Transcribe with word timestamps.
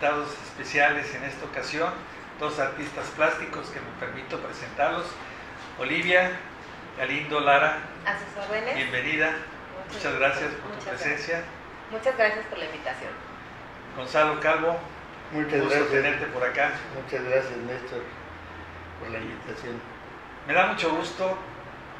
invitados 0.00 0.32
especiales 0.44 1.14
en 1.14 1.24
esta 1.24 1.44
ocasión, 1.44 1.92
dos 2.38 2.58
artistas 2.58 3.06
plásticos 3.16 3.68
que 3.68 3.80
me 3.80 3.90
permito 4.00 4.38
presentarlos. 4.40 5.04
Olivia, 5.78 6.30
Galindo, 6.96 7.38
Lara. 7.40 7.80
A 8.06 8.14
sus 8.18 8.48
órdenes. 8.48 8.76
Bienvenida. 8.76 9.30
Muchas, 9.92 10.18
gracias 10.18 10.48
por 10.54 10.70
tu 10.78 10.86
presencia. 10.86 11.42
Muchas 11.90 12.16
gracias 12.16 12.46
por 12.46 12.58
la 12.58 12.64
invitación. 12.64 13.10
Gonzalo 13.94 14.40
Calvo. 14.40 14.78
Muchas 15.32 15.60
gusto 15.60 15.68
gracias. 15.68 15.90
tenerte 15.90 16.26
por 16.28 16.44
acá. 16.44 16.70
Muchas 16.94 17.22
gracias, 17.22 17.56
Néstor, 17.58 18.02
por 19.00 19.10
la 19.10 19.18
invitación. 19.18 19.82
Me 20.46 20.54
da 20.54 20.68
mucho 20.68 20.96
gusto, 20.96 21.36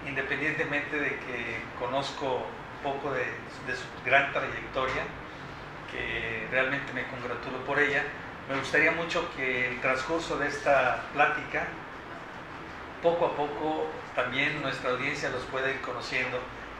independientemente 0.06 0.98
de 0.98 1.10
que 1.10 1.62
conozco 1.78 2.46
poco 2.82 3.12
de, 3.12 3.26
de 3.66 3.76
su 3.76 3.84
gran 4.06 4.32
trayectoria, 4.32 5.02
que 5.90 6.46
realmente 6.50 6.92
me 6.92 7.06
congratulo 7.08 7.64
por 7.64 7.78
ella, 7.78 8.04
me 8.48 8.58
gustaría 8.58 8.92
mucho 8.92 9.30
que 9.36 9.68
el 9.68 9.80
transcurso 9.80 10.36
de 10.38 10.48
esta 10.48 11.04
plática, 11.12 11.66
poco 13.02 13.26
a 13.26 13.36
poco 13.36 13.86
también 14.14 14.60
nuestra 14.60 14.90
audiencia 14.90 15.30
los 15.30 15.44
pueda 15.44 15.70
ir 15.70 15.80
conociendo, 15.80 16.38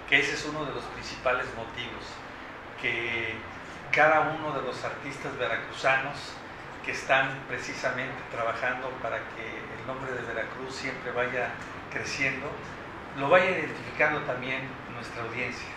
que 0.08 0.18
ese 0.18 0.34
es 0.34 0.44
uno 0.46 0.64
de 0.64 0.72
los 0.72 0.84
principales 0.84 1.46
motivos, 1.54 2.04
que 2.80 3.34
cada 3.92 4.36
uno 4.36 4.52
de 4.52 4.62
los 4.62 4.84
artistas 4.84 5.36
veracruzanos 5.38 6.34
que 6.84 6.92
están 6.92 7.38
precisamente 7.48 8.18
trabajando 8.30 8.88
para 9.02 9.18
que 9.18 9.46
el 9.78 9.86
nombre 9.86 10.12
de 10.12 10.22
Veracruz 10.22 10.74
siempre 10.74 11.12
vaya 11.12 11.50
creciendo, 11.92 12.50
lo 13.18 13.28
vaya 13.28 13.50
identificando 13.50 14.20
también 14.20 14.68
nuestra 14.94 15.22
audiencia. 15.22 15.68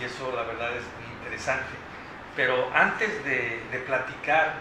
Y 0.00 0.04
eso 0.04 0.32
la 0.34 0.42
verdad 0.42 0.76
es 0.76 0.84
muy 0.98 1.12
interesante. 1.14 1.81
Pero 2.36 2.70
antes 2.74 3.24
de, 3.24 3.62
de 3.70 3.78
platicar 3.86 4.54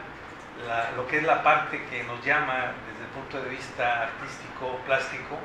la, 0.67 0.91
lo 0.91 1.07
que 1.07 1.17
es 1.17 1.23
la 1.23 1.41
parte 1.43 1.83
que 1.89 2.03
nos 2.03 2.23
llama 2.25 2.73
desde 2.87 3.03
el 3.03 3.11
punto 3.13 3.41
de 3.41 3.49
vista 3.49 4.03
artístico, 4.03 4.77
plástico, 4.85 5.37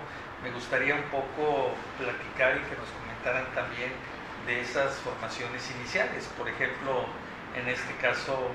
me 0.43 0.51
gustaría 0.51 0.95
un 0.95 1.05
poco 1.05 1.75
platicar 1.99 2.57
y 2.57 2.61
que 2.69 2.77
nos 2.77 2.89
comentaran 2.91 3.47
también 3.55 3.93
de 4.47 4.61
esas 4.61 4.95
formaciones 4.99 5.71
iniciales. 5.79 6.31
Por 6.39 6.49
ejemplo, 6.49 7.07
en 7.57 7.69
este 7.69 7.95
caso, 7.97 8.51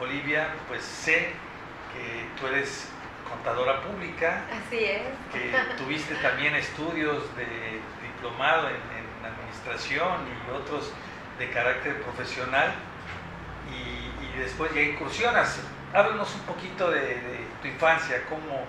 Olivia, 0.00 0.48
pues 0.68 0.82
sé 0.82 1.32
que 1.92 2.26
tú 2.38 2.46
eres 2.46 2.88
contadora 3.28 3.82
pública. 3.82 4.44
Así 4.50 4.84
es. 4.84 5.02
Que 5.32 5.52
tuviste 5.76 6.14
también 6.16 6.54
estudios 6.54 7.36
de 7.36 7.80
diplomado 8.02 8.68
en, 8.68 8.76
en, 8.76 9.08
administración 9.18 10.26
y 10.26 10.50
otros 10.50 10.92
de 11.38 11.50
carácter 11.50 12.00
profesional. 12.02 12.72
Y, 14.38 14.42
después 14.42 14.72
ya 14.74 14.80
incursionas. 14.80 15.58
Háblanos 15.94 16.34
un 16.34 16.40
poquito 16.42 16.90
de, 16.90 17.00
de 17.00 17.46
tu 17.62 17.68
infancia, 17.68 18.22
cómo, 18.28 18.64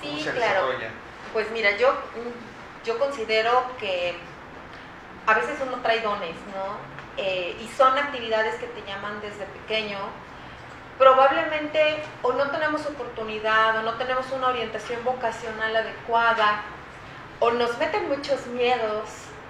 sí, 0.00 0.08
cómo 0.08 0.18
se 0.18 0.32
claro. 0.32 0.66
desarrolla. 0.66 0.90
Pues 1.32 1.50
mira, 1.50 1.76
yo, 1.78 1.94
yo 2.84 2.98
considero 2.98 3.64
que 3.78 4.14
a 5.26 5.34
veces 5.34 5.58
uno 5.66 5.80
trae 5.80 6.00
dones, 6.00 6.34
¿no? 6.54 6.76
Eh, 7.16 7.56
y 7.60 7.68
son 7.76 7.96
actividades 7.98 8.56
que 8.56 8.66
te 8.66 8.82
llaman 8.86 9.20
desde 9.20 9.44
pequeño, 9.44 9.98
probablemente 10.98 12.02
o 12.22 12.32
no 12.32 12.50
tenemos 12.50 12.86
oportunidad 12.86 13.76
o 13.78 13.82
no 13.82 13.94
tenemos 13.94 14.30
una 14.32 14.48
orientación 14.48 15.04
vocacional 15.04 15.74
adecuada 15.76 16.62
o 17.40 17.50
nos 17.50 17.76
meten 17.78 18.08
muchos 18.08 18.46
miedos 18.46 19.08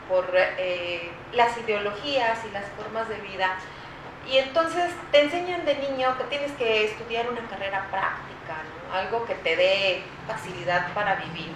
por 0.09 0.27
eh, 0.35 1.11
las 1.33 1.57
ideologías 1.59 2.39
y 2.49 2.51
las 2.51 2.65
formas 2.71 3.09
de 3.09 3.17
vida. 3.17 3.57
Y 4.31 4.39
entonces 4.39 4.93
te 5.11 5.23
enseñan 5.23 5.65
de 5.65 5.77
niño 5.77 6.17
que 6.17 6.25
tienes 6.25 6.53
que 6.53 6.85
estudiar 6.85 7.29
una 7.29 7.47
carrera 7.49 7.87
práctica, 7.91 8.63
algo 8.93 9.25
que 9.27 9.35
te 9.35 9.57
dé 9.57 10.03
facilidad 10.27 10.93
para 10.95 11.17
vivir. 11.17 11.53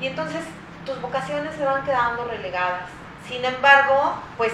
Y 0.00 0.06
entonces 0.06 0.44
tus 0.86 1.00
vocaciones 1.00 1.54
se 1.54 1.64
van 1.64 1.84
quedando 1.84 2.24
relegadas. 2.24 2.88
Sin 3.28 3.44
embargo, 3.44 4.14
pues 4.36 4.52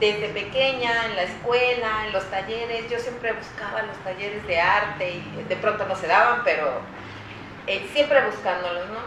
desde 0.00 0.28
pequeña, 0.28 1.06
en 1.06 1.16
la 1.16 1.22
escuela, 1.22 2.06
en 2.06 2.12
los 2.12 2.24
talleres, 2.30 2.90
yo 2.90 2.98
siempre 2.98 3.32
buscaba 3.32 3.82
los 3.82 3.96
talleres 3.98 4.46
de 4.46 4.60
arte 4.60 5.10
y 5.10 5.44
de 5.48 5.56
pronto 5.56 5.86
no 5.86 5.94
se 5.96 6.06
daban, 6.06 6.42
pero 6.44 6.80
eh, 7.66 7.88
siempre 7.92 8.24
buscándolos, 8.26 8.88
¿no? 8.88 9.00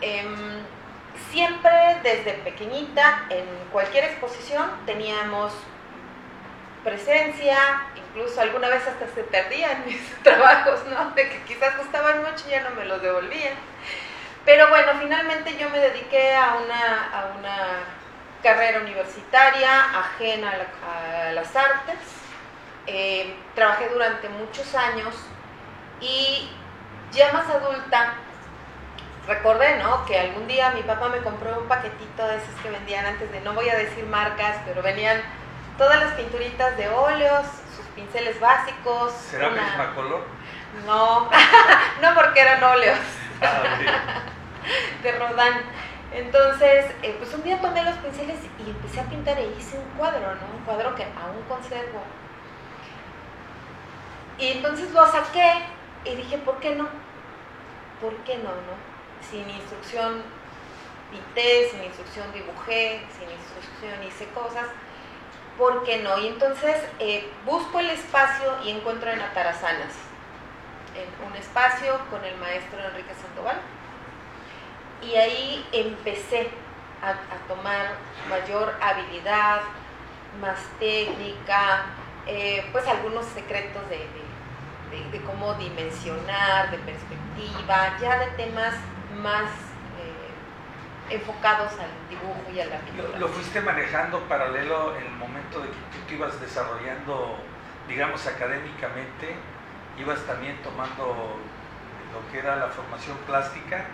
Eh, 0.00 0.24
siempre 1.30 1.70
desde 2.02 2.34
pequeñita, 2.44 3.26
en 3.30 3.44
cualquier 3.72 4.04
exposición, 4.04 4.70
teníamos 4.86 5.52
presencia, 6.84 7.58
incluso 7.96 8.40
alguna 8.40 8.68
vez 8.68 8.86
hasta 8.86 9.06
se 9.14 9.24
perdían 9.24 9.84
mis 9.86 10.00
trabajos, 10.22 10.84
¿no? 10.86 11.10
De 11.10 11.28
que 11.28 11.42
quizás 11.44 11.74
costaban 11.74 12.18
mucho 12.22 12.44
y 12.46 12.50
ya 12.50 12.62
no 12.62 12.70
me 12.70 12.84
los 12.84 13.02
devolvían. 13.02 13.54
Pero 14.44 14.68
bueno, 14.68 14.92
finalmente 15.00 15.56
yo 15.56 15.70
me 15.70 15.78
dediqué 15.78 16.34
a 16.34 16.58
una, 16.62 17.10
a 17.10 17.26
una 17.38 17.56
carrera 18.42 18.80
universitaria 18.80 19.98
ajena 19.98 20.52
a 20.86 21.32
las 21.32 21.56
artes. 21.56 21.96
Eh, 22.86 23.34
trabajé 23.54 23.88
durante 23.88 24.28
muchos 24.28 24.74
años 24.74 25.14
y 26.00 26.50
ya 27.12 27.32
más 27.32 27.48
adulta 27.48 28.14
recordé, 29.26 29.78
¿no? 29.78 30.04
Que 30.04 30.18
algún 30.18 30.46
día 30.46 30.70
mi 30.72 30.82
papá 30.82 31.08
me 31.08 31.18
compró 31.18 31.58
un 31.58 31.66
paquetito 31.66 32.26
de 32.26 32.36
esos 32.36 32.54
que 32.62 32.70
vendían 32.70 33.06
antes 33.06 33.30
de, 33.32 33.40
no 33.40 33.54
voy 33.54 33.68
a 33.70 33.76
decir 33.76 34.04
marcas, 34.04 34.58
pero 34.66 34.82
venían 34.82 35.22
todas 35.78 36.00
las 36.00 36.12
pinturitas 36.14 36.76
de 36.76 36.88
óleos, 36.88 37.46
sus 37.76 37.86
pinceles 37.94 38.38
básicos. 38.40 39.12
¿Será 39.12 39.48
una... 39.48 39.62
Prismacolor? 39.62 40.24
No, 40.86 41.30
no 42.02 42.14
porque 42.14 42.40
eran 42.40 42.62
óleos. 42.62 42.98
Ah, 43.42 44.22
de 45.02 45.12
Rodán. 45.12 45.62
Entonces, 46.12 46.86
eh, 47.02 47.16
pues 47.18 47.34
un 47.34 47.42
día 47.42 47.60
tomé 47.60 47.82
los 47.82 47.96
pinceles 47.96 48.38
y 48.64 48.70
empecé 48.70 49.00
a 49.00 49.04
pintar 49.04 49.38
e 49.38 49.46
hice 49.58 49.76
un 49.76 49.98
cuadro, 49.98 50.20
¿no? 50.20 50.56
Un 50.56 50.64
cuadro 50.64 50.94
que 50.94 51.02
aún 51.02 51.42
conservo. 51.48 52.02
Y 54.38 54.48
entonces 54.48 54.92
lo 54.92 55.06
saqué 55.10 55.64
y 56.04 56.14
dije, 56.14 56.38
¿por 56.38 56.58
qué 56.60 56.74
no? 56.76 56.88
¿Por 58.00 58.14
qué 58.18 58.36
no, 58.38 58.50
no? 58.50 58.74
Sin 59.28 59.48
instrucción 59.50 60.22
pinté, 61.10 61.70
sin 61.70 61.82
instrucción 61.82 62.32
dibujé, 62.32 63.04
sin 63.16 63.30
instrucción 63.30 64.02
hice 64.06 64.28
cosas. 64.28 64.66
¿Por 65.58 65.84
qué 65.84 66.02
no? 66.02 66.18
Y 66.18 66.28
entonces 66.28 66.76
eh, 66.98 67.30
busco 67.44 67.78
el 67.78 67.90
espacio 67.90 68.56
y 68.64 68.70
encuentro 68.70 69.10
en 69.10 69.20
Atarazanas, 69.20 69.92
en 70.96 71.26
un 71.26 71.36
espacio 71.36 71.98
con 72.10 72.24
el 72.24 72.36
maestro 72.38 72.78
Enrique 72.84 73.14
Sandoval 73.14 73.60
y 75.02 75.14
ahí 75.16 75.66
empecé 75.72 76.48
a, 77.02 77.14
tomar 77.46 77.92
mayor 78.30 78.74
habilidad, 78.80 79.60
más 80.40 80.58
técnica, 80.78 81.84
eh, 82.26 82.66
pues 82.72 82.86
algunos 82.88 83.26
secretos 83.26 83.82
de, 83.90 84.08
cómo 85.26 85.54
dimensionar, 85.54 86.70
de 86.70 86.78
perspectiva, 86.78 87.96
ya 88.00 88.18
de 88.18 88.26
temas 88.42 88.74
más 89.22 89.50
enfocados 91.10 91.72
al 91.72 91.90
dibujo 92.08 92.42
y 92.52 92.60
a 92.60 92.66
la 92.66 92.78
pintura. 92.78 93.08
¿Lo, 93.10 93.26
¿Lo, 93.26 93.28
fuiste 93.28 93.60
manejando 93.60 94.20
paralelo 94.20 94.96
en 94.96 95.06
el 95.06 95.12
momento 95.12 95.60
de 95.60 95.68
que 95.68 95.74
tú 95.74 95.98
te 96.08 96.14
ibas 96.14 96.40
desarrollando, 96.40 97.36
digamos, 97.88 98.26
académicamente? 98.26 99.36
¿Ibas 99.98 100.20
también 100.20 100.60
tomando 100.62 101.36
lo 102.12 102.32
que 102.32 102.38
era 102.38 102.56
la 102.56 102.68
formación 102.68 103.16
plástica? 103.26 103.84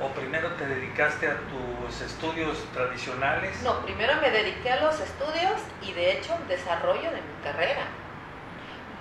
¿O 0.00 0.08
primero 0.08 0.48
te 0.52 0.66
dedicaste 0.66 1.28
a 1.28 1.36
tus 1.36 2.00
estudios 2.00 2.64
tradicionales? 2.72 3.60
No, 3.62 3.80
primero 3.80 4.14
me 4.22 4.30
dediqué 4.30 4.70
a 4.70 4.80
los 4.80 4.98
estudios 5.00 5.60
y 5.82 5.92
de 5.92 6.12
hecho 6.12 6.38
desarrollo 6.48 7.10
de 7.10 7.20
mi 7.20 7.42
carrera. 7.44 7.82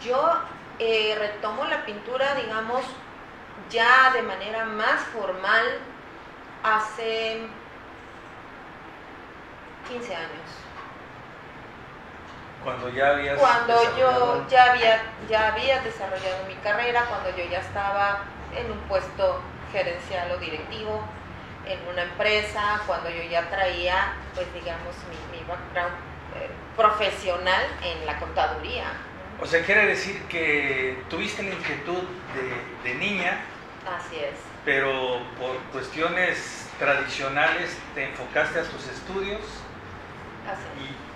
Yo 0.01 0.33
eh, 0.77 1.15
retomo 1.17 1.63
la 1.65 1.85
pintura, 1.85 2.35
digamos, 2.35 2.81
ya 3.69 4.11
de 4.11 4.23
manera 4.23 4.65
más 4.65 5.01
formal 5.13 5.65
hace 6.63 7.47
15 9.89 10.15
años. 10.15 10.49
Cuando 12.63 12.89
ya 12.89 13.11
habías 13.11 13.39
Cuando 13.39 13.73
yo 13.97 14.45
ya 14.49 14.71
había, 14.71 15.01
ya 15.29 15.47
había 15.53 15.81
desarrollado 15.81 16.45
mi 16.47 16.55
carrera, 16.55 17.05
cuando 17.05 17.29
yo 17.35 17.43
ya 17.49 17.59
estaba 17.59 18.25
en 18.55 18.71
un 18.71 18.79
puesto 18.81 19.41
gerencial 19.71 20.31
o 20.31 20.37
directivo 20.37 21.01
en 21.65 21.79
una 21.87 22.03
empresa, 22.03 22.81
cuando 22.85 23.09
yo 23.09 23.23
ya 23.23 23.49
traía, 23.49 24.13
pues 24.35 24.51
digamos, 24.53 24.95
mi, 25.09 25.37
mi 25.37 25.43
background 25.45 25.93
eh, 26.35 26.49
profesional 26.75 27.61
en 27.83 28.05
la 28.05 28.19
contaduría. 28.19 28.85
O 29.41 29.45
sea, 29.45 29.63
quiere 29.63 29.85
decir 29.85 30.21
que 30.23 31.01
tuviste 31.09 31.43
la 31.43 31.51
inquietud 31.51 32.03
de, 32.35 32.89
de 32.89 32.95
niña 32.95 33.39
Así 33.87 34.17
es. 34.17 34.35
pero 34.65 35.21
por 35.39 35.55
cuestiones 35.71 36.67
tradicionales 36.77 37.77
te 37.95 38.03
enfocaste 38.09 38.59
a 38.59 38.63
tus 38.63 38.85
estudios. 38.87 39.41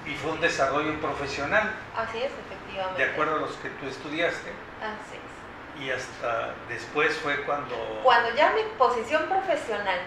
Y, 0.06 0.12
y 0.12 0.15
fue 0.15 0.31
un 0.31 0.41
desarrollo 0.41 1.00
profesional, 1.00 1.71
Así 1.95 2.18
es, 2.18 2.31
efectivamente. 2.31 3.03
de 3.03 3.12
acuerdo 3.12 3.35
a 3.35 3.39
los 3.39 3.51
que 3.57 3.69
tú 3.69 3.88
estudiaste, 3.88 4.51
Así 4.81 5.15
es. 5.18 5.83
y 5.83 5.91
hasta 5.91 6.53
después 6.69 7.15
fue 7.18 7.41
cuando... 7.44 7.75
Cuando 8.03 8.33
ya 8.35 8.51
mi 8.51 8.62
posición 8.77 9.24
profesional 9.27 10.00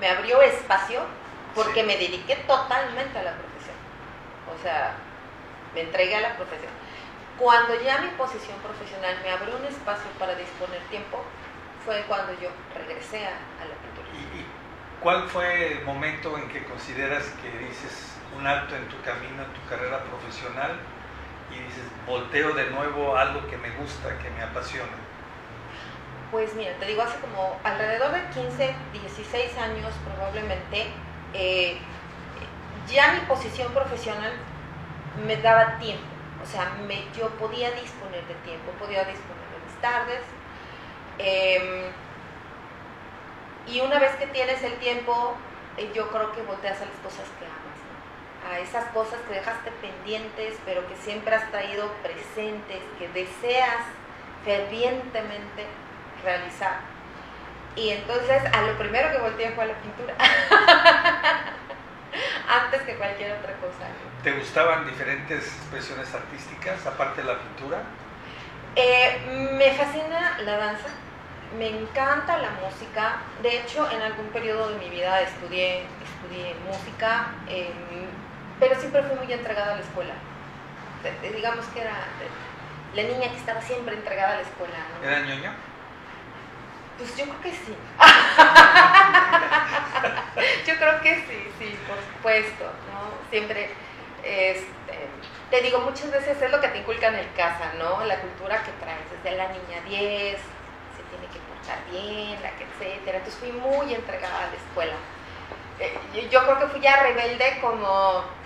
me 0.00 0.08
abrió 0.08 0.40
espacio, 0.42 1.00
porque 1.54 1.80
Sí. 1.80 1.86
me 1.86 1.96
dediqué 1.96 2.36
totalmente 2.46 3.18
a 3.18 3.22
la 3.24 3.32
profesión. 3.32 3.74
O 4.56 4.62
sea, 4.62 4.94
me 5.74 5.82
entregué 5.82 6.16
a 6.16 6.20
la 6.20 6.36
profesión. 6.36 6.70
Cuando 7.38 7.74
ya 7.82 7.98
mi 7.98 8.08
posición 8.10 8.56
profesional 8.60 9.16
me 9.24 9.30
abrió 9.30 9.56
un 9.56 9.64
espacio 9.64 10.10
para 10.18 10.34
disponer 10.34 10.78
tiempo, 10.90 11.22
fue 11.84 12.04
cuando 12.06 12.32
yo 12.40 12.48
regresé 12.76 13.26
a, 13.26 13.30
a 13.30 13.64
la 13.66 13.74
pintura. 13.82 14.06
¿Y, 14.14 14.40
y 14.40 14.46
cuál 15.00 15.28
fue 15.28 15.72
el 15.78 15.84
momento 15.84 16.36
en 16.38 16.48
que 16.48 16.64
consideras 16.64 17.24
que 17.42 17.48
dices 17.66 18.09
un 18.40 18.46
alto 18.46 18.74
en 18.74 18.88
tu 18.88 19.00
camino, 19.02 19.42
en 19.42 19.52
tu 19.52 19.68
carrera 19.68 20.02
profesional, 20.04 20.72
y 21.50 21.58
dices, 21.60 21.84
volteo 22.06 22.52
de 22.54 22.70
nuevo 22.70 23.16
a 23.16 23.22
algo 23.22 23.46
que 23.48 23.56
me 23.58 23.70
gusta, 23.76 24.16
que 24.18 24.30
me 24.30 24.42
apasiona? 24.42 24.96
Pues 26.30 26.54
mira, 26.54 26.72
te 26.78 26.86
digo, 26.86 27.02
hace 27.02 27.18
como 27.18 27.58
alrededor 27.64 28.12
de 28.12 28.22
15, 28.30 28.74
16 28.92 29.58
años 29.58 29.92
probablemente, 30.04 30.86
eh, 31.34 31.78
ya 32.88 33.12
mi 33.12 33.20
posición 33.26 33.72
profesional 33.72 34.32
me 35.26 35.36
daba 35.36 35.78
tiempo. 35.78 36.04
O 36.42 36.46
sea, 36.46 36.70
me, 36.86 37.04
yo 37.16 37.28
podía 37.30 37.70
disponer 37.72 38.24
de 38.26 38.34
tiempo, 38.46 38.70
podía 38.78 39.04
disponer 39.04 39.44
de 39.52 39.58
mis 39.66 39.80
tardes. 39.80 40.22
eh, 41.18 41.90
y 43.66 43.80
una 43.80 43.98
vez 43.98 44.12
que 44.16 44.26
tienes 44.26 44.62
el 44.62 44.74
tiempo, 44.78 45.36
eh, 45.76 45.90
yo 45.94 46.08
creo 46.10 46.32
que 46.32 46.42
volteas 46.42 46.80
a 46.80 46.86
las 46.86 46.96
cosas 47.04 47.26
que 47.38 47.44
¿no? 47.46 47.59
A 48.48 48.58
esas 48.58 48.86
cosas 48.86 49.18
que 49.28 49.34
dejaste 49.34 49.70
pendientes, 49.82 50.56
pero 50.64 50.86
que 50.88 50.96
siempre 50.96 51.34
has 51.34 51.50
traído 51.50 51.90
presentes, 52.02 52.80
que 52.98 53.08
deseas 53.08 53.84
fervientemente 54.44 55.66
realizar. 56.24 56.80
Y 57.76 57.90
entonces 57.90 58.42
a 58.52 58.62
lo 58.62 58.76
primero 58.78 59.10
que 59.12 59.18
volteé 59.18 59.52
fue 59.52 59.64
a 59.64 59.66
la 59.68 59.74
pintura. 59.74 60.14
Antes 62.48 62.82
que 62.82 62.96
cualquier 62.96 63.32
otra 63.32 63.52
cosa. 63.54 63.86
¿Te 64.24 64.32
gustaban 64.32 64.84
diferentes 64.86 65.46
expresiones 65.46 66.12
artísticas, 66.12 66.84
aparte 66.86 67.22
de 67.22 67.28
la 67.28 67.38
pintura? 67.38 67.82
Eh, 68.76 69.50
me 69.52 69.72
fascina 69.72 70.38
la 70.44 70.56
danza, 70.56 70.88
me 71.56 71.68
encanta 71.68 72.38
la 72.38 72.50
música. 72.50 73.22
De 73.42 73.58
hecho, 73.58 73.90
en 73.90 74.02
algún 74.02 74.26
periodo 74.26 74.68
de 74.70 74.78
mi 74.78 74.90
vida 74.90 75.20
estudié, 75.22 75.84
estudié 76.04 76.54
música, 76.66 77.28
eh, 77.48 77.72
pero 78.60 78.78
siempre 78.78 79.02
fui 79.02 79.16
muy 79.16 79.32
entregada 79.32 79.72
a 79.72 79.76
la 79.76 79.82
escuela. 79.82 80.12
Digamos 81.22 81.64
que 81.66 81.80
era 81.80 81.96
la 82.94 83.02
niña 83.02 83.30
que 83.30 83.38
estaba 83.38 83.62
siempre 83.62 83.94
entregada 83.94 84.34
a 84.34 84.36
la 84.36 84.42
escuela. 84.42 84.76
¿no? 85.00 85.08
¿Era 85.08 85.20
ñoño? 85.20 85.50
Pues 86.98 87.16
yo 87.16 87.24
creo 87.24 87.40
que 87.40 87.52
sí. 87.52 87.74
yo 90.66 90.76
creo 90.76 91.00
que 91.00 91.14
sí, 91.16 91.50
sí, 91.58 91.74
por 91.88 91.96
supuesto, 91.96 92.64
¿no? 92.64 93.30
Siempre, 93.30 93.70
este, 94.22 95.08
te 95.50 95.62
digo, 95.62 95.80
muchas 95.80 96.10
veces 96.10 96.42
es 96.42 96.50
lo 96.50 96.60
que 96.60 96.68
te 96.68 96.76
inculcan 96.78 97.14
en 97.14 97.26
casa, 97.28 97.72
¿no? 97.78 98.04
La 98.04 98.20
cultura 98.20 98.62
que 98.62 98.72
traes, 98.72 99.10
desde 99.10 99.34
la 99.38 99.48
niña 99.48 99.80
10, 99.86 100.38
se 100.38 101.02
tiene 101.08 101.26
que 101.32 101.38
portar 101.48 101.78
bien, 101.90 102.42
la 102.42 102.50
que 102.50 102.64
etcétera. 102.64 103.16
Entonces 103.16 103.40
fui 103.40 103.52
muy 103.52 103.94
entregada 103.94 104.44
a 104.44 104.50
la 104.50 104.56
escuela. 104.56 104.96
Eh, 105.78 105.98
yo 106.30 106.42
creo 106.42 106.58
que 106.58 106.66
fui 106.66 106.82
ya 106.82 107.02
rebelde 107.02 107.60
como 107.62 108.38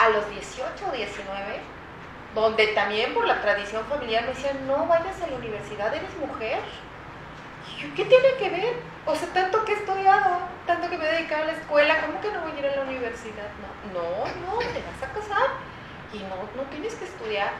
a 0.00 0.08
los 0.08 0.28
18 0.30 0.86
o 0.88 0.92
19, 0.92 1.60
donde 2.34 2.68
también 2.68 3.12
por 3.12 3.26
la 3.26 3.42
tradición 3.42 3.84
familiar 3.84 4.22
me 4.22 4.30
decían, 4.30 4.66
no 4.66 4.86
vayas 4.86 5.20
a 5.20 5.26
la 5.26 5.36
universidad, 5.36 5.94
eres 5.94 6.16
mujer. 6.16 6.60
Y 7.68 7.80
yo, 7.82 7.88
¿qué 7.94 8.06
tiene 8.06 8.34
que 8.38 8.48
ver? 8.48 8.74
O 9.04 9.14
sea, 9.14 9.28
tanto 9.28 9.62
que 9.64 9.72
he 9.72 9.76
estudiado, 9.76 10.38
tanto 10.66 10.88
que 10.88 10.96
me 10.96 11.04
he 11.06 11.12
dedicado 11.12 11.42
a 11.42 11.46
la 11.46 11.52
escuela, 11.52 12.00
¿cómo 12.06 12.20
que 12.20 12.32
no 12.32 12.40
voy 12.40 12.52
a 12.52 12.58
ir 12.58 12.66
a 12.66 12.76
la 12.76 12.82
universidad? 12.82 13.48
No, 13.92 13.92
no, 13.92 14.24
no, 14.46 14.58
te 14.58 14.82
vas 14.82 15.02
a 15.02 15.12
casar 15.12 15.48
y 16.14 16.18
no, 16.20 16.36
no 16.56 16.62
tienes 16.70 16.94
que 16.94 17.04
estudiar. 17.04 17.52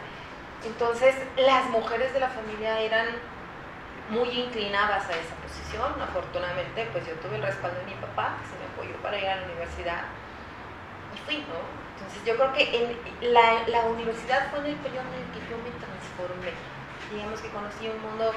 Entonces, 0.64 1.14
las 1.36 1.68
mujeres 1.70 2.12
de 2.14 2.20
la 2.20 2.28
familia 2.28 2.80
eran 2.80 3.06
muy 4.08 4.28
inclinadas 4.28 5.08
a 5.08 5.12
esa 5.12 5.34
posición. 5.36 6.00
Afortunadamente, 6.00 6.88
pues 6.92 7.06
yo 7.06 7.14
tuve 7.14 7.36
el 7.36 7.42
respaldo 7.42 7.78
de 7.80 7.86
mi 7.86 7.94
papá, 7.94 8.36
que 8.40 8.48
se 8.48 8.56
me 8.58 8.66
apoyó 8.72 9.02
para 9.02 9.18
ir 9.18 9.28
a 9.28 9.36
la 9.36 9.44
universidad 9.44 10.04
y 11.14 11.18
fui, 11.18 11.38
¿no? 11.38 11.79
Entonces, 12.00 12.24
yo 12.24 12.34
creo 12.36 12.52
que 12.54 12.64
en 13.20 13.32
la, 13.34 13.68
la 13.68 13.80
universidad 13.82 14.50
fue 14.50 14.60
en 14.60 14.66
el 14.66 14.76
periodo 14.76 15.04
en 15.12 15.20
el 15.20 15.30
que 15.32 15.50
yo 15.50 15.56
me 15.58 15.70
transformé. 15.76 16.52
Digamos 17.12 17.40
que 17.40 17.48
conocí 17.50 17.88
un 17.88 18.00
mundo 18.00 18.32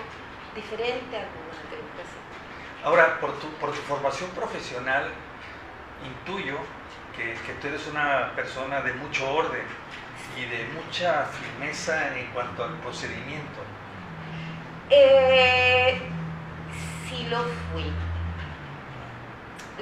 diferente 0.54 1.16
al 1.16 1.28
mundo 1.28 1.56
yo 1.72 1.78
crecí. 1.96 2.20
Ahora, 2.84 3.20
por 3.22 3.40
tu, 3.40 3.48
por 3.54 3.72
tu 3.72 3.82
formación 3.82 4.30
profesional, 4.32 5.10
intuyo 6.06 6.58
que, 7.16 7.34
que 7.46 7.54
tú 7.62 7.68
eres 7.68 7.88
una 7.88 8.34
persona 8.36 8.82
de 8.82 8.94
mucho 8.94 9.32
orden 9.34 9.64
y 10.38 10.46
de 10.46 10.66
mucha 10.74 11.26
firmeza 11.28 12.18
en 12.18 12.28
cuanto 12.32 12.64
al 12.66 12.74
procedimiento. 12.80 13.62
Eh, 14.90 16.02
sí 17.08 17.28
lo 17.30 17.44
fui. 17.72 17.92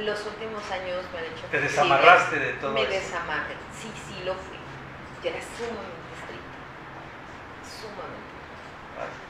Los 0.04 0.26
últimos 0.26 0.64
años 0.72 1.06
me 1.12 1.20
han 1.20 1.26
hecho... 1.26 1.46
Te 1.52 1.60
desamarraste 1.60 2.40
de 2.40 2.54
todo 2.54 2.74
Me 2.74 2.82
eso. 2.84 2.92
desamarré, 2.92 3.56
sí, 3.82 3.92
sí 4.08 4.24
lo 4.24 4.34
fui. 4.36 4.58
Yo 5.24 5.30
era 5.30 5.40
sumamente 5.58 6.10
estricta. 6.18 6.58
Sumamente. 7.66 8.32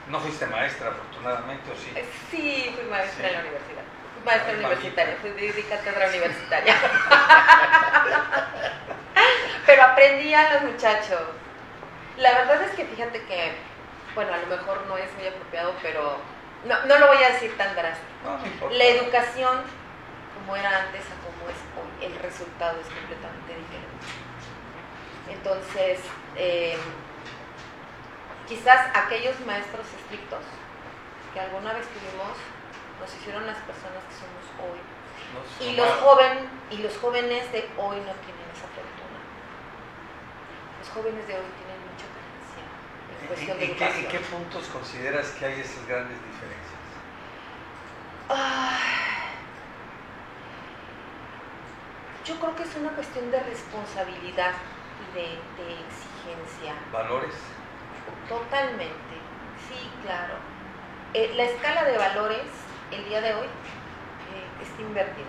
No 0.08 0.20
fuiste 0.20 0.46
maestra, 0.48 0.90
afortunadamente, 0.90 1.72
o 1.72 1.76
sí. 1.76 1.92
Eh, 1.96 2.06
Sí, 2.30 2.72
fui 2.76 2.84
maestra 2.90 3.28
Sí. 3.28 3.30
en 3.30 3.34
la 3.34 3.40
universidad. 3.42 3.84
Fui 4.14 4.24
maestra 4.26 4.52
Ay, 4.52 4.58
universitaria, 4.60 5.18
fui 5.22 5.30
de, 5.32 5.64
cátedra 5.64 6.08
universitaria. 6.10 6.76
Pero 9.66 9.84
aprendí 9.84 10.34
a 10.34 10.54
los 10.54 10.64
muchachos. 10.64 11.22
La 12.18 12.32
verdad 12.34 12.62
es 12.64 12.72
que 12.72 12.86
fíjate 12.86 13.24
que, 13.26 13.54
bueno, 14.16 14.34
a 14.34 14.38
lo 14.38 14.48
mejor 14.48 14.86
no 14.88 14.98
es 14.98 15.12
muy 15.16 15.28
apropiado, 15.28 15.74
pero 15.82 16.18
no, 16.66 16.86
no 16.86 17.00
lo 17.00 17.08
voy 17.08 17.24
a 17.24 17.30
decir 17.30 17.56
tan 17.58 17.74
drástico. 17.76 18.06
No, 18.26 18.38
no. 18.68 18.74
La 18.76 18.84
educación, 18.84 19.62
como 20.36 20.56
era 20.56 20.82
antes 20.82 21.02
a 21.06 21.16
como 21.24 21.50
es 21.50 21.58
hoy, 21.78 22.06
el 22.06 22.16
resultado 22.20 22.80
es 22.82 22.88
completamente. 22.88 23.41
Entonces, 25.42 26.00
eh, 26.38 26.78
quizás 28.48 28.96
aquellos 28.96 29.40
maestros 29.46 29.88
estrictos 30.00 30.44
que 31.34 31.40
alguna 31.40 31.74
vez 31.74 31.88
tuvimos 31.88 32.38
nos 33.00 33.10
hicieron 33.16 33.48
las 33.48 33.58
personas 33.66 34.04
que 34.06 34.14
somos 34.22 34.46
hoy. 34.62 34.78
Nos 35.34 35.68
Y 35.68 35.76
los, 35.76 35.90
joven, 36.02 36.48
y 36.70 36.78
los 36.78 36.96
jóvenes 36.98 37.52
de 37.52 37.60
hoy 37.78 37.98
no 38.06 38.14
tienen 38.22 38.48
esa 38.54 38.68
fortuna. 38.70 39.18
Los 40.80 40.90
jóvenes 40.90 41.26
de 41.26 41.34
hoy 41.34 41.50
tienen 41.58 41.80
mucha 41.90 42.06
carencia 42.14 42.64
en 43.10 43.22
¿En- 43.22 43.28
cuestión 43.28 43.58
de 43.58 43.66
¿En, 43.66 43.76
qué, 43.76 43.84
educación. 43.86 44.06
en 44.06 44.12
qué 44.12 44.20
puntos 44.30 44.68
consideras 44.68 45.28
que 45.32 45.46
hay 45.46 45.62
esas 45.62 45.88
grandes 45.88 46.18
diferencias? 46.22 46.82
Ay, 48.30 48.78
Yo 52.26 52.36
creo 52.40 52.56
que 52.56 52.64
es 52.64 52.76
una 52.76 52.90
cuestión 52.92 53.32
de 53.32 53.40
responsabilidad 53.42 54.54
y 54.54 54.81
de, 55.14 55.22
de 55.58 55.74
exigencia. 55.88 56.74
¿Valores? 56.92 57.36
Totalmente. 58.28 59.16
Sí, 59.68 59.90
claro. 60.04 60.36
Eh, 61.14 61.34
la 61.36 61.44
escala 61.44 61.84
de 61.84 61.98
valores 61.98 62.48
el 62.92 63.06
día 63.06 63.22
de 63.22 63.34
hoy 63.34 63.48
eh, 63.48 64.64
está 64.64 64.82
invertida. 64.82 65.28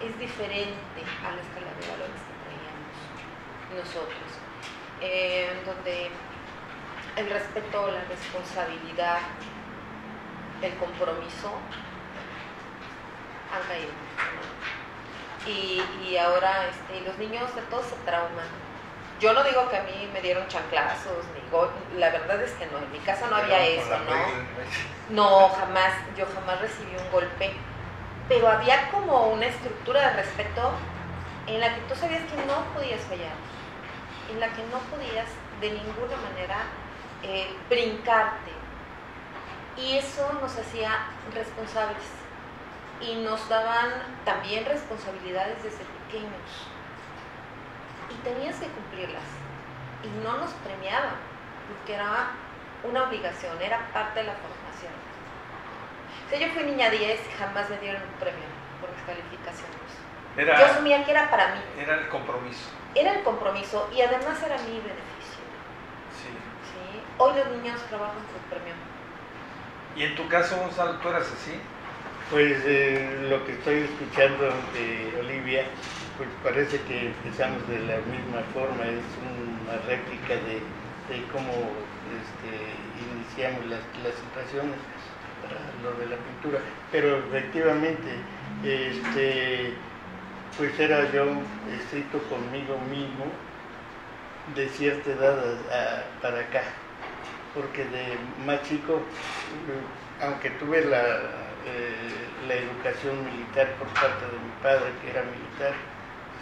Es 0.00 0.18
diferente 0.18 1.00
a 1.24 1.34
la 1.34 1.42
escala 1.42 1.70
de 1.78 1.86
valores 1.90 2.20
que 2.26 2.34
traíamos 2.42 3.84
nosotros. 3.84 4.30
Eh, 5.00 5.50
donde 5.66 6.10
el 7.16 7.30
respeto, 7.30 7.90
la 7.90 8.04
responsabilidad, 8.04 9.18
el 10.62 10.76
compromiso 10.76 11.52
han 13.52 13.68
caído. 13.68 13.90
¿no? 13.90 15.50
Y, 15.50 15.82
y 16.08 16.16
ahora 16.16 16.68
este, 16.68 17.00
los 17.06 17.18
niños 17.18 17.52
de 17.54 17.62
todos 17.62 17.86
se 17.86 17.96
trauman. 18.04 18.71
Yo 19.22 19.32
no 19.32 19.44
digo 19.44 19.68
que 19.70 19.76
a 19.76 19.82
mí 19.84 20.08
me 20.12 20.20
dieron 20.20 20.48
chanclazos, 20.48 21.26
ni 21.34 21.40
go- 21.50 21.72
la 21.90 22.10
verdad 22.10 22.42
es 22.42 22.52
que 22.54 22.66
no, 22.66 22.78
en 22.78 22.90
mi 22.90 22.98
casa 23.00 23.28
no 23.28 23.36
había 23.36 23.58
eso, 23.66 23.98
¿no? 24.00 24.12
No, 25.08 25.48
jamás, 25.50 25.92
yo 26.16 26.26
jamás 26.34 26.60
recibí 26.60 26.96
un 26.96 27.10
golpe, 27.10 27.46
pero 28.28 28.48
había 28.48 28.90
como 28.90 29.28
una 29.28 29.46
estructura 29.46 30.00
de 30.10 30.16
respeto 30.22 30.62
en 31.46 31.60
la 31.60 31.74
que 31.74 31.82
tú 31.82 31.94
sabías 31.96 32.24
que 32.30 32.36
no 32.38 32.72
podías 32.72 33.02
fallar, 33.06 33.36
en 34.26 34.40
la 34.40 34.52
que 34.54 34.64
no 34.64 34.88
podías 34.90 35.28
de 35.60 35.70
ninguna 35.72 36.16
manera 36.16 36.58
eh, 37.22 37.66
brincarte 37.68 38.52
Y 39.74 39.96
eso 39.98 40.32
nos 40.34 40.56
hacía 40.58 40.92
responsables 41.32 42.04
y 43.00 43.16
nos 43.16 43.48
daban 43.48 44.22
también 44.24 44.64
responsabilidades 44.64 45.62
desde 45.62 45.84
pequeños. 45.86 46.81
Y 48.12 48.24
tenías 48.24 48.56
que 48.56 48.66
cumplirlas. 48.66 49.24
Y 50.04 50.08
no 50.24 50.36
nos 50.38 50.50
premiaban, 50.64 51.14
porque 51.68 51.94
era 51.94 52.30
una 52.84 53.04
obligación, 53.04 53.60
era 53.62 53.78
parte 53.92 54.20
de 54.20 54.26
la 54.26 54.34
formación. 54.34 54.92
O 56.26 56.28
sea, 56.28 56.38
yo 56.38 56.52
fui 56.52 56.64
niña 56.64 56.90
10 56.90 57.20
y 57.20 57.38
jamás 57.38 57.70
me 57.70 57.78
dieron 57.78 58.02
un 58.02 58.14
premio 58.18 58.44
por 58.80 58.90
mis 58.90 59.02
calificaciones. 59.02 60.58
yo 60.58 60.66
asumía 60.66 61.04
que 61.04 61.10
era 61.10 61.30
para 61.30 61.54
mí. 61.54 61.60
Era 61.78 61.94
el 61.94 62.08
compromiso. 62.08 62.70
Era 62.94 63.14
el 63.14 63.22
compromiso 63.22 63.88
y 63.94 64.02
además 64.02 64.42
era 64.42 64.56
mi 64.58 64.76
beneficio. 64.80 65.42
Sí. 66.10 66.28
¿Sí? 66.68 67.00
Hoy 67.18 67.36
los 67.36 67.48
niños 67.56 67.80
trabajan 67.88 68.16
por 68.16 68.40
premio. 68.50 68.74
¿Y 69.94 70.04
en 70.04 70.16
tu 70.16 70.26
caso, 70.28 70.56
Gonzalo, 70.56 70.98
tú 70.98 71.08
eras 71.08 71.30
así? 71.30 71.60
Pues 72.30 72.62
eh, 72.64 73.26
lo 73.28 73.44
que 73.44 73.52
estoy 73.52 73.80
escuchando 73.80 74.44
de 74.72 75.18
Olivia, 75.20 75.66
pues 76.22 76.54
parece 76.54 76.80
que 76.82 77.06
empezamos 77.06 77.66
de 77.66 77.80
la 77.80 77.96
misma 78.06 78.42
forma, 78.54 78.84
es 78.84 79.02
una 79.18 79.74
réplica 79.88 80.34
de, 80.34 80.62
cómo 81.32 81.50
este, 82.14 82.52
iniciamos 83.02 83.66
las, 83.66 83.80
situaciones 84.14 84.78
para 85.42 85.58
lo 85.82 85.98
de 85.98 86.06
la 86.06 86.16
pintura. 86.22 86.60
Pero 86.92 87.18
efectivamente, 87.18 88.08
este, 88.62 89.74
pues 90.56 90.78
era 90.78 91.10
yo 91.10 91.26
estricto 91.74 92.18
conmigo 92.28 92.78
mismo 92.88 93.26
de 94.54 94.68
cierta 94.68 95.10
edad 95.10 96.04
para 96.22 96.38
acá, 96.38 96.62
porque 97.52 97.84
de 97.84 98.16
más 98.46 98.62
chico, 98.62 99.02
aunque 100.20 100.50
tuve 100.50 100.78
eh, 100.78 100.84
la 102.46 102.54
educación 102.54 103.24
militar 103.24 103.74
por 103.74 103.88
parte 103.88 104.24
de 104.26 104.38
mi 104.38 104.52
padre, 104.62 104.92
que 105.02 105.10
era 105.10 105.22
militar. 105.22 105.91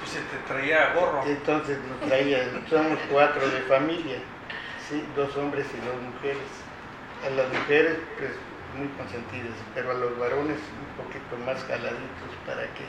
Pues 0.00 0.10
se 0.10 0.20
te 0.20 0.36
traía 0.48 0.92
gorro. 0.94 1.22
Entonces 1.26 1.78
nos 1.88 2.08
traía, 2.08 2.38
somos 2.68 2.98
cuatro 3.10 3.48
de 3.48 3.60
familia, 3.62 4.18
¿sí? 4.88 5.04
dos 5.14 5.36
hombres 5.36 5.66
y 5.72 5.86
dos 5.86 6.00
mujeres. 6.02 6.48
A 7.24 7.30
las 7.30 7.48
mujeres, 7.52 7.98
pues 8.18 8.30
muy 8.76 8.88
consentidas, 8.96 9.54
pero 9.74 9.90
a 9.90 9.94
los 9.94 10.18
varones 10.18 10.56
un 10.56 11.04
poquito 11.04 11.36
más 11.44 11.62
jaladitos 11.64 12.32
para 12.46 12.62
que, 12.62 12.86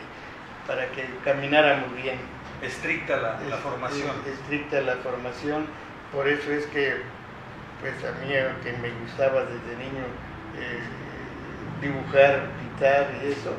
para 0.67 0.87
que 0.91 1.05
camináramos 1.25 1.93
bien. 1.95 2.19
Estricta 2.61 3.17
la, 3.17 3.39
la 3.41 3.57
formación. 3.57 4.11
estricta 4.25 4.81
la 4.81 4.95
formación, 4.97 5.65
por 6.13 6.27
eso 6.27 6.51
es 6.51 6.65
que, 6.67 7.01
pues 7.81 7.95
a 8.05 8.11
mí, 8.21 8.31
que 8.63 8.77
me 8.77 8.89
gustaba 9.01 9.41
desde 9.43 9.75
niño, 9.77 10.05
eh, 10.57 10.79
dibujar, 11.81 12.47
pintar 12.59 13.09
y 13.23 13.31
eso, 13.31 13.55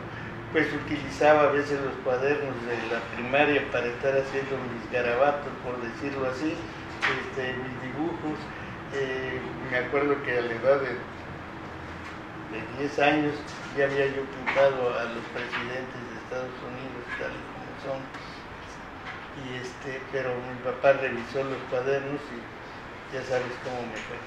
pues 0.52 0.68
utilizaba 0.72 1.48
a 1.48 1.52
veces 1.52 1.80
los 1.80 1.94
cuadernos 2.04 2.54
de 2.66 2.76
la 2.92 3.00
primaria 3.16 3.64
para 3.72 3.86
estar 3.86 4.12
haciendo 4.12 4.56
mis 4.68 4.84
garabatos, 4.92 5.48
por 5.64 5.80
decirlo 5.80 6.28
así, 6.28 6.52
este, 6.52 7.56
mis 7.56 7.76
dibujos. 7.82 8.38
Eh, 8.92 9.40
me 9.70 9.78
acuerdo 9.78 10.22
que 10.22 10.36
a 10.36 10.42
la 10.42 10.52
edad 10.52 10.80
de, 10.80 11.00
de 12.52 12.60
10 12.78 12.98
años 13.00 13.34
ya 13.76 13.84
había 13.84 14.06
yo 14.06 14.22
pintado 14.28 14.92
a 15.00 15.04
los 15.08 15.24
presidentes 15.32 15.96
de 15.96 16.14
Estados 16.20 16.56
Unidos 16.60 17.02
tal 17.16 17.32
y 17.32 17.42
como 17.48 17.72
son. 17.80 18.00
Y 19.40 19.56
este, 19.56 20.00
pero 20.12 20.28
mi 20.36 20.60
papá 20.60 20.92
revisó 21.00 21.42
los 21.42 21.56
cuadernos 21.70 22.20
y 22.28 23.16
ya 23.16 23.22
sabes 23.24 23.56
cómo 23.64 23.80
me 23.88 23.96
fue 23.96 24.20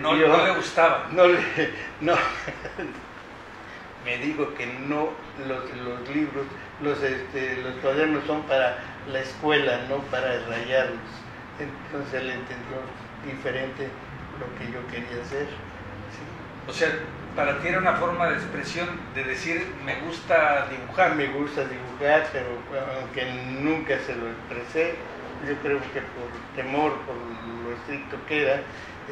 no, 0.00 0.14
le 0.14 0.54
gustaba. 0.54 1.08
No, 1.12 1.24
no, 2.00 2.14
me 4.08 4.16
dijo 4.16 4.54
que 4.54 4.66
no 4.88 5.10
los, 5.46 6.08
libros, 6.08 6.46
los, 6.80 7.02
este, 7.02 7.58
los 7.62 7.74
cuadernos 7.82 8.24
son 8.24 8.42
para 8.44 8.78
la 9.12 9.20
escuela, 9.20 9.84
no 9.90 9.98
para 10.04 10.46
rayarlos. 10.46 11.10
Entonces 11.60 12.22
él 12.22 12.30
entendió 12.30 12.80
diferente 13.22 13.88
lo 14.40 14.46
que 14.56 14.72
yo 14.72 14.86
quería 14.86 15.22
hacer. 15.22 15.46
O 16.66 16.72
sea, 16.72 16.88
para 17.36 17.58
ti 17.60 17.68
era 17.68 17.78
una 17.78 17.96
forma 17.96 18.30
de 18.30 18.36
expresión 18.36 18.88
de 19.14 19.24
decir, 19.24 19.66
me 19.84 20.00
gusta 20.00 20.66
dibujar. 20.70 21.14
Me 21.14 21.26
gusta 21.26 21.64
dibujar, 21.64 22.26
pero 22.32 22.46
aunque 22.98 23.26
nunca 23.60 23.98
se 24.06 24.16
lo 24.16 24.26
expresé, 24.30 24.94
yo 25.46 25.54
creo 25.60 25.80
que 25.92 26.00
por 26.00 26.30
temor, 26.56 26.94
por 27.04 27.14
lo 27.14 27.76
estricto 27.76 28.16
que 28.26 28.42
era, 28.42 28.54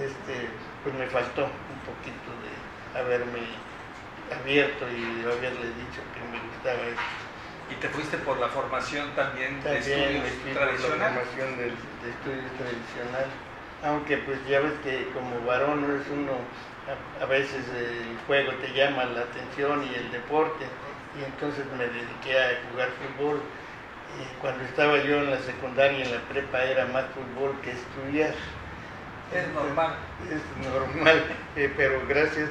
este, 0.00 0.48
pues 0.82 0.94
me 0.94 1.06
faltó 1.06 1.44
un 1.44 1.80
poquito 1.84 2.30
de 2.40 2.98
haberme 2.98 3.65
abierto 4.34 4.86
y 4.88 5.22
haberle 5.22 5.68
dicho 5.78 6.02
que 6.14 6.20
me 6.30 6.40
gustaba 6.48 6.82
esto. 6.88 7.26
¿Y 7.70 7.74
te 7.76 7.88
fuiste 7.88 8.16
por 8.18 8.38
la 8.38 8.48
formación 8.48 9.10
también, 9.16 9.60
de 9.62 9.78
estudios 9.78 10.22
tradicional? 10.54 11.00
la 11.00 11.08
formación 11.10 11.58
de, 11.58 11.66
estudios 11.66 12.52
tradicional. 12.58 13.26
Aunque 13.82 14.18
pues 14.18 14.38
ya 14.48 14.60
ves 14.60 14.72
que 14.84 15.08
como 15.12 15.44
varón 15.44 15.84
es 15.84 16.06
uno, 16.10 16.32
a, 17.20 17.26
veces 17.26 17.66
el 17.74 18.16
juego 18.26 18.52
te 18.62 18.72
llama 18.72 19.04
la 19.04 19.22
atención 19.22 19.82
y 19.82 19.94
el 19.94 20.12
deporte. 20.12 20.64
Y 21.18 21.24
entonces 21.24 21.64
me 21.76 21.86
dediqué 21.86 22.38
a 22.38 22.70
jugar 22.70 22.88
fútbol. 23.02 23.40
Y 24.20 24.40
cuando 24.40 24.64
estaba 24.64 24.98
yo 25.02 25.16
en 25.16 25.30
la 25.30 25.38
secundaria 25.40 25.98
y 25.98 26.02
en 26.02 26.12
la 26.12 26.20
prepa 26.28 26.62
era 26.62 26.86
más 26.86 27.04
fútbol 27.14 27.54
que 27.62 27.72
estudiar. 27.72 28.34
Es 29.34 29.48
normal. 29.52 29.96
Es 30.30 30.70
normal, 30.70 31.24
eh, 31.56 31.72
pero 31.76 32.00
gracias 32.06 32.50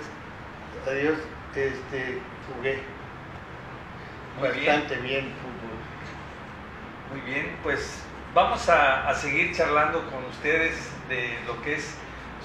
a 0.85 0.91
Dios 0.91 1.17
este, 1.55 2.19
jugué 2.47 2.79
bastante 4.41 4.95
bien. 4.97 5.33
fútbol. 5.41 5.75
Muy 7.11 7.21
bien, 7.21 7.55
pues 7.63 8.01
vamos 8.33 8.67
a, 8.69 9.13
seguir 9.15 9.55
charlando 9.55 10.03
con 10.11 10.25
ustedes 10.25 10.75
de 11.07 11.37
lo 11.47 11.61
que 11.61 11.75
es 11.75 11.95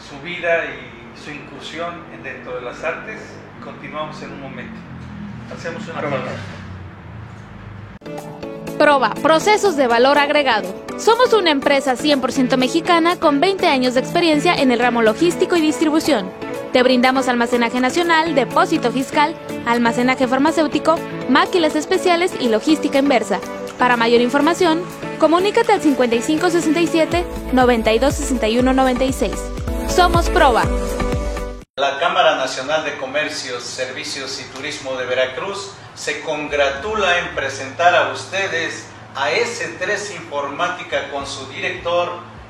su 0.08 0.20
vida 0.22 0.64
y 0.66 1.18
su 1.22 1.30
incursión 1.30 2.04
dentro 2.22 2.56
de 2.56 2.62
las 2.62 2.82
artes. 2.84 3.20
Continuamos 3.62 4.22
en 4.22 4.32
un 4.32 4.40
momento. 4.40 4.78
Hacemos 5.52 5.86
una 5.88 6.00
pausa. 6.00 6.36
Proba, 8.78 9.10
procesos 9.14 9.76
de 9.76 9.86
valor 9.86 10.16
agregado. 10.16 10.86
Somos 10.98 11.34
una 11.34 11.50
empresa 11.50 11.96
100% 11.96 12.56
mexicana 12.56 13.16
con 13.16 13.40
20 13.40 13.66
años 13.66 13.94
de 13.94 14.00
experiencia 14.00 14.54
en 14.54 14.70
el 14.70 14.78
ramo 14.78 15.02
logístico 15.02 15.56
y 15.56 15.60
distribución. 15.60 16.30
Te 16.72 16.84
brindamos 16.84 17.26
almacenaje 17.26 17.80
nacional, 17.80 18.36
depósito 18.36 18.92
fiscal, 18.92 19.34
almacenaje 19.66 20.28
farmacéutico, 20.28 20.96
máquinas 21.28 21.74
especiales 21.74 22.32
y 22.38 22.48
logística 22.48 22.98
inversa. 22.98 23.40
Para 23.76 23.96
mayor 23.96 24.20
información, 24.20 24.84
comunícate 25.18 25.72
al 25.72 25.80
5567 25.80 27.26
926196. 27.52 29.32
Somos 29.88 30.30
Proba. 30.30 30.62
La 31.76 31.98
Cámara 31.98 32.36
Nacional 32.36 32.84
de 32.84 32.96
Comercios, 32.98 33.64
Servicios 33.64 34.40
y 34.40 34.44
Turismo 34.54 34.94
de 34.94 35.06
Veracruz 35.06 35.72
se 35.96 36.20
congratula 36.20 37.18
en 37.18 37.34
presentar 37.34 37.96
a 37.96 38.12
ustedes 38.12 38.86
a 39.16 39.32
S3 39.32 40.14
Informática 40.14 41.10
con 41.10 41.26
su 41.26 41.46
director, 41.46 42.20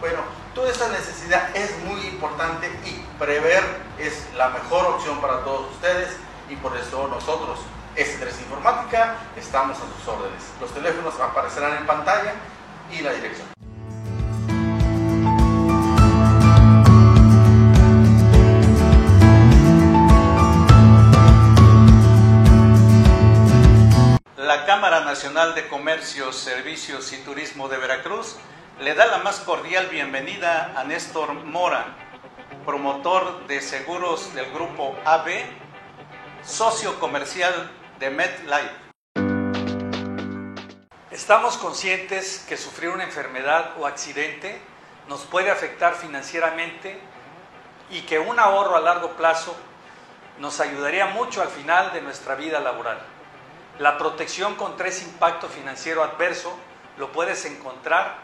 Bueno, 0.00 0.18
toda 0.54 0.70
esta 0.70 0.88
necesidad 0.88 1.54
es 1.56 1.78
muy 1.84 2.00
importante 2.06 2.68
y 2.84 3.04
prever 3.18 3.62
es 3.98 4.26
la 4.36 4.50
mejor 4.50 4.86
opción 4.86 5.20
para 5.20 5.44
todos 5.44 5.70
ustedes 5.72 6.16
y 6.48 6.56
por 6.56 6.76
eso 6.76 7.08
nosotros, 7.08 7.60
S3 7.96 8.40
Informática, 8.40 9.16
estamos 9.36 9.78
a 9.78 9.80
sus 9.80 10.08
órdenes. 10.08 10.42
Los 10.60 10.72
teléfonos 10.74 11.18
aparecerán 11.20 11.78
en 11.78 11.86
pantalla 11.86 12.34
y 12.90 13.00
la 13.00 13.12
dirección. 13.12 13.48
la 24.36 24.66
Cámara 24.66 25.00
Nacional 25.00 25.54
de 25.54 25.68
Comercio, 25.68 26.32
Servicios 26.32 27.12
y 27.12 27.16
Turismo 27.18 27.68
de 27.68 27.78
Veracruz 27.78 28.36
le 28.80 28.94
da 28.94 29.06
la 29.06 29.18
más 29.18 29.40
cordial 29.40 29.86
bienvenida 29.86 30.72
a 30.76 30.82
Néstor 30.82 31.32
Mora, 31.32 31.94
promotor 32.66 33.46
de 33.46 33.60
seguros 33.60 34.34
del 34.34 34.50
grupo 34.52 34.96
AB, 35.04 35.28
socio 36.42 36.98
comercial 36.98 37.70
de 38.00 38.10
MedLife. 38.10 38.84
Estamos 41.12 41.56
conscientes 41.56 42.44
que 42.48 42.56
sufrir 42.56 42.90
una 42.90 43.04
enfermedad 43.04 43.74
o 43.78 43.86
accidente 43.86 44.60
nos 45.08 45.20
puede 45.22 45.52
afectar 45.52 45.94
financieramente 45.94 46.98
y 47.90 48.00
que 48.02 48.18
un 48.18 48.40
ahorro 48.40 48.76
a 48.76 48.80
largo 48.80 49.10
plazo 49.10 49.54
nos 50.40 50.58
ayudaría 50.58 51.06
mucho 51.06 51.42
al 51.42 51.48
final 51.48 51.92
de 51.92 52.00
nuestra 52.00 52.34
vida 52.34 52.58
laboral. 52.58 52.98
La 53.78 53.96
protección 53.98 54.56
contra 54.56 54.88
ese 54.88 55.04
impacto 55.04 55.48
financiero 55.48 56.02
adverso 56.02 56.52
lo 56.98 57.12
puedes 57.12 57.44
encontrar 57.44 58.23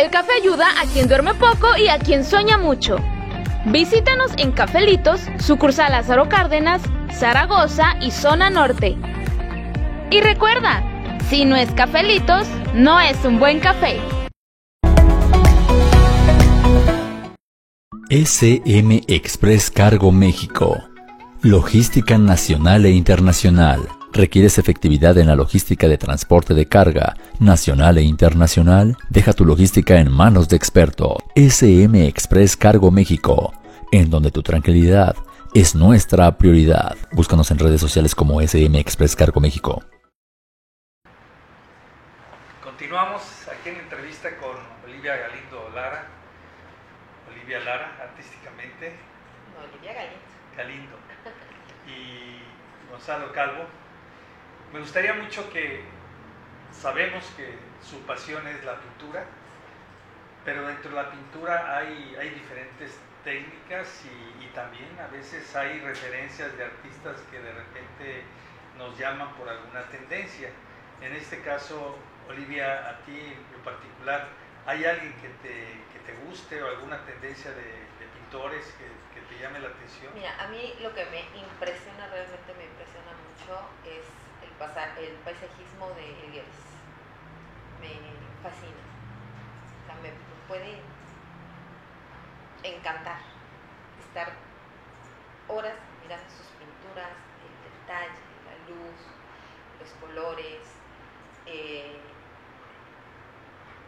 El 0.00 0.08
café 0.08 0.32
ayuda 0.40 0.66
a 0.80 0.86
quien 0.86 1.08
duerme 1.08 1.34
poco 1.34 1.76
y 1.76 1.88
a 1.88 1.98
quien 1.98 2.24
sueña 2.24 2.56
mucho. 2.56 2.96
Visítanos 3.66 4.32
en 4.38 4.50
Cafelitos, 4.50 5.20
sucursal 5.38 5.92
Lázaro 5.92 6.26
Cárdenas, 6.26 6.80
Zaragoza 7.12 7.96
y 8.00 8.10
Zona 8.10 8.48
Norte. 8.48 8.96
Y 10.10 10.22
recuerda, 10.22 10.82
si 11.28 11.44
no 11.44 11.54
es 11.54 11.70
Cafelitos, 11.72 12.48
no 12.72 12.98
es 12.98 13.22
un 13.26 13.38
buen 13.38 13.60
café. 13.60 14.00
SM 18.08 19.02
Express 19.06 19.70
Cargo 19.70 20.12
México. 20.12 20.82
Logística 21.42 22.16
nacional 22.16 22.86
e 22.86 22.92
internacional. 22.92 23.86
¿Requieres 24.12 24.58
efectividad 24.58 25.16
en 25.18 25.28
la 25.28 25.36
logística 25.36 25.86
de 25.86 25.96
transporte 25.96 26.52
de 26.52 26.66
carga 26.66 27.14
nacional 27.38 27.96
e 27.96 28.02
internacional? 28.02 28.96
Deja 29.08 29.32
tu 29.32 29.44
logística 29.44 30.00
en 30.00 30.10
manos 30.10 30.48
de 30.48 30.56
experto. 30.56 31.18
SM 31.36 32.08
Express 32.08 32.56
Cargo 32.56 32.90
México, 32.90 33.52
en 33.92 34.10
donde 34.10 34.32
tu 34.32 34.42
tranquilidad 34.42 35.14
es 35.54 35.76
nuestra 35.76 36.36
prioridad. 36.36 36.96
Búscanos 37.12 37.52
en 37.52 37.60
redes 37.60 37.80
sociales 37.80 38.16
como 38.16 38.40
SM 38.40 38.80
Express 38.80 39.14
Cargo 39.14 39.40
México. 39.40 39.80
Continuamos 42.64 43.22
aquí 43.46 43.68
en 43.68 43.76
entrevista 43.76 44.28
con 44.38 44.56
Olivia 44.90 45.14
Galindo 45.18 45.70
Lara. 45.72 46.08
Olivia 47.30 47.60
Lara, 47.60 47.96
artísticamente. 48.02 48.92
No, 49.54 49.72
Olivia 49.72 49.94
Galindo. 49.94 50.18
Galindo. 50.56 50.96
Y 51.86 52.90
Gonzalo 52.90 53.32
Calvo. 53.32 53.79
Me 54.72 54.78
gustaría 54.78 55.14
mucho 55.14 55.50
que 55.50 55.80
sabemos 56.70 57.24
que 57.36 57.58
su 57.82 57.98
pasión 58.02 58.46
es 58.46 58.64
la 58.64 58.78
pintura, 58.78 59.24
pero 60.44 60.66
dentro 60.68 60.90
de 60.90 60.96
la 60.96 61.10
pintura 61.10 61.76
hay, 61.76 62.16
hay 62.20 62.30
diferentes 62.30 62.96
técnicas 63.24 64.02
y, 64.04 64.30
también 64.54 64.88
a 64.98 65.06
veces 65.06 65.54
hay 65.54 65.78
referencias 65.78 66.56
de 66.56 66.64
artistas 66.64 67.20
que 67.30 67.38
de 67.38 67.52
repente 67.52 68.24
nos 68.76 68.98
llaman 68.98 69.32
por 69.34 69.48
alguna 69.48 69.82
tendencia. 69.86 70.50
En 71.00 71.14
este 71.14 71.40
caso, 71.42 71.96
Olivia, 72.28 72.90
a 72.90 72.98
ti 73.04 73.16
en 73.16 73.62
particular, 73.62 74.26
¿hay 74.66 74.84
alguien 74.84 75.12
que 75.22 75.28
te, 75.46 75.54
que 75.92 76.00
te 76.04 76.14
guste 76.26 76.60
o 76.62 76.66
alguna 76.66 76.98
tendencia 77.06 77.52
de, 77.52 77.90
pintores 78.18 78.66
que, 78.78 78.86
que 79.14 79.26
te 79.26 79.40
llame 79.40 79.60
la 79.60 79.68
atención? 79.68 80.12
Mira, 80.14 80.34
a 80.42 80.48
mí 80.48 80.74
lo 80.82 80.92
que 80.94 81.04
me 81.06 81.20
impresiona, 81.38 82.08
realmente 82.08 82.54
me 82.58 82.64
impresiona 82.64 83.10
mucho, 83.22 83.70
es 83.86 84.19
pasa- 84.60 84.94
el 85.00 85.14
paisajismo 85.24 85.88
de 85.96 86.04
Elgueres. 86.26 86.60
Me 87.80 87.88
fascina. 88.44 88.84
O 89.82 89.86
sea, 89.86 89.96
me 90.04 90.12
puede 90.46 90.78
encantar 92.62 93.18
estar 94.06 94.28
horas 95.48 95.74
mirando 96.02 96.28
sus 96.28 96.46
pinturas, 96.60 97.10
el 97.40 97.54
detalle, 97.64 98.20
la 98.46 98.56
luz, 98.68 98.98
los 99.80 99.90
colores. 100.00 100.60
eh, 101.46 101.98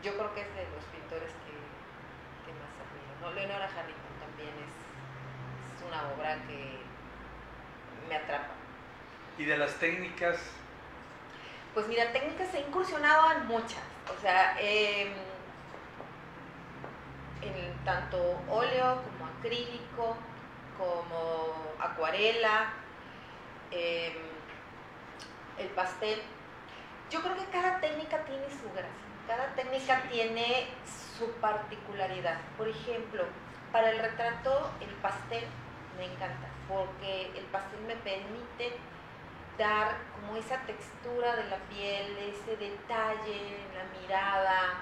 yo 0.02 0.12
creo 0.14 0.34
que 0.34 0.40
es 0.40 0.54
de 0.56 0.64
los 0.74 0.82
pintores 0.86 1.30
que, 1.44 2.50
más 2.58 2.74
admiro. 2.82 3.14
¿no? 3.20 3.30
Leonora 3.34 3.66
Harrington 3.66 4.14
también 4.18 4.50
es 4.66 5.86
una 5.86 6.02
obra 6.14 6.34
que 6.48 6.78
me 8.08 8.16
atrapa. 8.16 8.54
Y 9.38 9.44
de 9.44 9.56
las 9.58 9.74
técnicas, 9.78 10.40
Pues 11.74 11.88
mira, 11.88 12.12
técnicas 12.12 12.52
he 12.54 12.60
incursionado 12.60 13.32
en 13.32 13.46
muchas. 13.46 13.82
O 14.14 14.20
sea, 14.20 14.56
em, 14.60 15.12
en 17.40 17.84
tanto 17.84 18.18
óleo 18.48 19.02
como 19.02 19.30
acrílico, 19.38 20.16
como 20.76 21.54
acuarela, 21.80 22.72
em, 23.70 24.12
el 25.58 25.68
pastel. 25.68 26.20
Yo 27.10 27.22
creo 27.22 27.36
que 27.36 27.46
cada 27.46 27.80
técnica 27.80 28.18
tiene 28.24 28.48
su 28.50 28.70
gracia, 28.72 28.90
cada 29.26 29.54
técnica 29.54 30.02
tiene 30.10 30.66
su 31.16 31.30
particularidad. 31.40 32.38
Por 32.58 32.68
ejemplo, 32.68 33.24
para 33.70 33.90
el 33.90 33.98
retrato, 33.98 34.70
el 34.80 34.90
pastel 34.96 35.44
me 35.96 36.04
encanta, 36.04 36.48
porque 36.68 37.30
el 37.36 37.44
pastel 37.46 37.80
me 37.82 37.96
permite 37.96 38.76
dar 39.58 39.96
como 40.14 40.36
esa 40.36 40.58
textura 40.62 41.36
de 41.36 41.44
la 41.44 41.56
piel, 41.68 42.16
ese 42.18 42.56
detalle 42.56 43.36
en 43.36 43.74
la 43.74 43.84
mirada, 44.00 44.74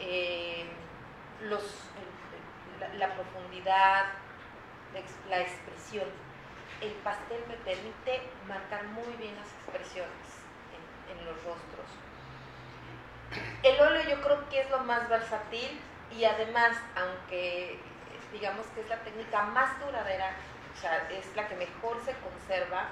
eh, 0.00 0.66
la, 2.98 3.14
profundidad, 3.14 4.06
la, 4.92 4.98
ex- 5.00 5.26
la 5.28 5.40
expresión. 5.40 6.06
El 6.80 6.92
pastel 7.04 7.42
me 7.48 7.54
permite 7.56 8.22
marcar 8.46 8.84
muy 8.88 9.12
bien 9.18 9.34
las 9.36 9.48
expresiones 9.52 10.26
en, 11.08 11.18
en 11.18 11.24
los 11.24 11.34
rostros. 11.44 11.86
El 13.62 13.80
óleo 13.80 14.02
yo 14.08 14.20
creo 14.22 14.48
que 14.48 14.60
es 14.60 14.70
lo 14.70 14.78
más 14.80 15.08
versátil 15.08 15.80
y 16.10 16.24
además, 16.24 16.76
aunque 16.96 17.78
digamos 18.32 18.66
que 18.68 18.80
es 18.82 18.88
la 18.88 18.98
técnica 18.98 19.42
más 19.42 19.78
duradera, 19.80 20.30
o 20.76 20.80
sea, 20.80 21.08
es 21.10 21.34
la 21.34 21.46
que 21.48 21.56
mejor 21.56 22.00
se 22.04 22.14
conserva, 22.18 22.88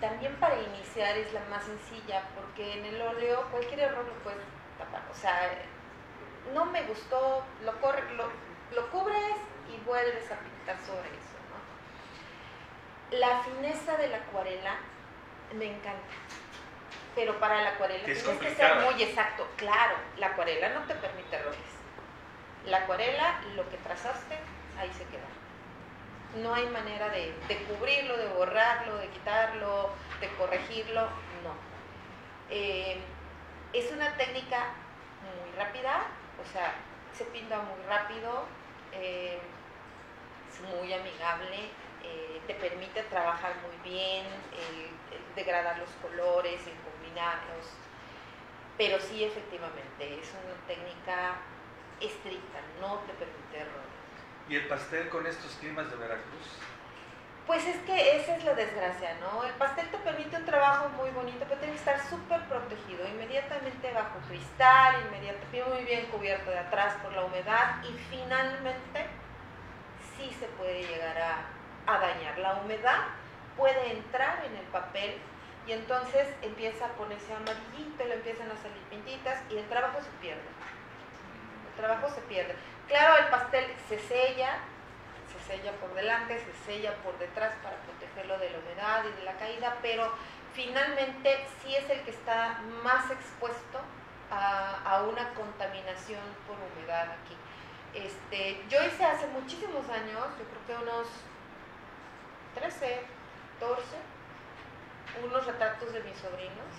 también 0.00 0.34
para 0.36 0.60
iniciar 0.60 1.16
es 1.16 1.32
la 1.32 1.40
más 1.50 1.64
sencilla, 1.64 2.22
porque 2.34 2.78
en 2.78 2.84
el 2.86 3.00
óleo 3.00 3.46
cualquier 3.50 3.80
error 3.80 4.04
lo 4.04 4.14
puedes 4.22 4.40
tapar. 4.78 5.02
O 5.10 5.14
sea, 5.14 5.50
no 6.54 6.64
me 6.66 6.82
gustó, 6.84 7.44
lo, 7.64 7.80
corre, 7.80 8.02
lo, 8.14 8.24
lo 8.74 8.90
cubres 8.90 9.36
y 9.68 9.84
vuelves 9.84 10.30
a 10.32 10.38
pintar 10.38 10.78
sobre 10.80 11.08
eso. 11.08 11.36
¿no? 11.50 13.18
La 13.18 13.42
fineza 13.42 13.96
de 13.96 14.08
la 14.08 14.18
acuarela 14.18 14.76
me 15.54 15.66
encanta. 15.66 16.14
Pero 17.14 17.38
para 17.38 17.62
la 17.62 17.70
acuarela 17.70 18.06
es 18.06 18.22
tienes 18.22 18.40
que 18.40 18.54
ser 18.54 18.76
muy 18.76 19.02
exacto. 19.02 19.46
Claro, 19.56 19.96
la 20.16 20.28
acuarela 20.28 20.70
no 20.70 20.80
te 20.82 20.94
permite 20.94 21.36
errores. 21.36 21.58
La 22.66 22.78
acuarela, 22.78 23.40
lo 23.56 23.68
que 23.68 23.76
trazaste, 23.78 24.36
ahí 24.78 24.90
se 24.92 25.04
queda. 25.04 25.39
No 26.36 26.54
hay 26.54 26.66
manera 26.66 27.08
de, 27.08 27.34
cubrirlo, 27.66 28.16
de 28.16 28.28
borrarlo, 28.28 28.98
de 28.98 29.08
quitarlo, 29.08 29.90
de 30.20 30.28
corregirlo, 30.36 31.02
no. 31.42 31.54
Eh, 32.48 33.00
es 33.72 33.90
una 33.90 34.16
técnica 34.16 34.72
muy 35.22 35.52
rápida, 35.56 36.06
o 36.40 36.52
sea, 36.52 36.74
se 37.12 37.24
pinta 37.24 37.60
muy 37.62 37.82
rápido, 37.88 38.44
eh, 38.92 39.38
es 40.52 40.60
muy 40.60 40.92
amigable, 40.92 41.56
eh, 42.04 42.40
te 42.46 42.54
permite 42.54 43.02
trabajar 43.04 43.54
muy 43.66 43.90
bien, 43.90 44.24
degradar 45.34 45.78
los 45.78 45.90
colores, 46.02 46.60
combinarlos, 46.92 47.66
pero 48.78 49.00
sí 49.00 49.24
efectivamente 49.24 50.20
es 50.20 50.32
una 50.32 50.54
técnica 50.66 51.36
estricta, 52.00 52.60
no 52.80 52.98
te 53.00 53.12
permite 53.14 53.58
errores. 53.58 53.89
Y 54.50 54.56
el 54.56 54.66
pastel 54.66 55.08
con 55.08 55.26
estos 55.26 55.52
climas 55.60 55.88
de 55.88 55.96
Veracruz. 55.96 56.58
Pues 57.46 57.66
es 57.66 57.76
que 57.82 58.16
esa 58.16 58.36
es 58.36 58.44
la 58.44 58.54
desgracia, 58.54 59.16
¿no? 59.20 59.44
El 59.44 59.52
pastel 59.54 59.88
te 59.88 59.98
permite 59.98 60.36
un 60.36 60.44
trabajo 60.44 60.88
muy 60.90 61.10
bonito, 61.10 61.46
pero 61.48 61.60
tiene 61.60 61.74
que 61.74 61.78
estar 61.78 62.00
súper 62.08 62.42
protegido, 62.48 63.08
inmediatamente 63.08 63.92
bajo 63.92 64.18
cristal, 64.28 64.96
inmediatamente 65.06 65.64
muy 65.64 65.84
bien 65.84 66.06
cubierto 66.06 66.50
de 66.50 66.58
atrás 66.58 66.96
por 67.02 67.12
la 67.12 67.24
humedad 67.24 67.82
y 67.84 67.96
finalmente 68.10 69.06
sí 70.16 70.32
se 70.38 70.46
puede 70.58 70.82
llegar 70.82 71.16
a, 71.18 71.98
dañar. 71.98 72.38
La 72.38 72.54
humedad 72.54 73.02
puede 73.56 73.92
entrar 73.92 74.44
en 74.44 74.56
el 74.56 74.66
papel 74.66 75.10
y 75.66 75.70
y 75.70 75.72
entonces 75.72 76.26
empieza 76.42 76.86
a 76.86 76.88
ponerse 76.94 77.32
amarillito, 77.32 78.04
le 78.04 78.14
empiezan 78.14 78.50
a 78.50 78.56
salir 78.56 78.82
pintitas 78.90 79.40
y 79.50 79.56
el 79.56 79.68
trabajo 79.68 80.00
se 80.00 80.10
pierde. 80.20 80.42
El 81.70 81.76
trabajo 81.76 82.08
se 82.12 82.20
pierde. 82.22 82.56
Claro, 82.90 83.22
el 83.22 83.30
pastel 83.30 83.66
se 83.88 84.00
sella, 84.00 84.58
se 85.30 85.38
sella 85.46 85.70
por 85.74 85.94
delante, 85.94 86.40
se 86.40 86.52
sella 86.66 86.92
por 87.04 87.16
detrás 87.20 87.54
para 87.62 87.76
protegerlo 87.76 88.36
de 88.38 88.50
la 88.50 88.58
humedad 88.58 89.04
y 89.04 89.16
de 89.16 89.22
la 89.22 89.34
caída, 89.34 89.76
pero 89.80 90.12
finalmente 90.54 91.46
sí 91.62 91.76
es 91.76 91.88
el 91.88 92.00
que 92.00 92.10
está 92.10 92.58
más 92.82 93.08
expuesto 93.12 93.78
a, 94.32 95.04
una 95.08 95.32
contaminación 95.34 96.18
por 96.48 96.56
humedad 96.58 97.12
aquí. 97.12 97.36
Este, 97.94 98.60
yo 98.68 98.84
hice 98.84 99.04
hace 99.04 99.28
muchísimos 99.28 99.88
años, 99.88 100.26
yo 100.36 100.44
creo 100.50 100.66
que 100.66 100.82
unos 100.82 101.06
13, 102.56 103.02
14, 103.60 103.84
unos 105.24 105.46
retratos 105.46 105.92
de 105.92 106.02
mis 106.02 106.16
sobrinos 106.16 106.74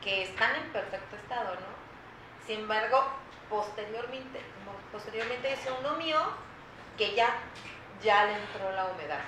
que 0.00 0.22
están 0.22 0.54
en 0.54 0.70
perfecto 0.70 1.16
estado, 1.16 1.54
¿no? 1.56 1.89
Sin 2.46 2.60
embargo, 2.60 3.04
posteriormente, 3.48 4.40
posteriormente 4.92 5.52
hice 5.52 5.70
uno 5.80 5.96
mío 5.96 6.18
que 6.96 7.14
ya, 7.14 7.28
ya 8.02 8.24
le 8.26 8.34
entró 8.34 8.72
la 8.72 8.86
humedad. 8.86 9.20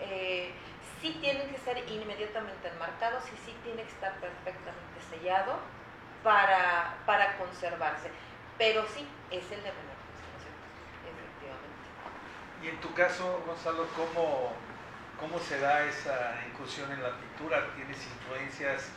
Eh, 0.00 0.52
sí 1.00 1.18
tienen 1.20 1.50
que 1.50 1.58
ser 1.58 1.78
inmediatamente 1.88 2.68
enmarcados 2.68 3.24
y 3.26 3.36
sí 3.44 3.56
tiene 3.62 3.82
que 3.82 3.90
estar 3.90 4.14
perfectamente 4.20 5.00
sellado 5.10 5.58
para, 6.22 6.96
para 7.06 7.36
conservarse. 7.38 8.10
Pero 8.58 8.86
sí, 8.88 9.06
es 9.30 9.44
el 9.44 9.62
de 9.62 9.72
menor 9.72 10.00
efectivamente. 11.08 12.62
Y 12.62 12.68
en 12.68 12.80
tu 12.80 12.92
caso, 12.94 13.42
Gonzalo, 13.46 13.86
¿cómo, 13.96 14.52
¿cómo 15.18 15.38
se 15.38 15.58
da 15.60 15.84
esa 15.86 16.38
incursión 16.50 16.90
en 16.92 17.02
la 17.02 17.16
pintura? 17.16 17.74
¿Tienes 17.74 17.98
influencias 18.06 18.88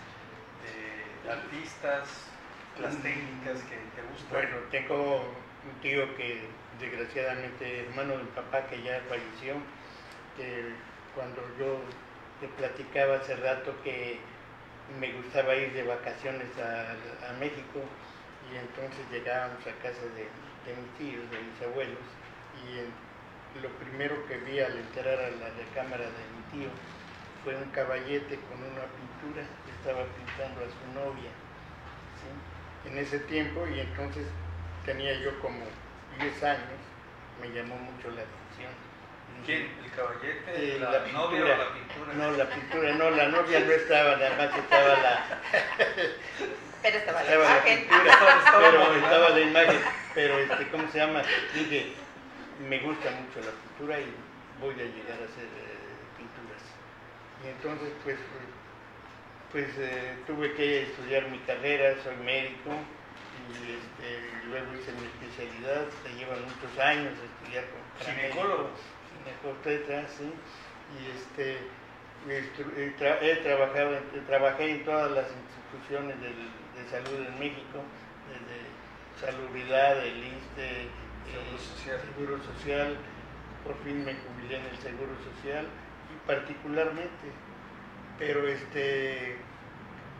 de 0.63 1.31
artistas, 1.31 2.32
las 2.79 2.95
técnicas 3.01 3.61
que 3.63 3.75
te 3.75 4.01
gustan? 4.09 4.31
Bueno, 4.31 4.55
tengo 4.71 5.17
un 5.21 5.81
tío 5.81 6.15
que 6.15 6.41
desgraciadamente, 6.79 7.85
hermano 7.85 8.17
de 8.17 8.23
mi 8.23 8.29
papá 8.31 8.67
que 8.67 8.81
ya 8.81 9.01
falleció, 9.07 9.55
que 10.35 10.73
cuando 11.15 11.41
yo 11.59 11.79
te 12.41 12.47
platicaba 12.57 13.17
hace 13.17 13.35
rato 13.35 13.73
que 13.83 14.19
me 14.99 15.13
gustaba 15.13 15.55
ir 15.55 15.71
de 15.73 15.83
vacaciones 15.83 16.47
a, 16.59 17.33
México 17.39 17.79
y 18.51 18.57
entonces 18.57 19.03
llegábamos 19.11 19.59
a 19.65 19.73
casa 19.81 20.03
de, 20.15 20.27
mis 20.75 20.91
tíos, 20.97 21.23
de 21.31 21.39
mis 21.39 21.61
abuelos, 21.61 22.05
y 22.61 23.59
lo 23.61 23.69
primero 23.79 24.15
que 24.27 24.37
vi 24.39 24.59
al 24.59 24.77
entrar 24.77 25.19
a 25.19 25.29
la 25.29 25.49
recámara 25.49 26.03
de 26.03 26.23
mi 26.35 26.43
tío 26.51 26.69
fue 27.43 27.55
un 27.55 27.69
caballete 27.71 28.39
con 28.49 28.57
una 28.59 28.85
pintura 28.97 29.43
que 29.65 29.71
estaba 29.71 30.05
pintando 30.15 30.61
a 30.61 30.69
su 30.69 30.85
novia 30.93 31.31
en 32.85 32.97
ese 32.97 33.19
tiempo 33.19 33.65
y 33.67 33.79
entonces 33.79 34.27
tenía 34.85 35.13
yo 35.19 35.39
como 35.39 35.65
10 36.19 36.43
años, 36.43 36.79
me 37.41 37.49
llamó 37.49 37.75
mucho 37.77 38.09
la 38.09 38.21
atención 38.21 38.71
¿Quién? 39.45 39.69
¿El 39.83 39.91
caballete? 39.91 40.79
la, 40.79 41.11
novia 41.11 41.43
o 41.43 41.47
la 41.47 41.73
pintura? 41.73 42.13
No, 42.13 42.31
la 42.31 42.49
pintura, 42.49 42.93
no, 42.93 43.09
la 43.09 43.27
novia 43.27 43.59
no 43.59 43.71
estaba, 43.71 44.15
nada 44.15 44.37
más 44.37 44.57
estaba 44.57 44.87
la. 44.87 45.41
Pero 46.81 46.97
estaba, 46.97 47.23
la 47.23 47.35
imagen. 47.35 47.79
pintura, 47.79 48.19
pero 48.57 48.95
estaba 48.95 49.29
la 49.29 49.39
imagen. 49.41 49.81
Pero, 50.13 50.39
este, 50.39 50.67
¿cómo 50.69 50.89
se 50.91 50.97
llama? 50.97 51.23
Dije, 51.53 51.93
me 52.69 52.79
gusta 52.79 53.11
mucho 53.11 53.39
la 53.43 53.51
pintura 53.51 53.99
y 53.99 54.13
voy 54.61 54.75
a 54.75 54.85
llegar 54.87 55.19
a 55.19 55.25
hacer 55.27 55.43
eh, 55.43 56.17
pinturas. 56.17 56.63
Y 57.43 57.47
entonces, 57.49 57.89
pues, 58.03 58.17
pues 59.53 59.69
eh, 59.77 60.17
tuve 60.25 60.51
que 60.53 60.83
estudiar 60.83 61.29
mi 61.29 61.37
carrera, 61.39 61.95
soy 62.03 62.17
médico 62.25 62.73
y 63.53 63.77
este, 63.77 64.47
luego 64.49 64.73
hice 64.73 64.91
mi 64.93 65.05
especialidad, 65.05 65.85
se 66.01 66.09
llevan 66.17 66.41
muchos 66.41 66.73
años 66.79 67.13
estudiar 67.13 67.65
con 67.69 67.79
ginecólogo 68.03 68.69
¿sí? 70.17 70.33
Y 70.97 71.05
este, 71.15 71.57
he, 72.27 73.35
trabajado, 73.37 73.97
trabajé 74.27 74.71
en 74.71 74.83
todas 74.83 75.11
las 75.11 75.27
instituciones 75.31 76.15
de 76.19 76.89
salud 76.89 77.25
en 77.25 77.39
México, 77.39 77.79
desde 78.27 78.73
salubridad, 79.21 80.03
el 80.03 80.17
ISTE, 80.17 80.89
Seguro, 81.23 81.57
social. 81.57 82.01
Seguro 82.01 82.43
Social, 82.43 82.97
por 83.63 83.75
fin 83.83 84.03
me 84.03 84.13
jubilé 84.13 84.57
en 84.57 84.65
el 84.65 84.77
Seguro 84.79 85.13
Social 85.23 85.67
y 86.11 86.27
particularmente, 86.27 87.31
pero 88.19 88.47
este, 88.47 89.37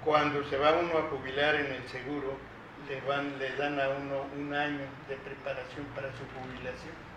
cuando 0.03 0.43
se 0.49 0.57
va 0.57 0.73
uno 0.73 0.97
a 0.97 1.03
jubilar 1.03 1.55
en 1.55 1.73
el 1.73 1.87
seguro, 1.89 2.37
le, 2.89 2.99
van, 3.01 3.37
le 3.39 3.55
dan 3.55 3.79
a 3.79 3.89
uno 3.89 4.25
un 4.37 4.53
año 4.53 4.85
de 5.07 5.15
preparación 5.15 5.85
para 5.95 6.09
su 6.11 6.25
jubilación 6.35 7.13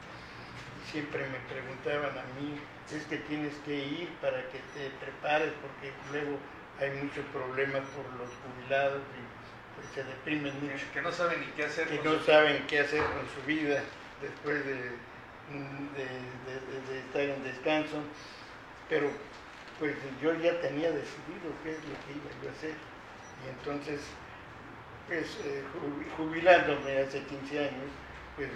siempre 0.90 1.26
me 1.28 1.38
preguntaban 1.52 2.16
a 2.16 2.24
mí, 2.40 2.58
es 2.90 3.04
que 3.04 3.18
tienes 3.28 3.52
que 3.64 3.74
ir 3.74 4.08
para 4.20 4.42
que 4.48 4.58
te 4.74 4.90
prepares, 5.00 5.52
porque 5.60 5.92
luego 6.10 6.38
hay 6.80 6.90
muchos 7.02 7.24
problemas 7.32 7.82
por 7.90 8.06
los 8.18 8.30
jubilados 8.40 9.02
y 9.12 9.20
pues, 9.74 9.86
se 9.94 10.02
deprimen 10.04 10.54
mucho. 10.62 10.84
Que 10.92 11.02
no 11.02 11.12
saben 11.12 11.40
ni 11.40 11.46
qué 11.48 11.64
hacer. 11.64 11.88
Que 11.88 12.02
no 12.02 12.18
saben 12.20 12.64
qué 12.66 12.80
hacer 12.80 13.02
con 13.02 13.28
su 13.34 13.42
vida 13.46 13.82
después 14.22 14.64
de, 14.64 14.74
de, 14.74 14.86
estar 17.00 17.22
en 17.22 17.44
descanso. 17.44 18.02
Pero 18.88 19.10
pues 19.78 19.94
yo 20.22 20.32
ya 20.34 20.60
tenía 20.60 20.90
decidido 20.90 21.52
qué 21.62 21.72
es 21.72 21.78
lo 21.78 21.94
que 22.04 22.12
iba 22.16 22.30
yo 22.42 22.48
a 22.48 22.52
hacer. 22.52 22.74
Y 23.44 23.48
entonces, 23.50 24.00
pues 25.06 25.38
eh, 25.44 25.62
jubilándome 26.16 26.98
hace 26.98 27.22
15 27.22 27.58
años, 27.58 27.90
pues 28.36 28.48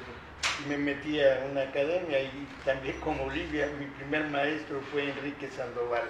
me 0.69 0.77
metí 0.77 1.21
a 1.21 1.47
una 1.51 1.63
academia 1.63 2.21
y 2.21 2.49
también 2.65 2.99
como 3.01 3.25
Olivia, 3.25 3.67
mi 3.79 3.87
primer 3.87 4.25
maestro 4.29 4.81
fue 4.91 5.11
Enrique 5.11 5.49
Sandoval, 5.49 6.09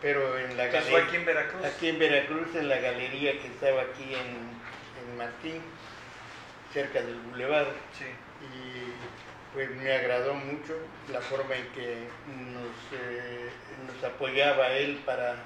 pero 0.00 0.38
en 0.38 0.56
la 0.56 0.66
galería... 0.66 1.04
aquí 1.04 1.16
en 1.16 1.24
Veracruz? 1.24 1.64
Aquí 1.64 1.88
en 1.88 1.98
Veracruz, 1.98 2.54
en 2.54 2.68
la 2.68 2.78
galería 2.78 3.32
que 3.40 3.48
estaba 3.48 3.82
aquí 3.82 4.14
en, 4.14 4.58
Martín, 5.16 5.60
cerca 6.72 7.00
del 7.00 7.16
Boulevard. 7.16 7.66
Y 8.54 8.67
pues 9.54 9.70
me 9.70 9.92
agradó 9.92 10.34
mucho 10.34 10.74
la 11.12 11.20
forma 11.20 11.56
en 11.56 11.66
que 11.68 12.06
nos, 12.52 13.00
eh, 13.00 13.48
nos 13.86 14.04
apoyaba 14.04 14.68
él 14.68 15.00
para 15.06 15.36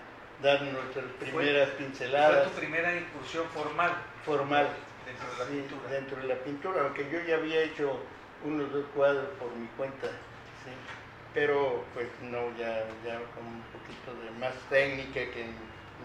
dar 0.42 0.62
nuestras 0.62 1.04
primeras 1.20 1.70
pinceladas. 1.70 2.44
¿Fue 2.44 2.52
tu 2.52 2.58
primera 2.58 2.96
incursión 2.96 3.46
formal? 3.54 3.92
Formal. 4.24 4.68
Dentro 5.06 5.26
de 5.32 5.38
la 5.38 5.50
pintura. 5.50 5.90
Dentro 5.90 6.16
de 6.16 6.28
la 6.28 6.34
pintura, 6.36 6.82
aunque 6.82 7.10
yo 7.10 7.20
ya 7.26 7.36
había 7.36 7.62
hecho 7.62 8.00
unos 8.44 8.72
dos 8.72 8.84
cuadros 8.94 9.28
por 9.38 9.54
mi 9.54 9.66
cuenta, 9.76 10.06
¿sí? 10.06 10.72
pero 11.32 11.84
pues 11.94 12.08
no, 12.22 12.50
ya, 12.58 12.84
ya 13.04 13.18
con 13.34 13.46
un 13.46 13.62
poquito 13.72 14.12
de 14.22 14.30
más 14.38 14.54
técnica 14.68 15.20
que 15.20 15.46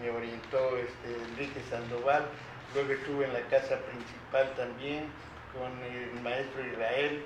me 0.00 0.10
orientó 0.10 0.76
este, 0.76 1.14
Enrique 1.30 1.60
Sandoval. 1.68 2.26
Luego 2.74 2.92
estuve 2.92 3.24
en 3.24 3.32
la 3.32 3.40
casa 3.48 3.78
principal 3.78 4.52
también 4.56 5.06
con 5.52 5.72
el 5.82 6.20
maestro 6.22 6.64
Israel, 6.66 7.22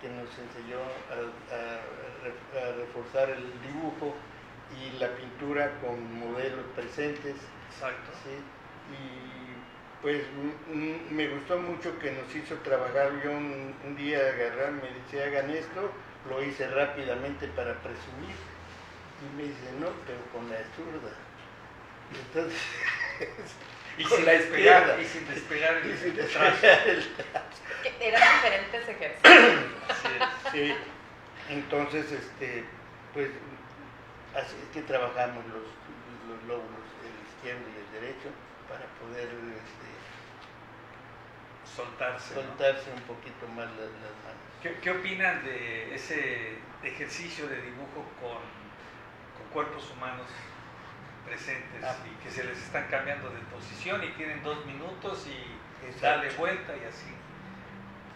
que 0.00 0.08
nos 0.08 0.28
enseñó 0.38 0.78
a, 1.10 2.72
reforzar 2.76 3.30
el 3.30 3.44
dibujo 3.62 4.14
y 4.74 4.98
la 4.98 5.08
pintura 5.14 5.78
con 5.80 6.18
modelos 6.18 6.64
presentes. 6.74 7.36
Exacto. 7.70 8.10
¿sí? 8.24 8.30
Y 8.92 10.02
pues 10.02 10.22
me 11.10 11.28
gustó 11.28 11.58
mucho 11.58 11.98
que 11.98 12.12
nos 12.12 12.34
hizo 12.34 12.56
trabajar. 12.56 13.10
Yo 13.22 13.30
un, 13.30 13.96
día 13.96 14.18
agarrar, 14.18 14.72
me 14.72 14.90
dice, 14.90 15.24
hagan 15.24 15.50
esto, 15.50 15.90
lo 16.28 16.42
hice 16.42 16.68
rápidamente 16.68 17.48
para 17.48 17.74
presumir. 17.80 18.36
Y 19.22 19.36
me 19.36 19.44
dice, 19.44 19.72
no, 19.80 19.88
pero 20.06 20.18
con 20.32 20.48
la 20.50 20.58
zurda. 20.76 21.14
Entonces... 22.26 23.75
y, 23.98 24.04
sin 24.04 24.24
despegar, 24.24 24.98
y 25.00 25.04
sin 25.04 25.28
despegar 25.28 25.76
el, 25.76 25.90
y 25.90 25.96
sin 25.96 26.16
despegar 26.16 26.88
el 26.88 27.08
Eran 28.00 28.22
diferentes 28.36 28.88
ejercicios. 28.88 29.64
sí, 30.02 30.08
sí. 30.52 30.74
Entonces, 31.48 32.10
este, 32.10 32.64
pues, 33.14 33.30
así 34.34 34.56
es 34.62 34.68
que 34.74 34.82
trabajamos 34.82 35.44
los, 35.46 35.62
los 36.28 36.42
lóbulos, 36.48 36.86
el 37.02 37.14
izquierdo 37.30 37.62
y 37.70 37.76
el 37.78 38.02
derecho, 38.02 38.30
para 38.68 38.84
poder 38.98 39.28
este, 39.28 39.88
soltarse, 41.76 42.34
soltarse 42.34 42.90
un 42.90 43.02
poquito 43.02 43.46
más 43.48 43.66
las, 43.78 43.90
manos. 44.24 44.80
¿Qué, 44.82 44.90
opinan 44.90 45.44
de 45.44 45.94
ese 45.94 46.58
ejercicio 46.82 47.46
de 47.48 47.62
dibujo 47.62 48.04
con, 48.20 48.66
cuerpos 49.52 49.90
humanos 49.92 50.26
presentes 51.26 51.82
ah. 51.82 51.96
y 52.06 52.14
que 52.22 52.30
se 52.30 52.44
les 52.44 52.58
están 52.58 52.86
cambiando 52.88 53.28
de 53.30 53.40
posición 53.52 54.02
y 54.04 54.08
tienen 54.12 54.42
dos 54.42 54.64
minutos 54.64 55.26
y 55.26 56.00
darle 56.00 56.30
vuelta 56.30 56.74
y 56.76 56.84
así? 56.84 57.12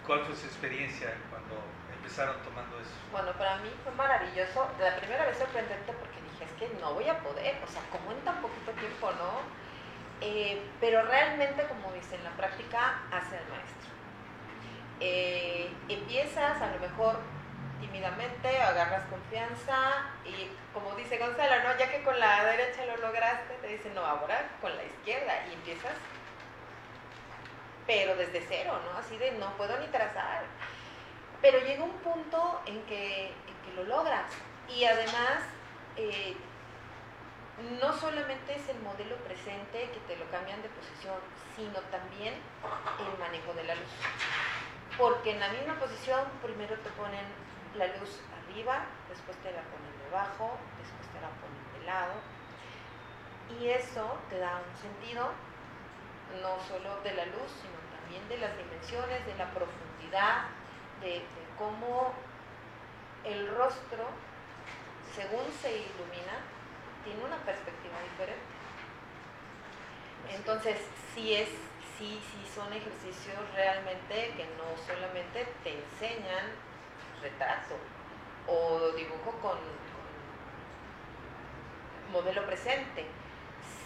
¿Cuál 0.07 0.25
fue 0.25 0.35
su 0.35 0.47
experiencia 0.47 1.15
cuando 1.29 1.63
empezaron 1.95 2.37
tomando 2.43 2.81
eso? 2.81 2.91
Bueno, 3.13 3.33
para 3.33 3.59
mí 3.59 3.71
fue 3.85 3.93
maravilloso. 3.93 4.69
La 4.81 4.97
primera 4.97 5.27
vez 5.27 5.37
sorprendente 5.39 5.93
porque 5.93 6.19
dije, 6.31 6.45
es 6.45 6.53
que 6.59 6.81
no 6.81 6.95
voy 6.95 7.09
a 7.09 7.19
poder, 7.19 7.59
o 7.63 7.67
sea, 7.67 7.83
¿cómo 7.93 8.13
en 8.13 8.21
tan 8.25 8.41
poquito 8.41 8.73
tiempo, 8.73 9.13
no? 9.13 9.43
Eh, 10.21 10.63
pero 10.81 11.03
realmente, 11.03 11.65
como 11.65 11.93
dice, 11.93 12.17
en 12.17 12.25
la 12.25 12.31
práctica 12.31 13.03
hace 13.11 13.37
el 13.37 13.49
maestro. 13.49 13.91
Eh, 15.01 15.73
empiezas 15.89 16.61
a 16.61 16.67
lo 16.73 16.79
mejor 16.79 17.19
tímidamente, 17.81 18.61
agarras 18.63 19.07
confianza 19.09 20.11
y 20.25 20.51
como 20.73 20.95
dice 20.95 21.19
Gonzalo, 21.19 21.65
¿no? 21.65 21.79
ya 21.79 21.91
que 21.91 22.03
con 22.03 22.19
la 22.19 22.45
derecha 22.45 22.85
lo 22.87 22.97
lograste, 22.99 23.55
te 23.61 23.69
dicen, 23.69 23.95
no, 23.95 24.05
ahora 24.05 24.49
con 24.61 24.77
la 24.77 24.85
izquierda 24.85 25.47
y 25.49 25.55
empiezas, 25.55 25.95
pero 27.87 28.15
desde 28.17 28.45
cero, 28.49 28.79
¿no? 28.85 28.99
Así 28.99 29.17
de 29.17 29.33
no 29.33 29.57
puedo 29.57 29.77
ni 29.79 29.87
trazar. 29.87 30.45
Pero 31.43 31.59
llega 31.61 31.83
un 31.83 31.99
punto 31.99 32.61
en 32.67 32.83
que, 32.83 33.29
en 33.29 33.57
que 33.65 33.73
lo 33.75 33.85
logras 33.85 34.31
y 34.69 34.85
además 34.85 35.43
eh, 35.97 36.37
no 37.81 37.93
solamente 37.99 38.55
es 38.55 38.69
el 38.69 38.81
modelo 38.81 39.17
presente 39.17 39.91
que 39.91 40.01
te 40.07 40.17
lo 40.17 40.31
cambian 40.31 40.63
de 40.63 40.69
posición, 40.69 41.19
sino 41.57 41.81
también 41.91 42.35
el 42.35 43.19
manejo 43.19 43.53
de 43.55 43.65
la 43.65 43.75
luz. 43.75 43.91
Porque 44.97 45.33
en 45.33 45.41
la 45.41 45.49
misma 45.49 45.75
posición 45.75 46.21
primero 46.43 46.77
te 46.77 46.91
ponen 46.91 47.25
la 47.77 47.87
luz 47.99 48.21
arriba, 48.43 48.87
después 49.09 49.37
te 49.39 49.53
la 49.53 49.63
ponen 49.63 49.95
debajo, 50.05 50.59
después 50.79 51.07
te 51.13 51.21
la 51.21 51.31
ponen 51.39 51.65
de 51.79 51.87
lado. 51.87 52.15
Y 53.59 53.69
eso 53.69 54.19
te 54.29 54.39
da 54.39 54.63
un 54.63 54.77
sentido 54.77 55.31
no 56.43 56.59
solo 56.67 57.01
de 57.03 57.15
la 57.15 57.27
luz, 57.27 57.51
sino 57.61 57.79
también 57.99 58.29
de 58.29 58.39
las 58.39 58.57
dimensiones, 58.57 59.27
de 59.27 59.35
la 59.35 59.51
profundidad, 59.51 60.47
de, 61.01 61.19
de 61.21 61.43
cómo 61.59 62.13
el 63.25 63.49
rostro, 63.57 64.07
según 65.15 65.45
se 65.61 65.71
ilumina, 65.71 66.43
tiene 67.05 67.25
una 67.25 67.37
perspectiva 67.39 67.95
diferente. 68.11 68.61
Entonces, 70.31 70.79
sí 71.15 71.35
es, 71.35 71.49
sí, 71.99 72.21
sí 72.23 72.51
son 72.55 72.73
ejercicios 72.73 73.39
realmente 73.55 74.33
que 74.37 74.47
no 74.57 74.71
solamente 74.87 75.47
te 75.65 75.75
enseñan 75.75 76.70
retrato 77.23 77.77
o 78.47 78.93
dibujo 78.97 79.31
con, 79.41 79.59
con 79.59 80.01
modelo 82.13 82.45
presente, 82.47 83.07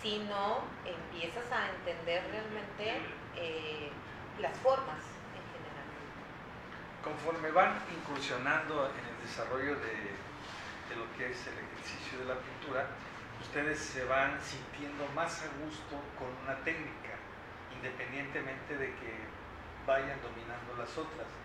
sino 0.01 0.63
empiezas 0.85 1.51
a 1.53 1.71
entender 1.71 2.23
realmente 2.31 3.01
eh, 3.37 3.91
las 4.41 4.57
formas 4.59 5.03
en 5.35 5.45
general. 5.53 5.87
Conforme 7.03 7.51
van 7.51 7.83
incursionando 7.95 8.91
en 8.91 9.05
el 9.05 9.27
desarrollo 9.27 9.77
de, 9.77 10.15
de 10.89 10.97
lo 10.97 11.11
que 11.17 11.31
es 11.31 11.47
el 11.47 11.55
ejercicio 11.55 12.21
de 12.21 12.25
la 12.27 12.41
pintura, 12.41 12.87
ustedes 13.41 13.79
se 13.79 14.05
van 14.05 14.41
sintiendo 14.43 15.07
más 15.15 15.43
a 15.43 15.47
gusto 15.65 15.97
con 16.19 16.29
una 16.45 16.57
técnica, 16.65 17.17
independientemente 17.77 18.77
de 18.77 18.87
que 18.87 19.13
vayan 19.87 20.21
dominando 20.23 20.77
las 20.79 20.97
otras. 20.97 21.44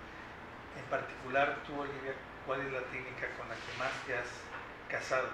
En 0.79 0.85
particular, 0.85 1.57
tú, 1.67 1.73
Olivia, 1.79 2.13
¿cuál 2.45 2.61
es 2.61 2.71
la 2.71 2.79
técnica 2.79 3.27
con 3.37 3.49
la 3.49 3.55
que 3.55 3.77
más 3.77 3.91
te 4.07 4.17
has 4.17 4.29
casado? 4.89 5.27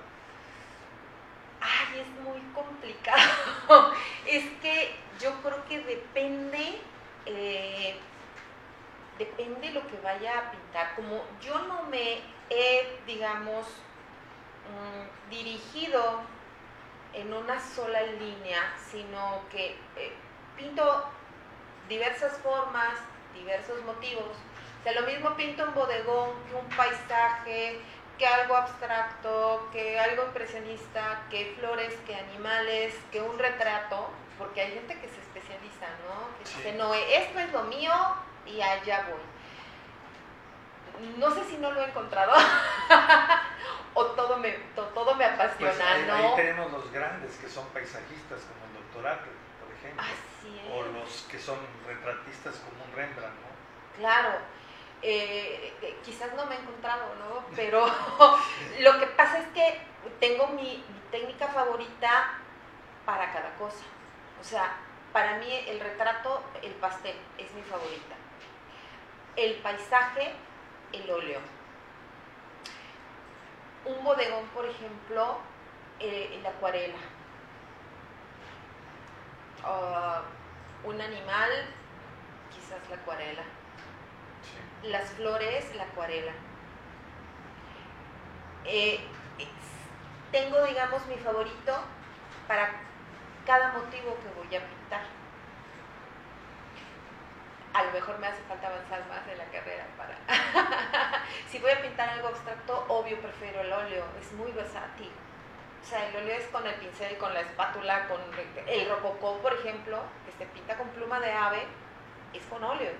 Ay, 1.61 1.99
es 2.01 2.23
muy 2.23 2.41
complicado. 2.53 3.93
es 4.27 4.43
que 4.61 4.95
yo 5.19 5.31
creo 5.43 5.65
que 5.67 5.79
depende, 5.81 6.81
eh, 7.27 7.95
depende 9.19 9.71
lo 9.71 9.85
que 9.87 9.97
vaya 10.03 10.39
a 10.39 10.51
pintar. 10.51 10.95
Como 10.95 11.21
yo 11.41 11.59
no 11.67 11.83
me 11.83 12.21
he, 12.49 12.99
digamos, 13.05 13.67
mm, 13.67 15.29
dirigido 15.29 16.21
en 17.13 17.33
una 17.33 17.59
sola 17.59 18.01
línea, 18.01 18.61
sino 18.91 19.41
que 19.51 19.77
eh, 19.95 20.11
pinto 20.57 21.05
diversas 21.87 22.37
formas, 22.39 22.99
diversos 23.33 23.83
motivos. 23.83 24.35
Sea, 24.85 25.01
lo 25.01 25.07
mismo 25.07 25.35
pinto 25.35 25.63
un 25.63 25.73
bodegón 25.73 26.29
que 26.47 26.53
un 26.55 26.69
paisaje, 26.77 27.79
que 28.19 28.27
algo 28.27 28.55
abstracto, 28.55 29.67
que 29.71 29.99
algo 29.99 30.25
impresionista, 30.25 31.23
que 31.31 31.55
flores, 31.59 31.95
que 32.05 32.15
animales, 32.15 32.93
que 33.11 33.19
un 33.19 33.37
retrato, 33.39 34.11
porque 34.37 34.61
hay 34.61 34.73
gente 34.73 34.93
que 34.99 35.09
se 35.09 35.19
especializa, 35.21 35.87
¿no? 36.07 36.37
Que 36.37 36.45
Sí. 36.45 36.57
dice, 36.57 36.73
no, 36.73 36.93
esto 36.93 37.39
es 37.39 37.51
lo 37.51 37.63
mío 37.63 37.91
y 38.45 38.61
allá 38.61 39.07
voy. 39.09 39.19
No 41.17 41.31
sé 41.31 41.43
si 41.45 41.57
no 41.57 41.71
lo 41.71 41.81
he 41.81 41.85
encontrado 41.89 42.33
o 43.95 44.05
todo 44.11 44.37
me, 44.37 44.51
to- 44.75 44.85
todo 44.93 45.15
me 45.15 45.25
apasiona, 45.25 45.73
Pues 45.73 45.81
ahí, 45.81 46.05
¿no? 46.07 46.13
ahí 46.13 46.31
tenemos 46.35 46.71
los 46.71 46.91
grandes 46.91 47.35
que 47.37 47.49
son 47.49 47.65
paisajistas 47.69 48.39
como 48.41 48.65
el 48.67 48.73
doctor 48.83 49.17
por 49.59 49.73
ejemplo, 49.75 50.03
Así 50.05 50.59
es. 50.63 50.71
o 50.71 50.83
los 50.83 51.21
que 51.29 51.39
son 51.39 51.57
retratistas 51.87 52.55
como 52.57 52.83
un 52.85 52.91
Rembrandt, 52.95 53.33
¿no? 53.41 53.97
Claro, 53.97 54.37
eh, 55.01 55.73
quizás 56.03 56.33
no 56.35 56.45
me 56.45 56.55
he 56.55 56.59
encontrado, 56.59 57.15
¿no? 57.15 57.45
Pero 57.55 57.85
lo 58.79 58.99
que 58.99 59.07
pasa 59.07 59.39
es 59.39 59.47
que 59.47 59.79
tengo 60.19 60.47
mi, 60.47 60.83
técnica 61.11 61.47
favorita 61.47 62.39
para 63.05 63.31
cada 63.31 63.55
cosa. 63.55 63.85
O 64.41 64.43
sea, 64.43 64.75
para 65.13 65.37
mí 65.37 65.47
el 65.67 65.79
retrato, 65.79 66.43
el 66.61 66.73
pastel, 66.73 67.15
es 67.37 67.53
mi 67.53 67.61
favorita. 67.61 68.15
El 69.35 69.55
paisaje, 69.55 70.33
el 70.91 71.09
óleo. 71.09 71.39
Un 73.85 74.03
bodegón, 74.03 74.45
por 74.47 74.65
ejemplo, 74.65 75.37
eh, 75.99 76.37
el 76.37 76.45
acuarela. 76.45 76.97
Ah, 79.63 80.21
un 80.83 80.99
animal, 80.99 81.51
quizás 82.51 82.89
la 82.89 82.97
acuarela. 82.97 83.43
Las 84.87 85.09
flores, 85.11 85.75
la 85.75 85.83
acuarela. 85.83 86.31
Eh, 88.65 88.99
tengo, 90.31 90.63
digamos, 90.63 91.05
mi 91.07 91.15
favorito 91.15 91.77
para 92.47 92.71
cada 93.45 93.73
motivo 93.73 94.17
que 94.21 94.47
voy 94.47 94.55
a 94.55 94.67
pintar. 94.67 95.01
A 97.73 97.83
lo 97.83 97.91
mejor 97.91 98.17
me 98.19 98.27
hace 98.27 98.41
falta 98.43 98.67
avanzar 98.67 99.05
más 99.07 99.27
en 99.27 99.37
la 99.37 99.45
carrera 99.45 99.85
para... 99.97 100.17
si 101.49 101.59
voy 101.59 101.71
a 101.71 101.81
pintar 101.81 102.09
algo 102.09 102.29
abstracto, 102.29 102.85
obvio 102.87 103.19
prefiero 103.19 103.61
el 103.61 103.71
óleo, 103.71 104.05
es 104.19 104.31
muy 104.33 104.51
versátil. 104.51 105.11
O 105.81 105.85
sea, 105.85 106.07
el 106.07 106.15
óleo 106.15 106.35
es 106.35 106.47
con 106.47 106.65
el 106.65 106.73
pincel, 106.75 107.17
con 107.17 107.33
la 107.33 107.41
espátula, 107.41 108.07
con 108.07 108.19
el 108.67 108.89
rococó, 108.89 109.37
por 109.39 109.53
ejemplo, 109.53 109.99
que 110.25 110.31
se 110.31 110.49
pinta 110.51 110.75
con 110.77 110.87
pluma 110.89 111.19
de 111.19 111.31
ave, 111.31 111.63
es 112.33 112.43
con 112.45 112.63
óleo. 112.63 112.91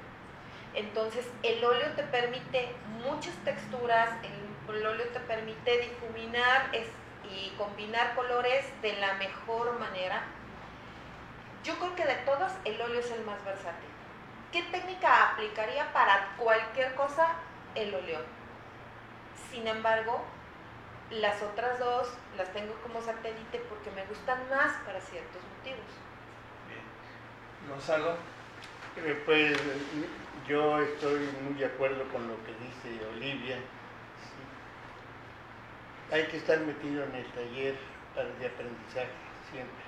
Entonces, 0.75 1.25
el 1.43 1.63
óleo 1.63 1.87
te 1.95 2.03
permite 2.03 2.69
muchas 3.03 3.33
texturas, 3.45 4.09
el, 4.23 4.75
el 4.75 4.85
óleo 4.85 5.07
te 5.07 5.19
permite 5.21 5.77
difuminar 5.79 6.69
es- 6.73 6.89
y 7.29 7.49
combinar 7.57 8.13
colores 8.15 8.65
de 8.81 8.93
la 8.97 9.13
mejor 9.15 9.79
manera. 9.79 10.21
Yo 11.63 11.75
creo 11.79 11.95
que 11.95 12.05
de 12.05 12.15
todos, 12.17 12.51
el 12.65 12.79
óleo 12.79 12.99
es 12.99 13.09
el 13.11 13.25
más 13.25 13.43
versátil. 13.43 13.89
¿Qué 14.51 14.61
técnica 14.63 15.31
aplicaría 15.31 15.91
para 15.91 16.35
cualquier 16.37 16.93
cosa? 16.95 17.27
El 17.73 17.93
óleo. 17.95 18.19
Sin 19.51 19.67
embargo, 19.67 20.23
las 21.09 21.41
otras 21.41 21.79
dos 21.79 22.09
las 22.37 22.51
tengo 22.53 22.73
como 22.83 23.01
satélite 23.01 23.59
porque 23.69 23.89
me 23.91 24.05
gustan 24.05 24.37
más 24.49 24.73
para 24.85 24.99
ciertos 25.01 25.41
motivos. 25.57 25.85
Bien. 26.67 27.69
Gonzalo, 27.69 28.15
Eh, 28.97 29.21
Pues 29.25 29.57
yo 30.47 30.79
estoy 30.79 31.27
muy 31.43 31.55
de 31.59 31.65
acuerdo 31.65 32.03
con 32.11 32.27
lo 32.27 32.35
que 32.45 32.53
dice 32.53 33.05
Olivia. 33.15 33.57
Hay 36.11 36.23
que 36.27 36.37
estar 36.37 36.59
metido 36.59 37.03
en 37.03 37.15
el 37.15 37.25
taller 37.31 37.75
de 38.39 38.45
aprendizaje 38.45 39.09
siempre, 39.51 39.83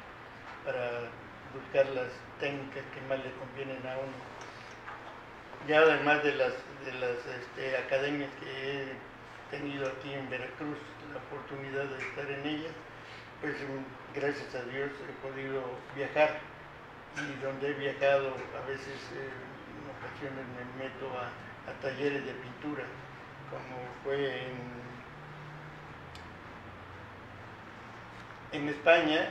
para 0.66 1.10
buscar 1.54 1.86
las 1.94 2.12
técnicas 2.40 2.84
que 2.94 3.02
más 3.08 3.24
le 3.24 3.32
convienen 3.34 3.86
a 3.86 3.98
uno. 3.98 4.18
Ya 5.68 5.80
además 5.80 6.24
de 6.24 6.36
las, 6.36 6.54
de 6.86 6.94
las 7.00 7.18
este, 7.26 7.78
academias 7.78 8.30
que 8.40 8.82
he 8.82 8.88
tenido 9.52 9.88
aquí 9.88 10.14
en 10.14 10.30
Veracruz, 10.30 10.78
la 11.14 11.20
oportunidad 11.20 11.86
de 11.86 12.04
estar 12.04 12.30
en 12.32 12.46
ellas, 12.46 12.74
pues 13.42 13.56
gracias 14.14 14.56
a 14.56 14.64
Dios 14.64 14.90
he 15.08 15.28
podido 15.28 15.62
viajar 15.96 16.40
y 17.16 17.44
donde 17.44 17.70
he 17.70 17.74
viajado 17.74 18.34
a 18.62 18.68
veces 18.68 18.98
eh, 19.14 19.47
me 20.22 20.84
meto 20.84 21.08
a, 21.18 21.32
talleres 21.82 22.26
de 22.26 22.32
pintura 22.34 22.84
como 23.52 23.78
fue 24.04 24.48
en, 28.52 28.70
España 28.70 29.30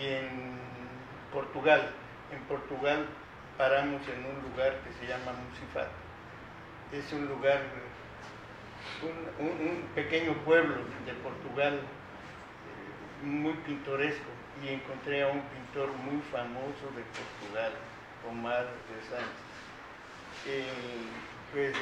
y 0.00 0.06
en 0.06 0.58
Portugal 1.32 1.90
en 2.32 2.40
Portugal 2.44 3.06
paramos 3.56 4.02
en 4.08 4.24
un 4.24 4.42
lugar 4.50 4.80
que 4.80 4.92
se 4.98 5.06
llama 5.06 5.32
Musifat 5.32 5.88
es 6.90 7.12
un 7.12 7.26
lugar 7.26 7.60
un, 9.40 9.82
pequeño 9.94 10.32
pueblo 10.44 10.76
de 11.06 11.12
Portugal 11.22 11.74
eh, 11.74 13.26
muy 13.26 13.54
pintoresco 13.66 14.30
y 14.62 14.68
encontré 14.68 15.22
a 15.22 15.28
un 15.28 15.42
pintor 15.42 15.92
muy 15.92 16.20
famoso 16.30 16.90
de 16.94 17.02
Portugal, 17.02 17.72
Omar 18.28 18.64
de 18.64 19.02
Sánchez. 19.08 19.43
Eh, 20.46 20.64
pues 21.52 21.72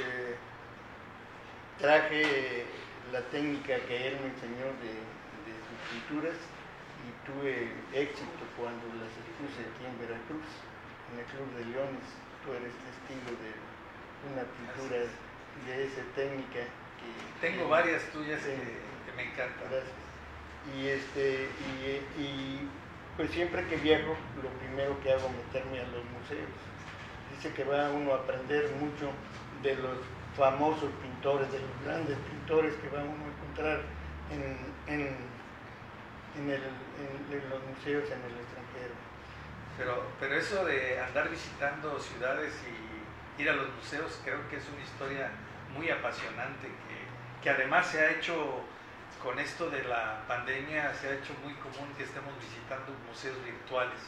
traje 1.78 2.64
la 3.10 3.20
técnica 3.30 3.74
que 3.88 4.08
él 4.08 4.16
me 4.20 4.28
enseñó 4.28 4.66
de, 4.78 5.02
de 5.42 5.54
sus 5.66 5.78
pinturas 5.90 6.36
y 7.02 7.10
tuve 7.26 7.72
éxito 7.92 8.42
cuando 8.56 8.86
las 9.02 9.10
expuse 9.18 9.66
aquí 9.66 9.82
en 9.82 9.98
Veracruz, 9.98 10.46
en 11.10 11.18
el 11.18 11.26
Club 11.26 11.48
de 11.58 11.64
Leones. 11.74 12.08
Tú 12.46 12.54
eres 12.54 12.74
testigo 12.74 13.34
de 13.38 13.50
una 14.30 14.42
pintura 14.46 15.10
de 15.66 15.74
esa 15.86 16.02
técnica. 16.14 16.62
Que, 16.98 17.08
Tengo 17.40 17.68
varias 17.68 18.02
tuyas 18.10 18.42
que, 18.42 18.54
me 19.16 19.24
encantan. 19.26 19.66
Gracias. 19.70 19.98
Y, 20.74 20.88
este, 20.88 21.48
y, 22.18 22.68
pues 23.16 23.30
siempre 23.30 23.66
que 23.66 23.76
viajo, 23.76 24.16
lo 24.42 24.48
primero 24.62 24.98
que 25.02 25.12
hago 25.12 25.26
es 25.26 25.36
meterme 25.46 25.80
a 25.80 25.86
los 25.90 26.04
museos. 26.06 26.50
Que 27.42 27.64
va 27.64 27.90
uno 27.90 28.12
a 28.12 28.16
aprender 28.18 28.70
mucho 28.80 29.10
de 29.62 29.74
los 29.74 29.98
famosos 30.36 30.90
pintores, 31.02 31.50
de 31.50 31.58
los 31.58 31.84
grandes 31.84 32.16
pintores 32.18 32.74
que 32.76 32.88
va 32.88 33.02
uno 33.02 33.24
a 33.24 33.28
encontrar 33.28 33.80
en 34.86 35.32
en, 36.36 37.50
los 37.50 37.62
museos 37.64 38.04
en 38.10 38.20
el 38.22 38.40
extranjero. 38.40 38.94
Pero, 39.76 40.02
pero 40.20 40.34
eso 40.34 40.64
de 40.64 41.00
andar 41.00 41.28
visitando 41.30 41.98
ciudades 41.98 42.54
y 42.66 43.42
ir 43.42 43.50
a 43.50 43.54
los 43.54 43.68
museos 43.74 44.20
creo 44.24 44.48
que 44.48 44.56
es 44.56 44.64
una 44.68 44.82
historia 44.82 45.30
muy 45.74 45.90
apasionante 45.90 46.68
que, 46.68 47.42
que 47.42 47.50
además 47.50 47.86
se 47.86 48.00
ha 48.00 48.10
hecho 48.12 48.60
con 49.22 49.38
esto 49.38 49.70
de 49.70 49.84
la 49.84 50.24
pandemia 50.26 50.92
se 50.94 51.08
ha 51.08 51.14
hecho 51.14 51.32
muy 51.44 51.54
común 51.54 51.88
que 51.96 52.04
estemos 52.04 52.34
visitando 52.40 52.92
museos 53.06 53.36
virtuales. 53.44 53.98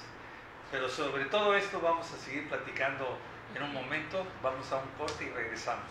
Pero 0.75 0.89
sobre 0.89 1.27
todo 1.27 1.55
esto 1.55 1.81
vamos 1.81 2.05
a 2.13 2.17
seguir 2.17 2.49
platicando 2.49 3.17
en 3.55 3.63
un 3.63 3.73
momento. 3.73 4.27
Vamos 4.43 4.73
a 4.73 4.79
un 4.79 4.89
corte 4.99 5.25
y 5.25 5.29
regresamos. 5.29 5.87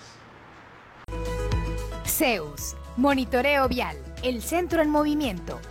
Zeus, 2.06 2.76
Monitoreo 2.98 3.70
Vial, 3.70 3.96
el 4.24 4.42
centro 4.42 4.82
en 4.82 4.90
movimiento. 4.90 5.62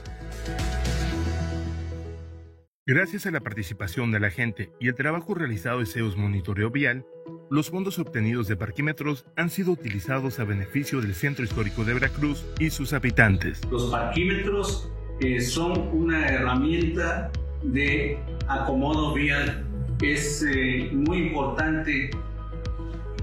Gracias 2.87 3.27
a 3.27 3.31
la 3.31 3.41
participación 3.41 4.13
de 4.13 4.21
la 4.21 4.31
gente 4.31 4.73
y 4.81 4.89
el 4.89 4.95
trabajo 4.95 5.35
realizado 5.35 5.81
de 5.81 5.87
CEOs 5.87 6.17
Monitoreo 6.17 6.71
Vial, 6.71 7.05
los 7.51 7.69
fondos 7.69 7.99
obtenidos 7.99 8.49
de 8.49 8.57
parquímetros 8.57 9.27
han 9.37 9.51
sido 9.51 9.73
utilizados 9.73 10.41
a 10.41 10.45
beneficio 10.45 11.03
del 11.03 11.15
Centro 11.15 11.45
Histórico 11.45 11.85
de 11.85 11.93
Veracruz 11.93 12.47
y 12.59 12.71
sus 12.71 12.95
habitantes. 12.95 13.61
Los 13.71 13.91
parquímetros 13.91 14.91
eh, 15.21 15.39
son 15.43 15.79
una 15.93 16.29
herramienta 16.29 17.31
de 17.63 18.19
acomodo 18.49 19.15
vial. 19.15 19.65
Es 20.01 20.45
eh, 20.49 20.91
muy 20.93 21.19
importante 21.29 22.11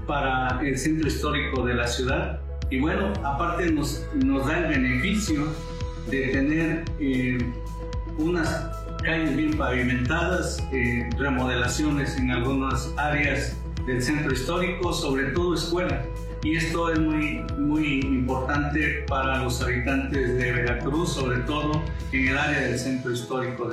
para 0.06 0.60
el 0.62 0.78
centro 0.78 1.08
histórico 1.08 1.64
de 1.64 1.74
la 1.74 1.86
ciudad 1.86 2.40
y 2.70 2.78
bueno, 2.80 3.12
aparte 3.24 3.70
nos, 3.70 4.06
nos 4.14 4.46
da 4.46 4.58
el 4.58 4.68
beneficio 4.68 5.46
de 6.08 6.28
tener 6.28 6.84
eh, 7.00 7.38
unas 8.18 8.48
calles 9.02 9.36
bien 9.36 9.56
pavimentadas, 9.56 10.62
eh, 10.72 11.08
remodelaciones 11.18 12.16
en 12.16 12.30
algunas 12.30 12.92
áreas 12.96 13.56
del 13.86 14.02
centro 14.02 14.32
histórico, 14.32 14.92
sobre 14.92 15.24
todo 15.32 15.54
escuelas. 15.54 16.06
Y 16.42 16.56
esto 16.56 16.92
es 16.92 16.98
muy, 16.98 17.44
muy 17.58 18.00
importante 18.00 19.04
para 19.08 19.42
los 19.42 19.60
habitantes 19.62 20.38
de 20.38 20.52
Veracruz, 20.52 21.14
sobre 21.14 21.38
todo 21.40 21.82
en 22.12 22.28
el 22.28 22.38
área 22.38 22.60
del 22.60 22.78
centro 22.78 23.12
histórico 23.12 23.68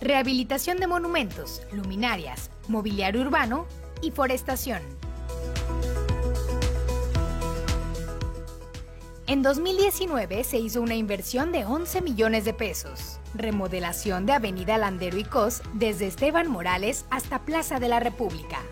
Rehabilitación 0.00 0.78
de 0.78 0.86
monumentos, 0.86 1.62
luminarias, 1.72 2.50
mobiliario 2.68 3.20
urbano 3.20 3.66
y 4.00 4.12
forestación. 4.12 4.82
En 9.26 9.42
2019 9.42 10.42
se 10.42 10.58
hizo 10.58 10.80
una 10.80 10.94
inversión 10.94 11.52
de 11.52 11.66
11 11.66 12.00
millones 12.00 12.46
de 12.46 12.54
pesos. 12.54 13.20
Remodelación 13.34 14.24
de 14.24 14.32
Avenida 14.32 14.78
Landero 14.78 15.18
y 15.18 15.24
Cos 15.24 15.60
desde 15.74 16.06
Esteban 16.06 16.48
Morales 16.48 17.04
hasta 17.10 17.40
Plaza 17.40 17.78
de 17.78 17.88
la 17.88 18.00
República. 18.00 18.62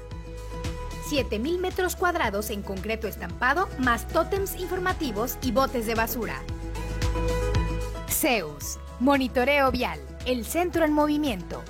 7.000 1.11 1.59
metros 1.59 1.95
cuadrados 1.95 2.49
en 2.49 2.63
concreto 2.63 3.07
estampado, 3.07 3.69
más 3.79 4.09
tótems 4.09 4.57
informativos 4.57 5.37
y 5.43 5.53
botes 5.53 5.87
de 5.87 5.95
basura. 5.95 6.41
Zeus, 8.09 8.79
Monitoreo 8.99 9.71
Vial, 9.71 9.99
el 10.25 10.47
centro 10.47 10.83
en 10.87 10.93
movimiento. 10.93 11.63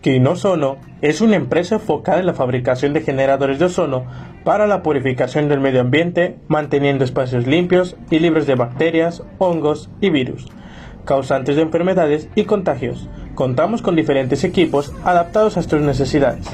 Quinosono 0.00 0.78
es 1.02 1.20
una 1.20 1.36
empresa 1.36 1.76
enfocada 1.76 2.18
en 2.18 2.26
la 2.26 2.34
fabricación 2.34 2.92
de 2.92 3.02
generadores 3.02 3.60
de 3.60 3.66
ozono 3.66 4.04
para 4.42 4.66
la 4.66 4.82
purificación 4.82 5.48
del 5.48 5.60
medio 5.60 5.82
ambiente, 5.82 6.36
manteniendo 6.48 7.04
espacios 7.04 7.46
limpios 7.46 7.96
y 8.10 8.18
libres 8.18 8.48
de 8.48 8.56
bacterias, 8.56 9.22
hongos 9.38 9.88
y 10.00 10.10
virus, 10.10 10.48
causantes 11.04 11.54
de 11.54 11.62
enfermedades 11.62 12.28
y 12.34 12.42
contagios. 12.42 13.08
Contamos 13.36 13.82
con 13.82 13.94
diferentes 13.94 14.42
equipos 14.42 14.92
adaptados 15.04 15.56
a 15.56 15.60
estas 15.60 15.80
necesidades. 15.80 16.46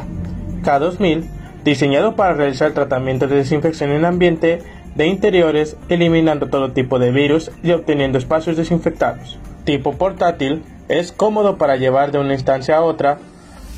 K2000, 0.63 1.25
diseñado 1.65 2.17
para 2.17 2.35
realizar 2.35 2.73
tratamientos 2.73 3.31
de 3.31 3.37
desinfección 3.37 3.91
en 3.91 4.05
ambiente 4.05 4.61
de 4.95 5.07
interiores, 5.07 5.77
eliminando 5.89 6.49
todo 6.49 6.73
tipo 6.73 6.99
de 6.99 7.13
virus 7.13 7.51
y 7.63 7.73
obteniendo 7.73 8.19
espacios 8.19 8.57
desinfectados. 8.57 9.39
Tipo 9.65 9.93
portátil, 9.93 10.63
es 10.89 11.13
cómodo 11.13 11.57
para 11.57 11.77
llevar 11.77 12.13
de 12.13 12.19
una 12.19 12.35
instancia 12.35 12.77
a 12.77 12.83
otra 12.83 13.19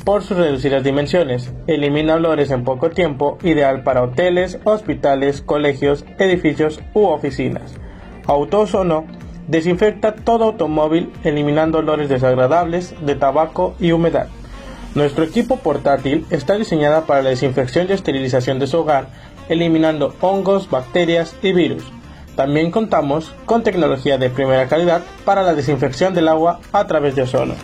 por 0.04 0.22
sus 0.22 0.36
reducidas 0.36 0.84
dimensiones. 0.84 1.52
Elimina 1.66 2.14
olores 2.14 2.50
en 2.50 2.64
poco 2.64 2.90
tiempo, 2.90 3.38
ideal 3.42 3.82
para 3.82 4.02
hoteles, 4.02 4.58
hospitales, 4.64 5.40
colegios, 5.40 6.04
edificios 6.18 6.80
u 6.92 7.04
oficinas. 7.04 7.74
Autosono 8.26 9.06
desinfecta 9.48 10.14
todo 10.14 10.44
automóvil 10.44 11.12
eliminando 11.22 11.78
olores 11.78 12.08
desagradables 12.08 12.94
de 13.04 13.14
tabaco 13.14 13.74
y 13.78 13.92
humedad. 13.92 14.28
Nuestro 14.94 15.24
equipo 15.24 15.58
portátil 15.58 16.24
está 16.30 16.54
diseñado 16.54 17.04
para 17.04 17.20
la 17.20 17.30
desinfección 17.30 17.88
y 17.88 17.92
esterilización 17.92 18.60
de 18.60 18.68
su 18.68 18.78
hogar, 18.78 19.08
eliminando 19.48 20.14
hongos, 20.20 20.70
bacterias 20.70 21.34
y 21.42 21.52
virus. 21.52 21.84
También 22.36 22.70
contamos 22.70 23.34
con 23.44 23.64
tecnología 23.64 24.18
de 24.18 24.30
primera 24.30 24.68
calidad 24.68 25.02
para 25.24 25.42
la 25.42 25.54
desinfección 25.54 26.14
del 26.14 26.28
agua 26.28 26.60
a 26.70 26.86
través 26.86 27.16
de 27.16 27.22
ozono. 27.22 27.56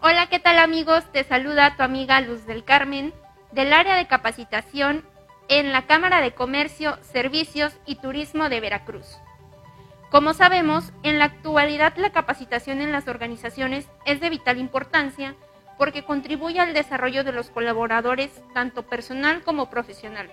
Hola, 0.00 0.26
¿qué 0.30 0.38
tal 0.38 0.58
amigos? 0.58 1.04
Te 1.12 1.22
saluda 1.24 1.76
tu 1.76 1.82
amiga 1.82 2.22
Luz 2.22 2.46
del 2.46 2.64
Carmen 2.64 3.12
del 3.52 3.74
área 3.74 3.96
de 3.96 4.06
capacitación 4.06 5.04
en 5.50 5.72
la 5.72 5.86
Cámara 5.86 6.22
de 6.22 6.32
Comercio, 6.32 6.96
Servicios 7.02 7.74
y 7.84 7.96
Turismo 7.96 8.48
de 8.48 8.60
Veracruz. 8.60 9.18
Como 10.12 10.34
sabemos, 10.34 10.92
en 11.02 11.18
la 11.18 11.24
actualidad 11.24 11.96
la 11.96 12.12
capacitación 12.12 12.82
en 12.82 12.92
las 12.92 13.08
organizaciones 13.08 13.88
es 14.04 14.20
de 14.20 14.28
vital 14.28 14.58
importancia 14.58 15.34
porque 15.78 16.04
contribuye 16.04 16.60
al 16.60 16.74
desarrollo 16.74 17.24
de 17.24 17.32
los 17.32 17.48
colaboradores, 17.48 18.30
tanto 18.52 18.82
personal 18.82 19.42
como 19.42 19.70
profesional. 19.70 20.30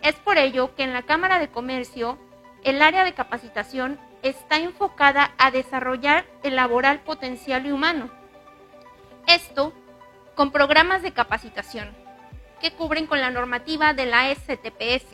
Es 0.00 0.14
por 0.14 0.38
ello 0.38 0.76
que 0.76 0.84
en 0.84 0.92
la 0.92 1.02
Cámara 1.02 1.40
de 1.40 1.48
Comercio, 1.48 2.18
el 2.62 2.80
área 2.80 3.02
de 3.02 3.14
capacitación 3.14 3.98
está 4.22 4.58
enfocada 4.58 5.32
a 5.38 5.50
desarrollar 5.50 6.24
el 6.44 6.54
laboral 6.54 7.00
potencial 7.00 7.66
y 7.66 7.72
humano, 7.72 8.10
esto 9.26 9.72
con 10.36 10.52
programas 10.52 11.02
de 11.02 11.12
capacitación 11.12 11.88
que 12.60 12.70
cubren 12.70 13.08
con 13.08 13.20
la 13.20 13.32
normativa 13.32 13.92
de 13.92 14.06
la 14.06 14.32
STPS. 14.32 15.13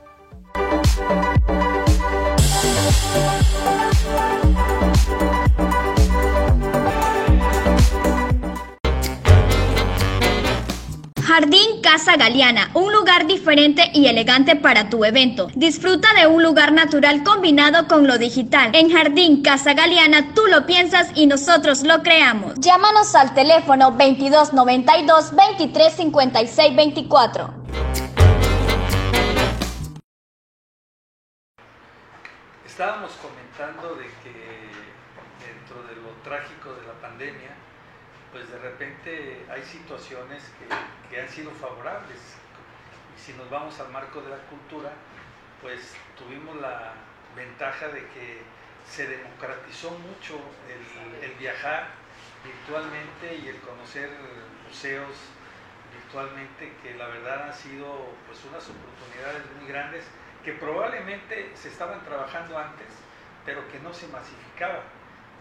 Jardín 11.31 11.81
Casa 11.81 12.17
Galeana, 12.17 12.71
un 12.73 12.91
lugar 12.91 13.25
diferente 13.25 13.89
y 13.93 14.07
elegante 14.07 14.57
para 14.57 14.89
tu 14.89 15.05
evento. 15.05 15.47
Disfruta 15.55 16.09
de 16.13 16.27
un 16.27 16.43
lugar 16.43 16.73
natural 16.73 17.23
combinado 17.23 17.87
con 17.87 18.05
lo 18.05 18.17
digital. 18.17 18.71
En 18.73 18.91
Jardín 18.91 19.41
Casa 19.41 19.73
Galeana 19.73 20.33
tú 20.33 20.41
lo 20.47 20.65
piensas 20.65 21.07
y 21.15 21.27
nosotros 21.27 21.83
lo 21.83 22.03
creamos. 22.03 22.55
Llámanos 22.59 23.15
al 23.15 23.33
teléfono 23.33 23.91
2292 23.91 25.31
2356 25.31 26.75
24. 26.75 27.60
Estábamos 32.81 33.11
comentando 33.21 33.93
de 33.93 34.07
que 34.23 34.33
dentro 35.45 35.83
de 35.83 36.01
lo 36.01 36.09
trágico 36.23 36.73
de 36.73 36.87
la 36.87 36.93
pandemia, 36.93 37.53
pues 38.31 38.49
de 38.49 38.57
repente 38.57 39.45
hay 39.51 39.61
situaciones 39.61 40.41
que, 40.57 41.21
han 41.21 41.29
sido 41.29 41.51
favorables. 41.51 42.17
Y 43.15 43.21
si 43.21 43.33
nos 43.33 43.47
vamos 43.51 43.79
al 43.79 43.89
marco 43.89 44.19
de 44.21 44.31
la 44.31 44.41
cultura, 44.49 44.89
pues 45.61 45.93
tuvimos 46.17 46.55
la 46.55 46.93
ventaja 47.35 47.87
de 47.89 48.01
que 48.07 48.41
se 48.89 49.05
democratizó 49.05 49.91
mucho 49.91 50.41
el, 51.21 51.33
viajar 51.37 51.85
virtualmente 52.43 53.45
y 53.45 53.47
el 53.49 53.59
conocer 53.59 54.09
museos 54.67 55.13
virtualmente, 55.93 56.73
que 56.81 56.95
la 56.95 57.05
verdad 57.09 57.43
han 57.43 57.53
sido 57.53 58.09
pues 58.25 58.43
unas 58.49 58.67
oportunidades 58.67 59.43
muy 59.59 59.67
grandes 59.69 60.03
que 60.43 60.53
probablemente 60.53 61.51
se 61.55 61.69
estaban 61.69 62.03
trabajando 62.03 62.57
antes, 62.57 62.87
pero 63.45 63.67
que 63.69 63.79
no 63.79 63.93
se 63.93 64.07
masificaba 64.07 64.81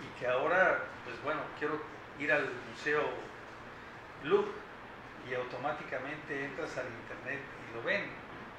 y 0.01 0.18
que 0.18 0.26
ahora, 0.26 0.84
pues 1.05 1.22
bueno, 1.22 1.40
quiero 1.59 1.80
ir 2.18 2.32
al 2.32 2.48
Museo 2.70 3.03
Louvre 4.24 4.53
y 5.28 5.34
automáticamente 5.34 6.44
entras 6.44 6.76
al 6.78 6.86
internet 6.86 7.40
y 7.68 7.74
lo 7.74 7.82
ven. 7.82 8.11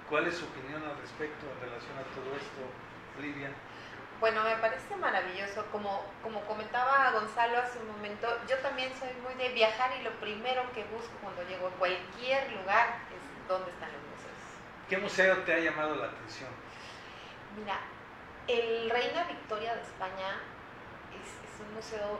¿Cuál 0.09 0.27
es 0.27 0.37
su 0.37 0.45
opinión 0.45 0.83
al 0.83 0.97
respecto 0.97 1.45
en 1.45 1.69
relación 1.69 1.97
a 1.97 2.03
todo 2.13 2.35
esto, 2.35 2.61
Lidia? 3.21 3.49
Bueno, 4.19 4.43
me 4.43 4.55
parece 4.57 4.95
maravilloso. 4.97 5.65
Como, 5.71 6.05
como 6.21 6.41
comentaba 6.41 7.11
Gonzalo 7.11 7.57
hace 7.57 7.79
un 7.79 7.87
momento, 7.87 8.27
yo 8.47 8.57
también 8.59 8.91
soy 8.99 9.09
muy 9.23 9.33
de 9.35 9.53
viajar 9.53 9.91
y 9.99 10.03
lo 10.03 10.11
primero 10.19 10.63
que 10.73 10.83
busco 10.85 11.13
cuando 11.21 11.41
llego 11.43 11.67
a 11.67 11.71
cualquier 11.71 12.51
lugar 12.51 12.99
es 13.09 13.47
dónde 13.47 13.71
están 13.71 13.89
los. 13.93 14.10
¿Qué 14.91 14.97
museo 14.97 15.37
te 15.45 15.53
ha 15.53 15.59
llamado 15.59 15.95
la 15.95 16.07
atención? 16.07 16.49
Mira, 17.57 17.79
el 18.45 18.89
Reina 18.89 19.23
Victoria 19.23 19.73
de 19.73 19.81
España 19.83 20.41
es, 21.15 21.27
es 21.47 21.61
un 21.65 21.73
museo 21.75 22.19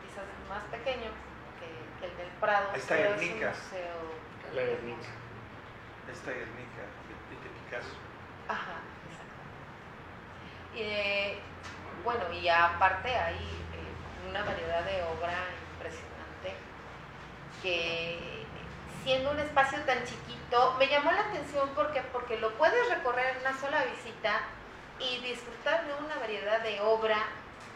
quizás 0.00 0.24
más 0.48 0.64
pequeño 0.70 1.10
que, 1.60 2.06
el 2.06 2.16
del 2.16 2.28
Prado. 2.40 2.70
Esta 2.74 2.96
Guernica. 2.96 3.52
La 4.54 4.62
Guernica. 4.62 5.08
Esta 6.10 6.30
Guernica 6.30 6.88
de, 7.04 7.36
de 7.36 7.50
Picasso. 7.66 7.94
Ajá, 8.48 8.80
exacto. 9.04 9.34
Eh, 10.76 11.38
bueno, 12.02 12.32
y 12.32 12.48
aparte 12.48 13.14
hay 13.14 13.36
eh, 13.36 14.30
una 14.30 14.42
variedad 14.42 14.84
de 14.86 15.02
obra 15.02 15.36
impresionante 15.74 16.54
que 17.62 18.39
siendo 19.04 19.30
un 19.30 19.38
espacio 19.38 19.78
tan 19.80 20.04
chiquito, 20.04 20.76
me 20.78 20.88
llamó 20.88 21.12
la 21.12 21.20
atención 21.20 21.70
porque, 21.74 22.02
porque 22.12 22.38
lo 22.38 22.52
puedes 22.54 22.88
recorrer 22.88 23.36
en 23.36 23.40
una 23.40 23.58
sola 23.58 23.84
visita 23.84 24.40
y 24.98 25.18
disfrutar 25.20 25.86
de 25.86 25.94
una 26.04 26.16
variedad 26.16 26.60
de 26.60 26.80
obra 26.80 27.18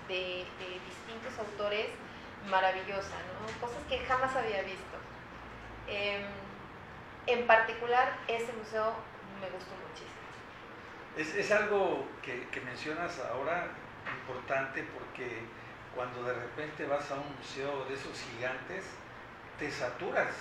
de, 0.08 0.44
distintos 0.86 1.38
autores 1.38 1.86
maravillosa, 2.48 3.16
¿no? 3.40 3.60
cosas 3.66 3.82
que 3.88 3.98
jamás 4.00 4.34
había 4.36 4.62
visto. 4.62 4.96
Eh, 5.88 6.24
en 7.26 7.46
particular, 7.46 8.12
ese 8.28 8.52
museo 8.52 8.92
me 9.40 9.48
gustó 9.48 9.72
muchísimo. 9.88 10.14
Es, 11.16 11.34
es 11.34 11.50
algo 11.50 12.06
que, 12.22 12.48
que, 12.48 12.60
mencionas 12.60 13.18
ahora 13.32 13.68
importante 14.20 14.84
porque 14.92 15.40
cuando 15.94 16.22
de 16.24 16.34
repente 16.34 16.86
vas 16.86 17.10
a 17.10 17.14
un 17.14 17.36
museo 17.36 17.84
de 17.86 17.94
esos 17.94 18.20
gigantes, 18.20 18.84
te 19.58 19.70
saturas. 19.70 20.34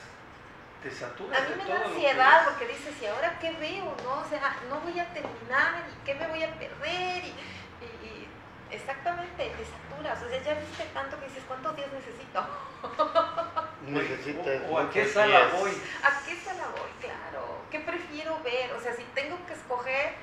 Te 0.84 0.92
saturas 0.92 1.40
a 1.40 1.44
mí 1.44 1.64
me 1.64 1.70
da 1.70 1.86
ansiedad 1.86 2.44
porque 2.44 2.68
dices, 2.68 2.94
¿y 3.02 3.06
ahora 3.06 3.40
qué 3.40 3.52
veo? 3.52 3.96
No? 4.04 4.20
O 4.20 4.26
sea, 4.30 4.58
no 4.68 4.82
voy 4.82 5.00
a 5.00 5.06
terminar 5.14 5.82
y 5.90 6.06
qué 6.06 6.14
me 6.16 6.28
voy 6.28 6.44
a 6.44 6.52
perder. 6.60 7.24
Y, 7.24 7.30
y, 7.30 7.88
y 8.04 8.28
exactamente, 8.70 9.50
te 9.50 9.64
saturas. 9.66 10.22
O 10.22 10.28
sea, 10.28 10.44
ya 10.44 10.54
viste 10.56 10.84
tanto 10.94 11.18
que 11.22 11.28
dices, 11.28 11.44
¿cuántos 11.48 11.74
días 11.78 11.90
necesito? 11.94 12.46
Necesitas 13.88 14.62
o, 14.70 14.74
o 14.74 14.80
a 14.80 14.90
qué 14.92 15.06
sala 15.06 15.52
voy. 15.58 15.72
¿A 16.04 16.26
qué 16.26 16.36
sala 16.36 16.68
voy? 16.78 16.90
Claro. 17.00 17.62
¿Qué 17.72 17.80
prefiero 17.80 18.42
ver? 18.44 18.74
O 18.74 18.82
sea, 18.82 18.94
si 18.94 19.04
tengo 19.16 19.38
que 19.48 19.54
escoger, 19.54 20.14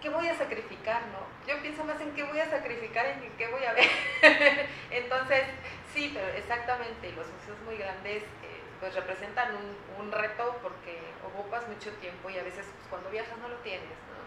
¿qué 0.00 0.08
voy 0.08 0.28
a 0.28 0.34
sacrificar? 0.34 1.02
no? 1.12 1.20
Yo 1.46 1.60
pienso 1.60 1.84
más 1.84 2.00
en 2.00 2.14
qué 2.14 2.24
voy 2.24 2.40
a 2.40 2.48
sacrificar 2.48 3.06
y 3.20 3.26
en 3.26 3.32
qué 3.36 3.48
voy 3.48 3.64
a 3.64 3.74
ver. 3.74 3.90
Entonces, 4.90 5.44
sí, 5.92 6.10
pero 6.14 6.26
exactamente, 6.28 7.12
los 7.12 7.26
museos 7.26 7.58
muy 7.66 7.76
grandes 7.76 8.22
eh, 8.22 8.59
pues 8.80 8.94
representan 8.94 9.54
un, 9.54 9.76
un, 10.00 10.10
reto 10.10 10.58
porque 10.62 10.98
ocupas 11.22 11.68
mucho 11.68 11.92
tiempo 12.00 12.30
y 12.30 12.38
a 12.38 12.42
veces 12.42 12.64
pues, 12.64 12.88
cuando 12.88 13.10
viajas 13.10 13.36
no 13.38 13.48
lo 13.48 13.56
tienes, 13.56 13.84
¿no? 14.08 14.18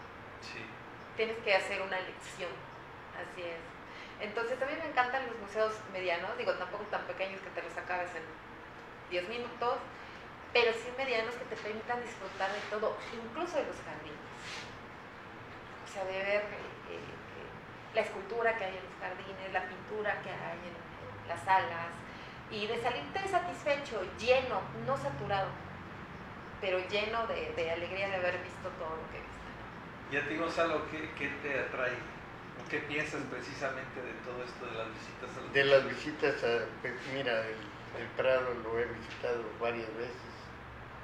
Sí. 0.46 0.64
Tienes 1.18 1.38
que 1.40 1.56
hacer 1.56 1.82
una 1.82 2.00
lección, 2.00 2.54
así 3.18 3.42
es. 3.42 3.58
Entonces 4.22 4.58
también 4.60 4.80
me 4.80 4.90
encantan 4.90 5.26
los 5.26 5.38
museos 5.40 5.74
medianos, 5.92 6.38
digo, 6.38 6.54
tampoco 6.54 6.84
tan 6.86 7.02
pequeños 7.06 7.42
que 7.42 7.50
te 7.50 7.64
los 7.64 7.76
acabes 7.76 8.14
en 8.16 8.24
10 9.10 9.28
minutos, 9.28 9.78
pero 10.54 10.72
sí 10.72 10.94
medianos 10.98 11.34
que 11.34 11.46
te 11.46 11.56
permitan 11.58 12.02
disfrutar 12.02 12.52
de 12.54 12.62
todo, 12.70 12.96
incluso 13.12 13.58
de 13.58 13.66
los 13.66 13.78
jardines. 13.82 14.22
O 15.84 15.88
sea, 15.92 16.06
de 16.06 16.14
ver 16.14 16.42
eh, 16.42 16.94
eh, 16.94 17.94
la 17.96 18.02
escultura 18.02 18.56
que 18.56 18.66
hay 18.66 18.78
en 18.78 18.86
los 18.86 18.98
jardines, 19.02 19.52
la 19.52 19.66
pintura 19.66 20.22
que 20.22 20.30
hay 20.30 20.62
en, 20.62 20.78
en 20.78 21.28
las 21.28 21.42
salas, 21.44 21.90
y 22.52 22.68
de 22.68 22.82
salirte 22.82 23.28
satisfecho, 23.28 24.02
lleno, 24.20 24.62
no 24.86 24.98
saturado, 24.98 25.50
pero 26.62 26.80
lleno 26.88 27.26
de, 27.28 27.52
de, 27.56 27.72
alegría 27.72 28.10
de 28.10 28.16
haber 28.16 28.38
visto 28.44 28.70
todo 28.80 28.96
lo 28.96 29.06
que 29.12 29.20
viste. 29.20 29.44
Y 30.12 30.18
a 30.18 30.28
ti, 30.28 30.36
Gonzalo, 30.38 30.90
¿qué, 30.92 31.10
qué 31.18 31.30
te 31.42 31.60
atrae? 31.60 31.94
¿O 31.94 32.70
¿Qué 32.70 32.80
piensas 32.80 33.22
precisamente 33.32 34.02
de 34.02 34.14
todo 34.26 34.44
esto 34.44 34.66
de 34.66 34.78
las 34.78 34.88
visitas 34.94 35.38
a 35.38 35.42
los 35.42 35.54
De 35.54 35.64
las 35.66 35.86
visitas, 35.86 36.44
a, 36.44 36.66
pues 36.82 36.94
mira, 37.14 37.42
el, 37.48 37.58
el, 38.00 38.08
Prado 38.16 38.54
lo 38.64 38.80
he 38.80 38.86
visitado 38.86 39.44
varias 39.60 39.90
veces, 39.98 40.34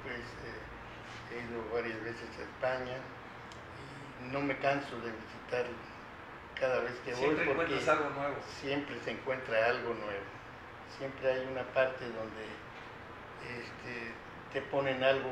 pues 0.04 0.18
eh, 0.18 1.34
he 1.34 1.50
ido 1.50 1.64
varias 1.74 2.00
veces 2.02 2.28
a 2.38 2.42
España 2.42 2.96
y 4.22 4.32
no 4.32 4.40
me 4.40 4.56
canso 4.58 4.96
de 5.00 5.10
visitarlo 5.10 5.90
cada 6.60 6.80
vez 6.80 6.92
que 7.04 7.14
siempre 7.14 7.46
voy 7.46 7.54
porque 7.54 7.72
encuentras 7.72 7.88
algo 7.88 8.10
nuevo. 8.10 8.36
siempre 8.60 9.00
se 9.02 9.10
encuentra 9.12 9.66
algo 9.66 9.94
nuevo. 9.94 10.39
Siempre 10.98 11.32
hay 11.32 11.46
una 11.50 11.62
parte 11.72 12.04
donde 12.04 12.44
este, 13.46 14.12
te 14.52 14.60
ponen 14.70 15.02
algo 15.02 15.30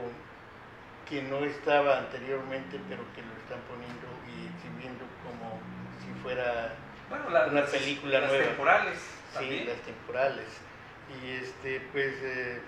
que 1.08 1.22
no 1.22 1.38
estaba 1.44 1.98
anteriormente, 1.98 2.78
pero 2.88 3.02
que 3.14 3.22
lo 3.22 3.32
están 3.42 3.60
poniendo 3.68 4.06
y 4.28 4.46
exhibiendo 4.46 5.04
como 5.24 5.58
si 6.04 6.22
fuera 6.22 6.74
bueno, 7.08 7.30
la, 7.30 7.46
una 7.46 7.60
las, 7.62 7.70
película 7.70 8.20
las 8.20 8.30
nueva. 8.30 8.44
temporales. 8.44 8.98
Sí, 9.38 9.64
las 9.64 9.78
temporales. 9.82 10.48
Y 11.22 11.30
este, 11.32 11.80
pues, 11.92 12.14
eh, 12.22 12.60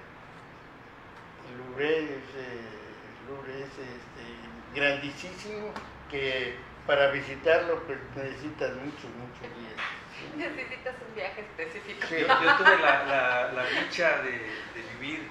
el 1.51 1.59
Louvre 1.59 2.05
es, 2.05 2.11
eh, 2.11 2.61
el 3.21 3.29
Louvre 3.29 3.61
es 3.61 3.69
este, 3.69 4.75
grandísimo 4.75 5.73
que 6.11 6.57
para 6.87 7.11
visitarlo 7.11 7.83
pues 7.85 7.99
necesitas 8.17 8.75
muchos, 8.77 9.11
muchos 9.21 9.57
días. 9.59 9.77
Necesitas 10.37 10.95
un 11.07 11.15
viaje 11.15 11.41
específico. 11.41 12.07
Sí. 12.09 12.17
Yo, 12.21 12.57
tuve 12.57 12.79
la, 12.79 13.05
la, 13.05 13.53
la 13.53 13.65
dicha 13.65 14.23
de, 14.23 14.33
de, 14.33 14.83
vivir 14.99 15.29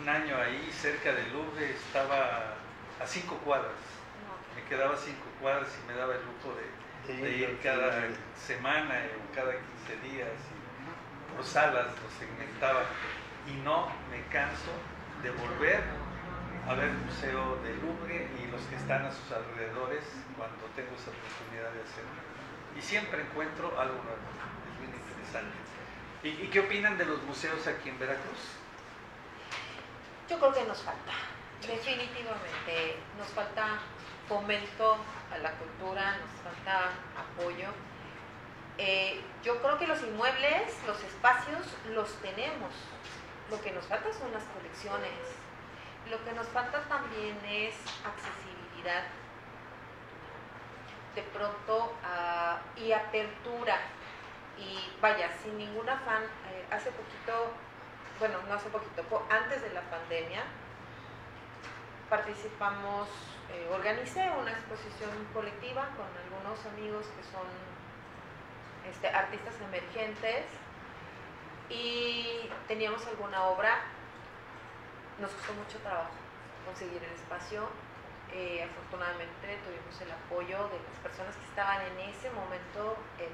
un 0.00 0.08
año 0.08 0.36
ahí 0.36 0.70
cerca 0.72 1.12
del 1.12 1.32
Louvre, 1.32 1.70
estaba 1.70 2.54
a 3.00 3.06
cinco 3.06 3.36
cuadras. 3.44 3.72
Me 4.54 4.62
quedaba 4.68 4.94
a 4.94 4.98
cinco 4.98 5.26
cuadras 5.40 5.68
y 5.82 5.86
me 5.86 5.98
daba 5.98 6.14
el 6.14 6.20
lujo 6.20 6.56
de, 6.56 7.22
de 7.22 7.36
ir 7.36 7.58
cada 7.62 8.08
semana 8.36 9.02
o 9.16 9.34
cada 9.34 9.52
15 9.52 10.10
días 10.10 10.28
y 10.28 11.34
por 11.34 11.44
salas 11.44 11.86
lo 11.86 12.10
segmentaba 12.18 12.82
y 13.46 13.52
no 13.62 13.88
me 14.10 14.22
canso 14.32 14.72
de 15.22 15.30
volver 15.30 15.82
a 16.68 16.74
ver 16.74 16.88
el 16.88 16.98
Museo 16.98 17.56
del 17.62 17.78
Louvre 17.80 18.28
y 18.42 18.50
los 18.50 18.60
que 18.62 18.76
están 18.76 19.06
a 19.06 19.10
sus 19.12 19.30
alrededores 19.30 20.02
cuando 20.36 20.64
tengo 20.74 20.90
esa 20.96 21.10
oportunidad 21.10 21.70
de 21.70 21.82
hacerlo. 21.82 22.35
Y 22.78 22.82
siempre 22.82 23.22
encuentro 23.22 23.68
algo 23.78 23.94
nuevo, 23.94 24.18
es 24.72 24.78
bien 24.78 24.92
interesante. 24.94 25.56
¿Y, 26.22 26.28
¿Y, 26.28 26.50
qué 26.50 26.60
opinan 26.60 26.98
de 26.98 27.06
los 27.06 27.22
museos 27.22 27.66
aquí 27.66 27.88
en 27.88 27.98
Veracruz? 27.98 28.56
Yo 30.28 30.38
creo 30.38 30.52
que 30.52 30.64
nos 30.64 30.82
falta, 30.82 31.12
definitivamente, 31.62 32.96
nos 33.16 33.28
falta 33.28 33.78
fomento 34.28 34.96
a 35.32 35.38
la 35.38 35.52
cultura, 35.52 36.18
nos 36.18 36.30
falta 36.42 36.90
apoyo. 37.16 37.68
Eh, 38.78 39.20
yo 39.42 39.60
creo 39.62 39.78
que 39.78 39.86
los 39.86 40.02
inmuebles, 40.02 40.76
los 40.86 41.02
espacios, 41.02 41.66
los 41.94 42.12
tenemos. 42.20 42.72
lo 43.50 43.62
que 43.62 43.70
nos 43.70 43.86
falta 43.86 44.12
son 44.12 44.32
las 44.32 44.42
colecciones. 44.42 45.14
Lo 46.10 46.22
que 46.24 46.32
nos 46.32 46.48
falta 46.48 46.82
también 46.88 47.38
es 47.46 47.74
accesibilidad. 48.04 49.04
De 51.16 51.22
pronto, 51.22 51.92
ah, 52.04 52.60
y 52.76 52.92
apertura. 52.92 53.78
Y 54.56 54.78
vaya, 55.00 55.28
sin 55.42 55.58
ningún 55.58 55.88
afán, 55.88 56.22
eh, 56.22 56.66
hace 56.70 56.90
poquito, 56.92 57.50
bueno, 58.18 58.38
no 58.46 58.54
hace 58.54 58.68
poquito, 58.68 59.02
antes 59.28 59.62
de 59.62 59.70
la 59.70 59.80
pandemia, 59.82 60.44
participamos, 62.08 63.08
eh, 63.50 63.68
organicé 63.72 64.30
una 64.30 64.52
exposición 64.52 65.10
colectiva 65.32 65.88
con 65.96 66.06
algunos 66.24 66.64
amigos 66.66 67.06
que 67.06 67.22
son 67.24 67.46
este, 68.88 69.08
artistas 69.08 69.54
emergentes 69.60 70.44
y 71.68 72.48
teníamos 72.68 73.06
alguna 73.06 73.44
obra. 73.44 73.80
Nos 75.18 75.30
costó 75.30 75.54
mucho 75.54 75.78
trabajo 75.78 76.10
conseguir 76.64 77.02
el 77.02 77.12
espacio. 77.12 77.68
Eh, 78.32 78.68
afortunadamente 78.68 79.58
tuvimos 79.64 80.00
el 80.00 80.10
apoyo 80.10 80.68
de 80.68 80.78
las 80.82 80.98
personas 81.02 81.34
que 81.36 81.44
estaban 81.46 81.80
en 81.80 82.10
ese 82.10 82.30
momento 82.30 82.96
en, 83.18 83.32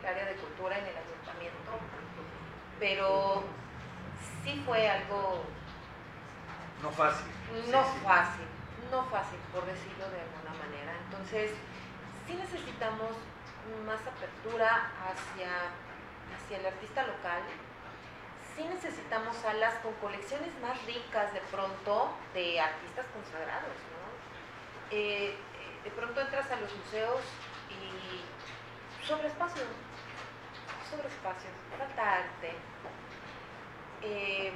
el 0.00 0.06
área 0.06 0.24
de 0.26 0.36
cultura, 0.36 0.78
en 0.78 0.86
el 0.86 0.96
ayuntamiento, 0.96 1.72
pero 2.78 3.44
sí 4.44 4.62
fue 4.64 4.88
algo... 4.88 5.44
No 6.82 6.90
fácil. 6.90 7.26
No 7.70 7.84
fácil, 7.84 8.46
no 8.90 9.04
fácil, 9.04 9.38
por 9.52 9.66
decirlo 9.66 10.08
de 10.10 10.20
alguna 10.20 10.54
manera. 10.62 10.92
Entonces, 11.06 11.52
sí 12.26 12.34
necesitamos 12.34 13.10
más 13.84 14.00
apertura 14.06 14.90
hacia, 15.02 15.50
hacia 16.36 16.58
el 16.58 16.66
artista 16.66 17.06
local. 17.06 17.42
Sí 18.54 18.64
necesitamos 18.64 19.36
salas 19.36 19.74
con 19.82 19.92
colecciones 19.94 20.52
más 20.62 20.80
ricas 20.86 21.32
de 21.34 21.40
pronto 21.50 22.14
de 22.32 22.60
artistas 22.60 23.06
consagrados. 23.12 23.95
Eh, 24.90 25.34
de 25.84 25.90
pronto 25.90 26.20
entras 26.20 26.50
a 26.50 26.60
los 26.60 26.74
museos 26.74 27.20
y 27.70 29.06
sobre 29.06 29.28
espacio, 29.28 29.62
sobre 30.90 31.08
espacio, 31.08 31.50
falta 31.78 32.14
arte. 32.14 32.52
Eh, 34.02 34.52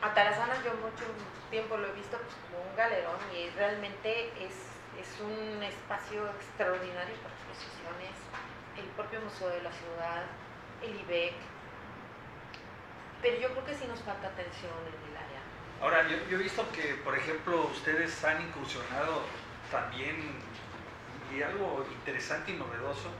a 0.00 0.14
Tarazana 0.14 0.54
yo 0.64 0.74
mucho 0.74 1.04
tiempo 1.50 1.76
lo 1.76 1.88
he 1.88 1.92
visto 1.92 2.16
pues, 2.18 2.34
como 2.46 2.70
un 2.70 2.76
galerón 2.76 3.18
y 3.34 3.50
realmente 3.50 4.30
es, 4.38 4.54
es 4.98 5.20
un 5.20 5.62
espacio 5.62 6.28
extraordinario 6.30 7.16
para 7.16 7.34
exposiciones, 7.34 8.14
el 8.78 8.86
propio 8.96 9.20
Museo 9.20 9.48
de 9.48 9.62
la 9.62 9.72
Ciudad, 9.72 10.22
el 10.82 11.00
IBEC, 11.00 11.34
pero 13.20 13.40
yo 13.40 13.50
creo 13.50 13.64
que 13.66 13.74
sí 13.74 13.86
nos 13.88 14.00
falta 14.02 14.28
atención 14.28 14.72
en 14.86 15.10
el 15.10 15.16
área. 15.16 15.47
Ahora, 15.80 16.08
yo, 16.08 16.16
yo 16.28 16.38
he 16.38 16.42
visto 16.42 16.66
que, 16.72 16.94
por 17.04 17.16
ejemplo, 17.16 17.66
ustedes 17.72 18.24
han 18.24 18.42
incursionado 18.42 19.22
también, 19.70 20.16
y 21.34 21.42
algo 21.42 21.86
interesante 21.92 22.52
y 22.52 22.56
novedoso, 22.56 23.10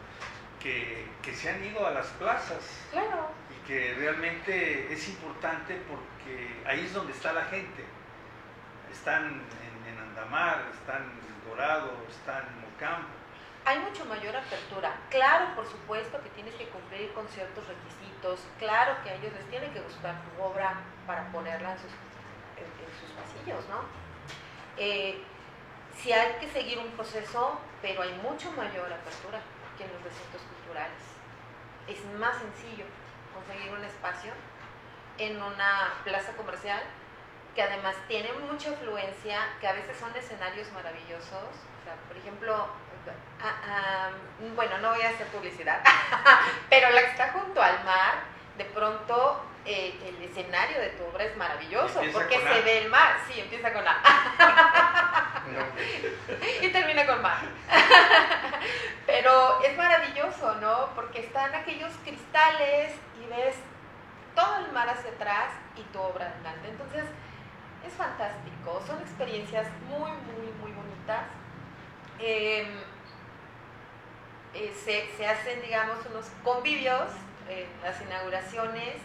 que, 0.60 1.06
que, 1.22 1.34
se 1.34 1.50
han 1.50 1.64
ido 1.64 1.86
a 1.86 1.92
las 1.92 2.06
plazas. 2.08 2.82
Claro. 2.90 3.30
Y 3.50 3.66
que 3.66 3.94
realmente 3.94 4.92
es 4.92 5.08
importante 5.08 5.80
porque 5.88 6.62
ahí 6.66 6.84
es 6.84 6.94
donde 6.94 7.12
está 7.12 7.32
la 7.32 7.44
gente. 7.44 7.84
Están 8.90 9.26
en, 9.26 9.92
en 9.92 9.98
Andamar, 10.00 10.64
están 10.74 11.02
en 11.02 11.48
Dorado, 11.48 11.92
están 12.08 12.44
en 12.48 12.60
Mocampo 12.62 13.18
hay 13.68 13.80
mucho 13.80 14.02
mayor 14.06 14.34
apertura. 14.34 14.96
Claro, 15.10 15.54
por 15.54 15.66
supuesto 15.66 16.18
que 16.22 16.30
tienes 16.30 16.54
que 16.54 16.68
cumplir 16.68 17.12
con 17.12 17.28
ciertos 17.28 17.66
requisitos, 17.68 18.40
claro 18.58 18.96
que 19.04 19.10
a 19.10 19.14
ellos 19.16 19.30
les 19.34 19.44
tiene 19.50 19.70
que 19.72 19.80
gustar 19.80 20.14
tu 20.22 20.42
obra 20.42 20.80
para 21.06 21.30
ponerla 21.30 21.72
en 21.72 21.78
sus, 21.78 21.90
pasillos, 23.16 23.68
¿no? 23.68 23.82
Eh, 24.76 25.22
sí 25.96 26.12
hay 26.12 26.34
que 26.40 26.48
seguir 26.50 26.78
un 26.78 26.90
proceso, 26.92 27.58
pero 27.82 28.02
hay 28.02 28.12
mucho 28.22 28.50
mayor 28.52 28.92
apertura 28.92 29.40
que 29.76 29.84
en 29.84 29.92
los 29.92 30.02
recintos 30.02 30.42
culturales. 30.42 31.02
Es 31.86 32.04
más 32.18 32.36
sencillo 32.38 32.84
conseguir 33.34 33.72
un 33.72 33.84
espacio 33.84 34.32
en 35.18 35.40
una 35.42 35.94
plaza 36.04 36.32
comercial 36.36 36.82
que 37.54 37.62
además 37.62 37.96
tiene 38.06 38.32
mucha 38.32 38.70
afluencia, 38.70 39.40
que 39.60 39.66
a 39.66 39.72
veces 39.72 39.96
son 39.98 40.14
escenarios 40.14 40.70
maravillosos. 40.72 41.32
O 41.32 41.84
sea, 41.84 41.96
por 42.06 42.16
ejemplo, 42.16 42.68
Ah, 43.40 43.54
ah, 43.64 44.10
bueno, 44.56 44.78
no 44.78 44.90
voy 44.90 45.02
a 45.02 45.10
hacer 45.10 45.26
publicidad, 45.28 45.80
pero 46.70 46.90
la 46.90 47.00
que 47.02 47.10
está 47.10 47.32
junto 47.32 47.62
al 47.62 47.84
mar, 47.84 48.14
de 48.56 48.64
pronto 48.64 49.40
eh, 49.70 49.94
el 50.02 50.22
escenario 50.22 50.80
de 50.80 50.88
tu 50.90 51.04
obra 51.04 51.24
es 51.24 51.36
maravilloso 51.36 52.00
porque 52.10 52.38
se 52.38 52.60
ve 52.62 52.78
el 52.78 52.88
mar. 52.88 53.18
Sí, 53.28 53.38
empieza 53.38 53.70
con 53.70 53.84
A. 53.86 55.44
y 56.62 56.68
termina 56.68 57.04
con 57.04 57.20
mar. 57.20 57.42
pero 59.04 59.62
es 59.62 59.76
maravilloso, 59.76 60.54
¿no? 60.54 60.88
Porque 60.94 61.20
están 61.20 61.54
aquellos 61.54 61.92
cristales 62.02 62.94
y 63.22 63.26
ves 63.28 63.56
todo 64.34 64.64
el 64.64 64.72
mar 64.72 64.88
hacia 64.88 65.10
atrás 65.10 65.50
y 65.76 65.82
tu 65.92 66.00
obra 66.00 66.28
adelante. 66.28 66.68
Entonces, 66.68 67.04
es 67.86 67.92
fantástico. 67.92 68.82
Son 68.86 68.98
experiencias 69.02 69.66
muy, 69.86 70.12
muy, 70.12 70.50
muy 70.62 70.72
bonitas. 70.72 71.24
Eh, 72.20 72.66
eh, 74.54 74.74
se, 74.82 75.26
hacen, 75.26 75.60
digamos, 75.60 75.98
unos 76.06 76.24
convivios, 76.42 77.10
las 77.82 78.00
inauguraciones, 78.02 78.96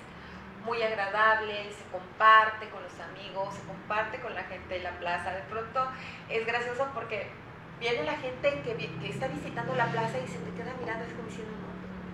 muy 0.66 0.82
agradables, 0.82 1.76
se 1.76 1.84
comparte 1.92 2.70
con 2.70 2.84
los 2.84 3.00
amigos, 3.00 3.56
se 3.56 3.64
comparte 3.64 4.20
con 4.20 4.34
la 4.34 4.44
gente 4.44 4.76
de 4.76 4.84
la 4.84 4.92
plaza. 4.92 5.32
De 5.32 5.42
pronto 5.44 5.88
es 6.30 6.46
gracioso 6.46 6.88
porque 6.94 7.30
viene 7.80 8.04
la 8.04 8.18
gente 8.18 8.62
que, 8.62 9.10
está 9.10 9.28
visitando 9.28 9.76
la 9.76 9.88
plaza 9.88 10.18
y 10.20 10.28
se 10.28 10.40
te 10.40 10.52
queda 10.52 10.74
mirando, 10.80 11.06
es 11.06 11.14
como 11.14 11.28
diciendo, 11.28 11.52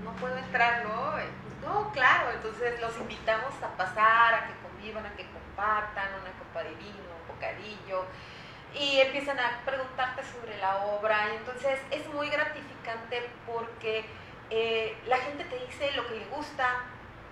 no, 0.04 0.14
puedo 0.14 0.38
entrar, 0.38 0.84
¿no? 0.86 1.14
No, 1.62 1.92
claro, 1.92 2.32
entonces 2.32 2.80
los 2.82 2.98
invitamos 2.98 3.54
a 3.62 3.78
pasar, 3.78 4.34
a 4.34 4.48
que 4.48 4.54
convivan, 4.64 5.06
a 5.06 5.12
que 5.16 5.26
compartan 5.26 6.08
una 6.22 6.32
copa 6.40 6.64
de 6.64 6.74
vino, 6.76 7.04
un 7.22 7.36
bocadillo 7.36 8.06
y 8.74 9.00
empiezan 9.00 9.40
a 9.40 9.62
preguntarte 9.66 10.22
sobre 10.24 10.58
la 10.60 10.86
obra 10.86 11.18
y 11.34 11.38
entonces 11.38 11.80
es 11.92 12.08
muy 12.14 12.30
gratificante 12.30 13.30
porque 13.46 14.06
eh, 14.50 14.96
la 15.08 15.18
gente 15.18 15.44
te 15.46 15.60
dice 15.66 15.92
lo 15.94 16.08
que 16.08 16.16
le 16.16 16.26
gusta 16.26 16.86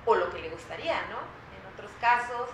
o 0.07 0.15
lo 0.15 0.31
que 0.31 0.41
le 0.41 0.49
gustaría, 0.49 1.01
¿no? 1.11 1.19
En 1.53 1.73
otros 1.73 1.91
casos 2.01 2.49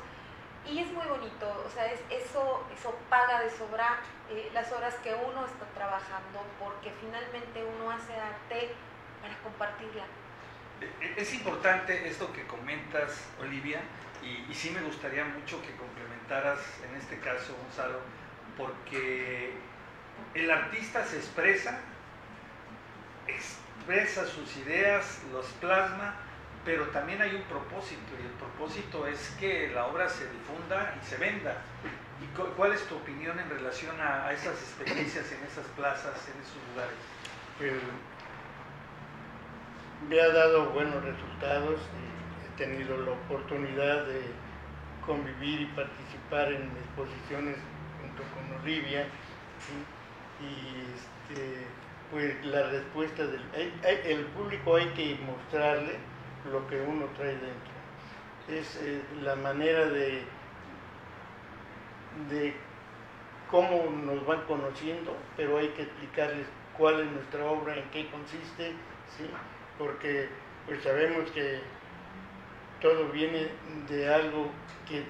y 0.70 0.80
es 0.80 0.92
muy 0.92 1.06
bonito, 1.06 1.66
o 1.66 1.70
sea, 1.70 1.92
es, 1.92 2.00
eso, 2.10 2.66
eso 2.78 2.96
paga 3.10 3.42
de 3.42 3.50
sobra 3.50 4.00
eh, 4.30 4.50
las 4.54 4.72
horas 4.72 4.96
que 5.04 5.14
uno 5.14 5.46
está 5.46 5.66
trabajando 5.76 6.42
porque 6.58 6.92
finalmente 7.02 7.64
uno 7.64 7.92
hace 7.92 8.14
arte 8.14 8.74
para 9.22 9.38
compartirla. 9.40 10.04
E, 10.80 10.86
e, 11.06 11.22
es 11.22 11.34
importante 11.34 12.08
esto 12.08 12.32
que 12.32 12.46
comentas, 12.48 13.26
Olivia, 13.42 13.82
y, 14.22 14.50
y 14.50 14.54
sí 14.54 14.70
me 14.70 14.82
gustaría 14.82 15.26
mucho 15.26 15.62
que 15.62 15.76
complementaras 15.76 16.60
en 16.90 16.96
este 16.96 17.20
caso, 17.20 17.56
Gonzalo, 17.62 18.00
porque 18.58 19.54
el 20.34 20.50
artista 20.50 21.06
se 21.06 21.18
expresa, 21.18 21.78
expresa 23.28 24.26
sus 24.26 24.56
ideas, 24.58 25.22
los 25.34 25.46
plasma, 25.60 26.16
pero 26.66 26.88
también 26.88 27.22
hay 27.22 27.36
un 27.36 27.44
propósito 27.44 28.14
y 28.22 28.26
el 28.26 28.32
propósito 28.34 29.06
es 29.08 29.36
que 29.40 29.70
la 29.74 29.88
obra 29.88 30.08
se 30.08 30.30
difunda 30.30 30.96
y 31.02 31.06
se 31.06 31.18
venda. 31.18 31.62
¿Y 32.22 32.26
cuál 32.56 32.72
es 32.74 32.88
tu 32.88 32.96
opinión 32.96 33.38
en 33.38 33.50
relación 33.50 34.00
a, 34.00 34.32
esas 34.32 34.54
experiencias 34.54 35.32
en 35.32 35.44
esas 35.44 35.66
plazas, 35.76 36.16
en 36.30 36.42
esos 36.42 36.58
lugares? 36.72 36.96
Pues, 37.58 37.74
me 40.08 40.22
ha 40.22 40.30
dado 40.30 40.70
buenos 40.70 41.04
resultados 41.04 41.80
y 41.80 42.46
he 42.46 42.66
tenido 42.66 42.98
la 42.98 43.12
oportunidad 43.12 44.06
de 44.06 44.22
convivir 45.06 45.62
y 45.62 45.66
participar 45.68 46.52
en 46.54 46.64
exposiciones 46.78 47.58
con 48.34 48.62
Olivia, 48.62 49.08
y 50.40 50.94
este, 50.94 51.66
pues 52.12 52.46
la 52.46 52.70
respuesta 52.70 53.26
del 53.26 53.42
el 53.84 54.26
público 54.28 54.76
hay 54.76 54.88
que 54.90 55.18
mostrarle 55.26 55.98
lo 56.52 56.68
que 56.68 56.82
uno 56.82 57.06
trae 57.18 57.34
dentro. 57.34 57.74
Es 58.48 58.80
eh, 58.82 59.02
la 59.22 59.36
manera 59.36 59.86
de, 59.86 60.24
de 62.30 62.54
cómo 63.50 63.90
nos 64.04 64.26
van 64.26 64.42
conociendo, 64.46 65.16
pero 65.38 65.58
hay 65.58 65.70
que 65.70 65.84
explicarles 65.84 66.48
cuál 66.78 67.02
es 67.02 67.12
nuestra 67.12 67.46
obra, 67.46 67.78
en 67.78 67.90
qué 67.92 68.10
consiste, 68.10 68.72
¿sí? 69.16 69.30
porque 69.78 70.28
pues 70.66 70.82
sabemos 70.84 71.30
que 71.32 71.60
todo 72.82 73.10
viene 73.10 73.50
de 73.90 74.14
algo 74.14 74.50
que, 74.88 75.04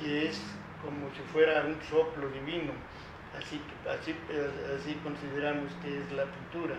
que 0.00 0.28
es 0.28 0.40
como 0.82 1.10
si 1.14 1.22
fuera 1.32 1.62
un 1.62 1.78
soplo 1.82 2.28
divino. 2.30 2.72
Así, 3.36 3.60
así, 3.88 4.14
así 4.76 4.94
consideramos 5.04 5.72
que 5.82 6.00
es 6.00 6.12
la 6.12 6.24
pintura. 6.24 6.76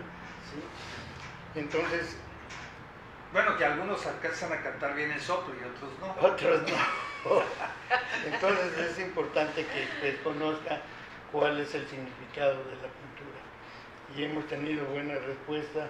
Entonces, 1.54 2.16
Bueno, 3.32 3.56
que 3.56 3.64
algunos 3.64 4.04
alcanzan 4.06 4.52
a 4.52 4.60
cantar 4.60 4.94
bien 4.96 5.12
el 5.12 5.20
soplo 5.20 5.54
y 5.54 5.62
otros 5.62 5.90
no. 6.00 6.28
Otros 6.28 6.62
no. 6.62 7.42
Entonces 8.26 8.78
es 8.78 8.98
importante 8.98 9.64
que 9.66 9.84
usted 9.84 10.22
conozca 10.22 10.80
cuál 11.30 11.60
es 11.60 11.72
el 11.74 11.86
significado 11.86 12.56
de 12.64 12.74
la 12.76 12.90
pintura. 12.90 13.40
Y 14.16 14.24
hemos 14.24 14.46
tenido 14.48 14.84
buena 14.86 15.14
respuesta. 15.14 15.88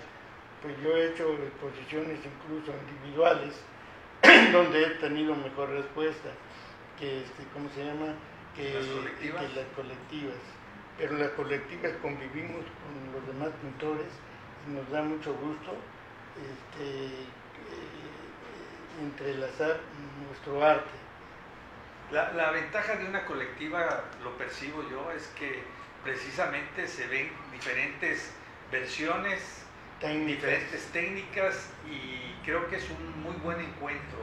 Pues 0.61 0.77
yo 0.83 0.95
he 0.95 1.13
hecho 1.13 1.33
exposiciones 1.33 2.19
incluso 2.21 2.73
individuales 2.77 3.55
donde 4.53 4.83
he 4.83 4.91
tenido 4.97 5.35
mejor 5.35 5.71
respuesta 5.71 6.29
que, 6.99 7.23
este, 7.23 7.45
¿cómo 7.55 7.71
se 7.71 7.83
llama? 7.83 8.15
Que 8.55 8.75
¿Las 8.75 8.85
colectivas? 8.85 9.43
que 9.43 9.57
las 9.57 9.67
colectivas. 9.75 10.41
Pero 10.99 11.17
las 11.17 11.31
colectivas 11.31 11.93
convivimos 12.03 12.61
con 12.61 12.93
los 13.15 13.27
demás 13.27 13.49
pintores 13.63 14.13
y 14.69 14.73
nos 14.73 14.91
da 14.91 15.01
mucho 15.01 15.33
gusto 15.33 15.73
este, 16.41 17.07
eh, 17.07 17.27
entrelazar 19.01 19.81
nuestro 20.27 20.65
arte. 20.65 20.91
La, 22.11 22.33
la 22.33 22.51
ventaja 22.51 22.97
de 22.97 23.07
una 23.07 23.25
colectiva, 23.25 24.05
lo 24.23 24.37
percibo 24.37 24.83
yo, 24.91 25.11
es 25.13 25.27
que 25.39 25.63
precisamente 26.03 26.89
se 26.89 27.07
ven 27.07 27.31
diferentes 27.53 28.33
versiones, 28.73 29.65
Técnicas. 30.01 30.27
diferentes 30.27 30.85
técnicas 30.93 31.71
y 31.87 32.43
creo 32.45 32.67
que 32.69 32.77
es 32.77 32.89
un 32.91 33.23
muy 33.23 33.37
buen 33.37 33.61
encuentro 33.61 34.19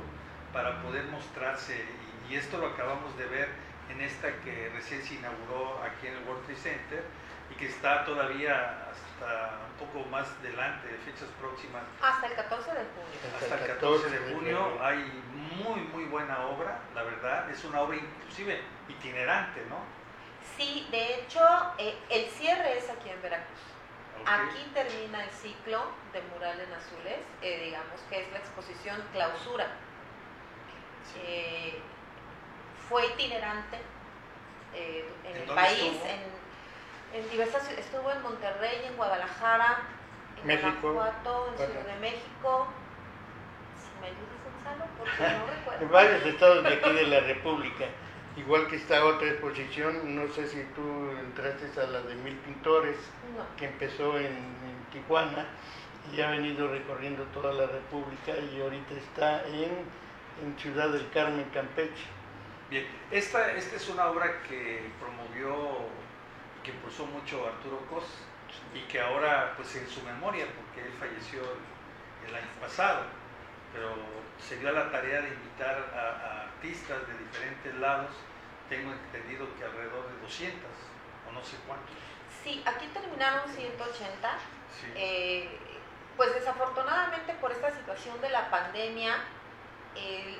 para 0.52 0.82
poder 0.82 1.06
mostrarse 1.06 1.86
y, 2.28 2.34
y 2.34 2.36
esto 2.36 2.58
lo 2.58 2.68
acabamos 2.68 3.16
de 3.18 3.26
ver 3.28 3.67
en 3.90 4.02
esta 4.02 4.32
que 4.44 4.70
recién 4.74 5.04
se 5.04 5.16
inauguró 5.16 5.82
aquí 5.84 6.08
en 6.08 6.16
el 6.18 6.24
World 6.24 6.46
Trade 6.46 6.60
Center 6.60 7.04
y 7.50 7.56
que 7.56 7.68
está 7.68 8.04
todavía 8.06 8.88
hasta 8.92 9.60
un 9.72 9.88
poco 9.88 10.08
más 10.10 10.28
delante 10.42 10.88
de 10.88 10.98
fechas 11.00 11.30
próximas 11.40 11.84
Hasta 12.02 12.28
el 12.28 12.34
14 12.36 12.72
de 12.72 12.78
junio. 12.78 13.40
hasta 13.42 13.56
el 13.56 13.68
14 13.68 14.10
de 14.10 14.34
junio 14.34 14.78
hay 14.82 15.24
muy 15.64 15.82
muy 15.82 16.06
buena 16.06 16.46
obra, 16.48 16.80
la 16.94 17.04
verdad, 17.04 17.50
es 17.50 17.64
una 17.64 17.82
obra 17.82 17.98
inclusive 17.98 18.62
itinerante, 18.90 19.64
¿no? 19.70 19.78
Sí, 20.58 20.88
de 20.92 21.16
hecho, 21.16 21.40
eh, 21.78 21.96
el 22.10 22.26
cierre 22.32 22.78
es 22.78 22.90
aquí 22.90 23.10
en 23.10 23.22
Veracruz. 23.22 23.60
Aquí 24.26 24.70
termina 24.74 25.24
el 25.24 25.30
ciclo 25.30 25.86
de 26.12 26.22
mural 26.34 26.60
en 26.60 26.74
azules, 26.74 27.20
eh, 27.42 27.62
digamos 27.66 28.02
que 28.10 28.24
es 28.24 28.32
la 28.32 28.40
exposición 28.40 29.02
clausura. 29.14 29.68
Eh, 31.24 31.80
fue 32.90 33.06
itinerante 33.08 33.78
eh, 34.74 35.06
en, 35.26 35.36
¿En 35.36 35.42
el 35.44 35.50
país, 35.56 35.80
estuvo? 35.82 36.06
en, 36.06 37.20
en 37.24 37.30
diversas 37.30 37.64
ciudades. 37.64 37.86
Estuvo 37.86 38.12
en 38.12 38.22
Monterrey, 38.22 38.82
en 38.86 38.96
Guadalajara, 38.96 39.80
en 40.42 40.48
México, 40.48 40.94
Guanajuato, 40.94 41.48
en 41.52 41.58
Ciudad 41.58 41.86
de 41.86 42.00
México. 42.00 42.68
Si 43.82 44.02
me 44.02 44.08
ayudas, 44.08 44.38
Gonzalo, 44.44 44.86
porque 44.98 45.38
no 45.40 45.48
recuerdo. 45.56 45.86
En 45.86 45.92
varios 45.92 46.26
estados 46.26 46.64
de 46.64 46.74
aquí 46.74 46.92
de 46.92 47.08
la 47.08 47.20
República. 47.22 47.86
Igual 48.36 48.68
que 48.68 48.76
está 48.76 49.04
otra 49.04 49.30
exposición, 49.30 50.16
no 50.16 50.32
sé 50.32 50.48
si 50.48 50.62
tú 50.76 51.10
entraste 51.20 51.82
a 51.82 51.88
la 51.88 52.02
de 52.04 52.14
Mil 52.16 52.36
Pintores, 52.38 52.96
No. 53.36 53.44
que 53.58 53.66
empezó 53.66 54.16
en, 54.20 54.28
en 54.28 54.86
Tijuana 54.92 55.48
y 56.14 56.22
ha 56.22 56.30
venido 56.30 56.68
recorriendo 56.72 57.24
toda 57.34 57.52
la 57.54 57.66
República 57.66 58.34
y 58.38 58.62
ahorita 58.62 58.94
está 58.94 59.44
en, 59.48 59.72
en 60.44 60.60
Ciudad 60.60 60.90
del 60.90 61.10
Carmen, 61.10 61.50
Campeche. 61.52 62.06
Bien, 62.70 62.86
esta, 63.12 63.54
esta 63.54 63.76
es 63.78 63.88
una 63.88 64.08
obra 64.08 64.42
que 64.44 64.90
promovió, 65.00 65.88
que 66.64 66.72
impulsó 66.72 67.06
mucho 67.06 67.48
Arturo 67.48 67.80
Cos 67.90 68.04
y 68.74 68.82
que 68.82 69.00
ahora, 69.00 69.54
pues 69.56 69.74
en 69.76 69.88
su 69.88 70.02
memoria, 70.04 70.46
porque 70.56 70.86
él 70.86 70.94
falleció 71.00 71.42
el, 71.42 72.30
el 72.30 72.36
año 72.36 72.52
pasado, 72.60 73.04
pero 73.72 73.96
se 74.38 74.58
dio 74.58 74.70
a 74.70 74.74
la 74.74 74.92
tarea 74.92 75.22
de 75.22 75.30
invitar 75.30 75.92
a, 75.96 76.28
a 76.28 76.42
artistas 76.44 77.08
de 77.08 77.18
diferentes 77.26 77.74
lados, 77.76 78.12
tengo 78.70 78.92
entendido 78.92 79.48
que 79.58 79.64
alrededor 79.64 80.12
de 80.12 80.22
200 80.22 80.60
o 81.30 81.32
no 81.32 81.44
sé 81.44 81.56
cuántos. 81.66 81.96
Sí, 82.44 82.62
aquí 82.66 82.88
terminaron 82.88 83.50
180. 83.50 84.30
Sí. 84.80 84.92
Eh, 84.96 85.58
pues 86.18 86.34
desafortunadamente 86.34 87.34
por 87.36 87.52
esta 87.52 87.72
situación 87.72 88.20
de 88.22 88.30
la 88.30 88.50
pandemia, 88.50 89.24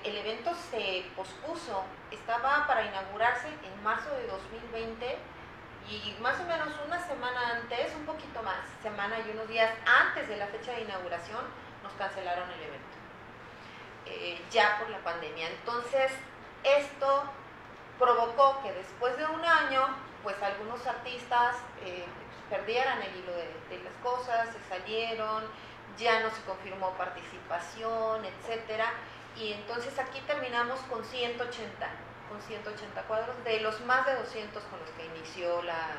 el, 0.04 0.18
evento 0.18 0.52
se 0.70 1.06
pospuso. 1.16 1.84
Estaba 2.12 2.66
para 2.68 2.86
inaugurarse 2.86 3.48
en 3.48 3.84
marzo 3.84 4.10
de 4.16 4.28
2020 4.28 5.18
y 5.90 6.16
más 6.22 6.40
o 6.40 6.44
menos 6.44 6.70
una 6.86 7.00
semana 7.08 7.56
antes, 7.56 7.96
un 7.96 8.06
poquito 8.06 8.44
más, 8.44 8.58
semana 8.82 9.18
y 9.20 9.32
unos 9.32 9.48
días 9.48 9.72
antes 9.86 10.28
de 10.28 10.38
la 10.38 10.48
fecha 10.48 10.74
de 10.74 10.82
inauguración, 10.82 11.42
nos 11.84 11.94
cancelaron 11.94 12.50
el 12.52 12.62
evento. 12.62 12.98
Eh, 14.06 14.42
ya 14.52 14.78
por 14.80 14.90
la 14.90 15.00
pandemia. 15.00 15.50
Entonces, 15.50 16.12
esto 16.64 17.24
provocó 17.98 18.62
que 18.64 18.74
después 18.74 19.18
de 19.18 19.26
un 19.26 19.44
año, 19.44 19.88
pues 20.24 20.42
algunos 20.42 20.86
artistas 20.86 21.56
eh, 21.84 22.06
perdieran 22.50 23.02
el 23.02 23.16
hilo 23.16 23.34
de 23.34 23.84
las 23.84 23.94
cosas, 24.04 24.50
se 24.50 24.70
salieron, 24.70 25.44
ya 25.98 26.22
no 26.22 26.30
se 26.30 26.42
confirmó 26.44 26.92
participación, 26.98 28.24
etcétera, 28.26 28.94
y 29.36 29.54
entonces 29.54 29.98
aquí 30.00 30.20
terminamos 30.28 30.80
con 30.82 31.04
180, 31.04 31.90
con 32.30 32.42
180 32.42 33.02
cuadros 33.04 33.44
de 33.44 33.60
los 33.62 33.80
más 33.86 34.06
de 34.06 34.16
200 34.16 34.64
con 34.64 34.80
los 34.80 34.90
que 34.92 35.06
inició 35.06 35.62
la, 35.64 35.90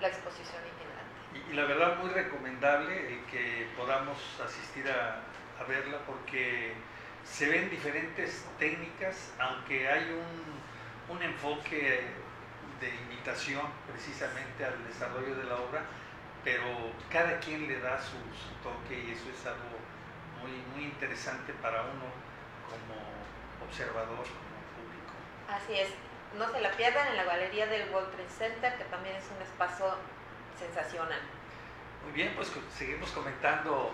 la 0.00 0.08
exposición 0.08 0.62
itinerante. 0.74 1.50
Y, 1.50 1.54
la 1.54 1.64
verdad 1.64 1.96
muy 1.98 2.10
recomendable 2.10 3.14
el 3.14 3.24
que 3.26 3.68
podamos 3.76 4.18
asistir 4.44 4.88
a, 4.90 5.20
a 5.60 5.64
verla 5.64 5.98
porque 6.06 6.74
se 7.24 7.48
ven 7.48 7.70
diferentes 7.70 8.44
técnicas, 8.58 9.32
aunque 9.38 9.88
hay 9.88 10.12
un, 10.12 11.16
un 11.16 11.22
enfoque 11.22 12.02
de 12.80 12.88
invitación 13.02 13.62
precisamente 13.90 14.64
al 14.64 14.84
desarrollo 14.86 15.34
de 15.36 15.44
la 15.44 15.56
obra, 15.56 15.84
pero 16.44 16.92
cada 17.10 17.40
quien 17.40 17.66
le 17.66 17.80
da 17.80 17.98
su, 18.00 18.20
su 18.36 18.52
toque 18.62 18.94
y 19.00 19.12
eso 19.12 19.24
es 19.30 19.46
algo 19.46 19.80
muy, 20.40 20.52
muy 20.74 20.84
interesante 20.92 21.54
para 21.54 21.82
uno 21.82 22.06
como 22.68 23.66
observador, 23.66 24.24
como 24.28 24.60
público. 24.76 25.14
Así 25.48 25.80
es, 25.80 25.88
no 26.38 26.46
se 26.52 26.60
la 26.60 26.70
pierdan 26.72 27.08
en 27.08 27.16
la 27.16 27.24
galería 27.24 27.66
del 27.66 27.88
World 27.90 28.10
Trade 28.12 28.28
Center, 28.28 28.76
que 28.76 28.84
también 28.84 29.16
es 29.16 29.24
un 29.34 29.40
espacio 29.40 29.96
sensacional. 30.58 31.20
Muy 32.04 32.12
bien, 32.12 32.32
pues 32.36 32.52
seguimos 32.76 33.10
comentando 33.10 33.92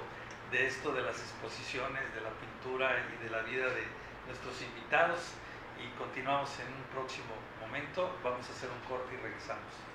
de 0.50 0.66
esto 0.66 0.92
de 0.92 1.02
las 1.02 1.16
exposiciones, 1.20 2.02
de 2.14 2.20
la 2.20 2.30
pintura 2.30 2.90
y 3.14 3.24
de 3.24 3.30
la 3.30 3.42
vida 3.42 3.66
de 3.66 3.86
nuestros 4.26 4.60
invitados 4.62 5.34
y 5.78 5.86
continuamos 5.96 6.50
en 6.58 6.66
un 6.66 6.82
próximo 6.92 7.34
momento. 7.60 8.10
Vamos 8.24 8.48
a 8.48 8.52
hacer 8.52 8.68
un 8.68 8.80
corte 8.88 9.14
y 9.14 9.22
regresamos. 9.22 9.89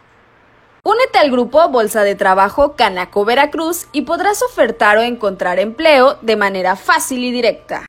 Únete 0.88 1.18
al 1.18 1.32
grupo 1.32 1.68
Bolsa 1.70 2.04
de 2.04 2.14
Trabajo 2.14 2.76
Canaco 2.76 3.26
Veracruz 3.26 3.88
y 3.92 4.04
podrás 4.04 4.44
ofertar 4.44 5.00
o 5.00 5.02
encontrar 5.02 5.58
empleo 5.58 6.20
de 6.22 6.36
manera 6.36 6.76
fácil 6.76 7.24
y 7.24 7.32
directa. 7.32 7.88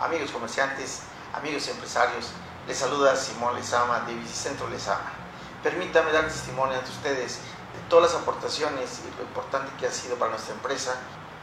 Amigos 0.00 0.32
comerciantes, 0.32 1.02
amigos 1.32 1.68
empresarios, 1.68 2.32
les 2.66 2.76
saluda 2.76 3.14
Simón 3.14 3.54
Lezama 3.54 4.00
de 4.00 4.14
Bicicentro 4.14 4.68
Lezama. 4.68 5.12
Permítame 5.62 6.10
dar 6.10 6.24
testimonio 6.24 6.78
ante 6.78 6.90
ustedes 6.90 7.34
de 7.36 7.88
todas 7.88 8.12
las 8.12 8.20
aportaciones 8.20 9.02
y 9.06 9.16
lo 9.16 9.22
importante 9.22 9.70
que 9.78 9.86
ha 9.86 9.92
sido 9.92 10.16
para 10.16 10.32
nuestra 10.32 10.52
empresa 10.52 10.96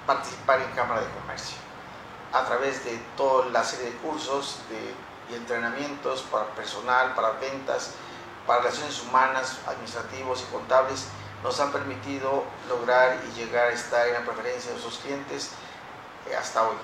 participar 0.05 0.59
en 0.63 0.71
Cámara 0.75 0.99
de 0.99 1.07
Comercio. 1.21 1.55
A 2.33 2.43
través 2.43 2.83
de 2.83 2.99
toda 3.15 3.45
la 3.51 3.63
serie 3.63 3.91
de 3.91 3.97
cursos 3.99 4.59
de, 4.67 5.33
y 5.33 5.37
entrenamientos 5.37 6.23
para 6.23 6.47
personal, 6.55 7.15
para 7.15 7.39
ventas, 7.39 7.91
para 8.47 8.61
relaciones 8.61 9.01
humanas, 9.01 9.59
administrativos 9.67 10.43
y 10.47 10.51
contables, 10.51 11.07
nos 11.43 11.59
han 11.59 11.71
permitido 11.71 12.43
lograr 12.69 13.19
y 13.27 13.39
llegar 13.39 13.67
a 13.67 13.71
estar 13.73 14.07
en 14.07 14.13
la 14.13 14.21
preferencia 14.21 14.71
de 14.71 14.79
nuestros 14.79 14.99
clientes 14.99 15.51
eh, 16.29 16.35
hasta 16.35 16.67
hoy. 16.67 16.75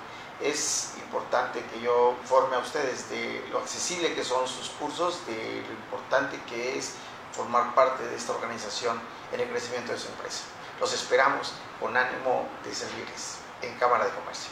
Es 0.41 0.95
importante 1.03 1.63
que 1.73 1.81
yo 1.81 2.15
forme 2.23 2.55
a 2.55 2.59
ustedes 2.59 3.09
de 3.09 3.45
lo 3.51 3.59
accesible 3.59 4.13
que 4.13 4.23
son 4.23 4.47
sus 4.47 4.69
cursos, 4.69 5.25
de 5.27 5.63
lo 5.65 5.73
importante 5.73 6.39
que 6.47 6.77
es 6.77 6.95
formar 7.31 7.73
parte 7.75 8.03
de 8.05 8.15
esta 8.15 8.33
organización 8.33 8.99
en 9.33 9.41
el 9.41 9.49
crecimiento 9.49 9.91
de 9.91 9.97
su 9.97 10.07
empresa. 10.07 10.43
Los 10.79 10.93
esperamos 10.93 11.53
con 11.79 11.95
ánimo 11.95 12.47
de 12.63 12.73
servirles 12.73 13.39
en 13.61 13.73
Cámara 13.77 14.05
de 14.05 14.11
Comercio. 14.11 14.51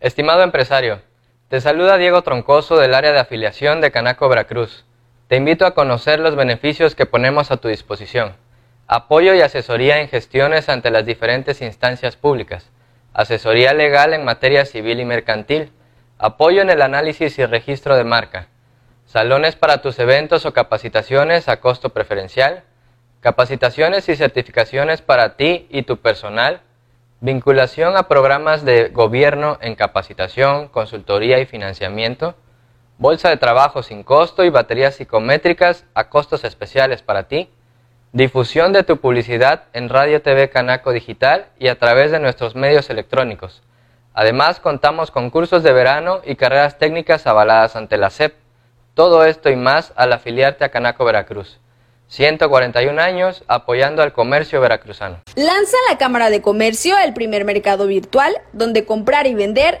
Estimado 0.00 0.42
empresario, 0.42 1.02
te 1.48 1.60
saluda 1.60 1.96
Diego 1.96 2.22
Troncoso 2.22 2.76
del 2.76 2.94
área 2.94 3.12
de 3.12 3.20
afiliación 3.20 3.80
de 3.80 3.90
Canaco 3.90 4.28
Veracruz. 4.28 4.84
Te 5.28 5.34
invito 5.34 5.66
a 5.66 5.74
conocer 5.74 6.20
los 6.20 6.36
beneficios 6.36 6.94
que 6.94 7.04
ponemos 7.04 7.50
a 7.50 7.56
tu 7.56 7.66
disposición. 7.66 8.36
Apoyo 8.86 9.34
y 9.34 9.40
asesoría 9.40 10.00
en 10.00 10.08
gestiones 10.08 10.68
ante 10.68 10.92
las 10.92 11.04
diferentes 11.04 11.62
instancias 11.62 12.14
públicas. 12.14 12.70
Asesoría 13.12 13.74
legal 13.74 14.14
en 14.14 14.24
materia 14.24 14.64
civil 14.64 15.00
y 15.00 15.04
mercantil. 15.04 15.72
Apoyo 16.16 16.62
en 16.62 16.70
el 16.70 16.80
análisis 16.80 17.40
y 17.40 17.44
registro 17.44 17.96
de 17.96 18.04
marca. 18.04 18.46
Salones 19.04 19.56
para 19.56 19.82
tus 19.82 19.98
eventos 19.98 20.46
o 20.46 20.52
capacitaciones 20.52 21.48
a 21.48 21.58
costo 21.58 21.88
preferencial. 21.88 22.62
Capacitaciones 23.18 24.08
y 24.08 24.14
certificaciones 24.14 25.02
para 25.02 25.36
ti 25.36 25.66
y 25.70 25.82
tu 25.82 25.96
personal. 25.96 26.60
vinculación 27.20 27.96
a 27.96 28.06
programas 28.06 28.64
de 28.64 28.90
gobierno 28.90 29.58
en 29.60 29.74
capacitación, 29.74 30.68
consultoría 30.68 31.40
y 31.40 31.46
financiamiento, 31.46 32.36
bolsa 32.98 33.28
de 33.28 33.36
trabajo 33.36 33.82
sin 33.82 34.02
costo 34.02 34.44
y 34.44 34.50
baterías 34.50 34.94
psicométricas 34.94 35.84
a 35.94 36.08
costos 36.08 36.44
especiales 36.44 37.02
para 37.02 37.24
ti, 37.24 37.50
difusión 38.12 38.72
de 38.72 38.82
tu 38.82 38.98
publicidad 38.98 39.64
en 39.72 39.88
Radio 39.88 40.22
TV 40.22 40.48
Canaco 40.48 40.92
Digital 40.92 41.46
y 41.58 41.68
a 41.68 41.78
través 41.78 42.10
de 42.10 42.20
nuestros 42.20 42.54
medios 42.54 42.88
electrónicos. 42.88 43.62
Además, 44.14 44.60
contamos 44.60 45.10
con 45.10 45.28
cursos 45.28 45.62
de 45.62 45.72
verano 45.72 46.22
y 46.24 46.36
carreras 46.36 46.78
técnicas 46.78 47.26
avaladas 47.26 47.76
ante 47.76 47.98
la 47.98 48.08
SEP. 48.08 48.34
Todo 48.94 49.26
esto 49.26 49.50
y 49.50 49.56
más 49.56 49.92
al 49.94 50.14
afiliarte 50.14 50.64
a 50.64 50.70
Canaco 50.70 51.04
Veracruz. 51.04 51.60
141 52.08 52.98
años 53.00 53.44
apoyando 53.48 54.02
al 54.02 54.12
comercio 54.12 54.60
veracruzano. 54.60 55.18
Lanza 55.34 55.76
la 55.90 55.98
Cámara 55.98 56.30
de 56.30 56.40
Comercio 56.40 56.96
el 56.96 57.12
primer 57.12 57.44
mercado 57.44 57.86
virtual 57.88 58.32
donde 58.52 58.86
comprar 58.86 59.26
y 59.26 59.34
vender 59.34 59.80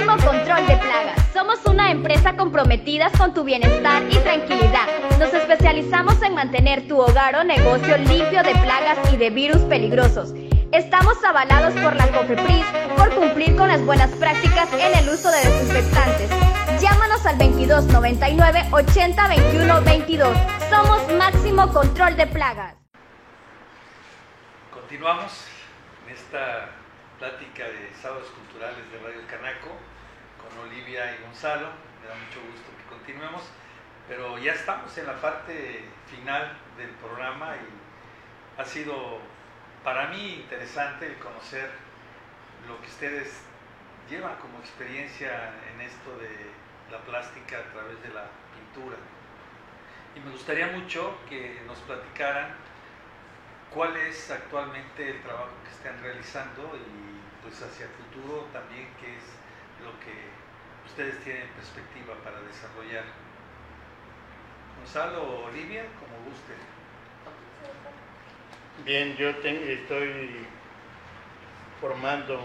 Empresa 2.11 2.35
comprometida 2.35 3.09
con 3.17 3.33
tu 3.33 3.45
bienestar 3.45 4.03
y 4.09 4.17
tranquilidad. 4.17 4.85
Nos 5.17 5.33
especializamos 5.33 6.21
en 6.21 6.35
mantener 6.35 6.85
tu 6.85 6.99
hogar 6.99 7.35
o 7.37 7.43
negocio 7.45 7.97
limpio 7.99 8.43
de 8.43 8.51
plagas 8.51 8.99
y 9.13 9.15
de 9.15 9.29
virus 9.29 9.61
peligrosos. 9.61 10.33
Estamos 10.73 11.23
avalados 11.23 11.73
por 11.75 11.95
la 11.95 12.07
COFEPRIS 12.07 12.65
por 12.97 13.15
cumplir 13.15 13.55
con 13.55 13.69
las 13.69 13.81
buenas 13.85 14.11
prácticas 14.11 14.67
en 14.73 14.93
el 14.99 15.07
uso 15.07 15.31
de 15.31 15.37
desinfectantes. 15.37 16.29
Llámanos 16.81 17.25
al 17.25 17.37
2299 17.37 18.65
80 18.71 19.27
21 19.29 19.81
22. 19.81 20.37
Somos 20.69 21.13
Máximo 21.13 21.71
Control 21.71 22.17
de 22.17 22.27
Plagas. 22.27 22.75
Continuamos 24.73 25.45
en 26.05 26.13
esta 26.13 26.71
plática 27.19 27.63
de 27.63 27.89
sábados 28.01 28.27
culturales 28.31 28.83
de 28.91 28.97
Radio 28.99 29.21
Canaco 29.29 29.69
con 30.41 30.67
Olivia 30.67 31.15
y 31.15 31.23
Gonzalo. 31.23 31.90
Da 32.11 32.17
mucho 32.17 32.41
gusto 32.45 32.67
que 32.75 32.83
continuemos, 32.93 33.41
pero 34.05 34.37
ya 34.37 34.51
estamos 34.51 34.97
en 34.97 35.07
la 35.07 35.15
parte 35.21 35.85
final 36.09 36.57
del 36.75 36.89
programa 36.89 37.55
y 37.55 38.59
ha 38.59 38.65
sido 38.65 39.19
para 39.81 40.07
mí 40.07 40.41
interesante 40.43 41.07
el 41.07 41.17
conocer 41.19 41.71
lo 42.67 42.81
que 42.81 42.87
ustedes 42.87 43.43
llevan 44.09 44.35
como 44.39 44.59
experiencia 44.59 45.53
en 45.71 45.79
esto 45.79 46.17
de 46.17 46.51
la 46.91 46.99
plástica 46.99 47.59
a 47.59 47.71
través 47.71 48.03
de 48.03 48.09
la 48.09 48.25
pintura. 48.51 48.97
Y 50.13 50.19
me 50.19 50.31
gustaría 50.31 50.67
mucho 50.67 51.17
que 51.29 51.61
nos 51.65 51.79
platicaran 51.79 52.55
cuál 53.73 53.95
es 53.95 54.29
actualmente 54.29 55.11
el 55.11 55.21
trabajo 55.21 55.53
que 55.63 55.71
están 55.71 56.03
realizando 56.03 56.75
y 56.75 57.41
pues 57.41 57.55
hacia 57.61 57.85
el 57.85 57.91
futuro 57.93 58.49
también 58.51 58.89
qué 58.99 59.15
es 59.15 59.23
lo 59.81 59.97
que 60.01 60.41
ustedes 60.85 61.23
tienen 61.23 61.43
en 61.43 61.49
perspectiva 61.49 62.15
para 62.23 62.41
desarrollar. 62.41 63.03
Gonzalo 64.77 65.23
o 65.23 65.45
Olivia, 65.47 65.83
como 65.99 66.29
guste. 66.29 66.53
Bien, 68.85 69.15
yo 69.15 69.35
tengo, 69.37 69.61
estoy 69.63 70.45
formando 71.79 72.39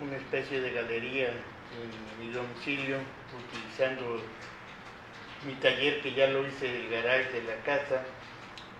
una 0.00 0.16
especie 0.16 0.60
de 0.60 0.72
galería 0.72 1.28
en 1.28 2.26
mi 2.26 2.32
domicilio, 2.32 2.98
utilizando 3.36 4.22
mi 5.46 5.54
taller 5.54 6.00
que 6.00 6.14
ya 6.14 6.28
lo 6.28 6.46
hice 6.46 6.68
en 6.68 6.82
el 6.82 6.90
garage 6.90 7.32
de 7.32 7.42
la 7.42 7.62
casa. 7.62 8.02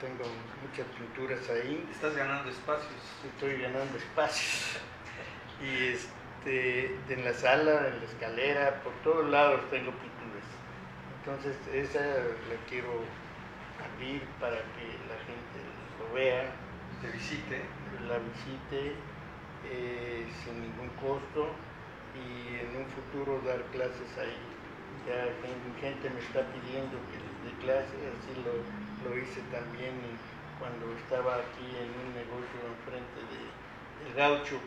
Tengo 0.00 0.24
muchas 0.62 0.86
pinturas 0.96 1.48
ahí. 1.50 1.84
Estás 1.90 2.14
ganando 2.14 2.50
espacios. 2.50 3.02
Estoy 3.34 3.60
ganando 3.60 3.98
espacios. 3.98 4.78
Y 5.60 5.92
este, 5.94 6.17
en 6.48 7.24
la 7.24 7.32
sala, 7.32 7.88
en 7.88 7.98
la 8.00 8.04
escalera, 8.04 8.82
por 8.82 8.92
todos 9.04 9.28
lados 9.28 9.60
tengo 9.70 9.90
pinturas. 9.92 10.48
Entonces 11.20 11.56
esa 11.74 12.00
la 12.00 12.56
quiero 12.68 13.04
abrir 13.78 14.22
para 14.40 14.56
que 14.56 14.86
la 15.06 15.18
gente 15.28 15.58
lo 15.98 16.14
vea. 16.14 16.50
Te 17.02 17.08
visite. 17.08 17.62
La 18.08 18.18
visite 18.18 18.94
eh, 19.70 20.26
sin 20.42 20.62
ningún 20.62 20.88
costo 20.96 21.52
y 22.16 22.56
en 22.56 22.82
un 22.82 22.86
futuro 22.90 23.40
dar 23.46 23.62
clases 23.70 24.08
ahí. 24.18 24.40
Ya 25.06 25.28
gente 25.80 26.10
me 26.10 26.20
está 26.20 26.42
pidiendo 26.52 26.96
que 27.12 27.16
les 27.20 27.36
dé 27.44 27.52
clases, 27.62 28.00
así 28.18 28.32
lo, 28.42 28.60
lo 29.04 29.16
hice 29.16 29.40
también 29.52 29.94
cuando 30.58 30.90
estaba 30.98 31.36
aquí 31.36 31.64
en 31.64 31.88
un 31.92 32.08
negocio 32.16 32.58
enfrente 32.66 33.20
de, 33.30 34.04
del 34.04 34.14
gaucho. 34.16 34.58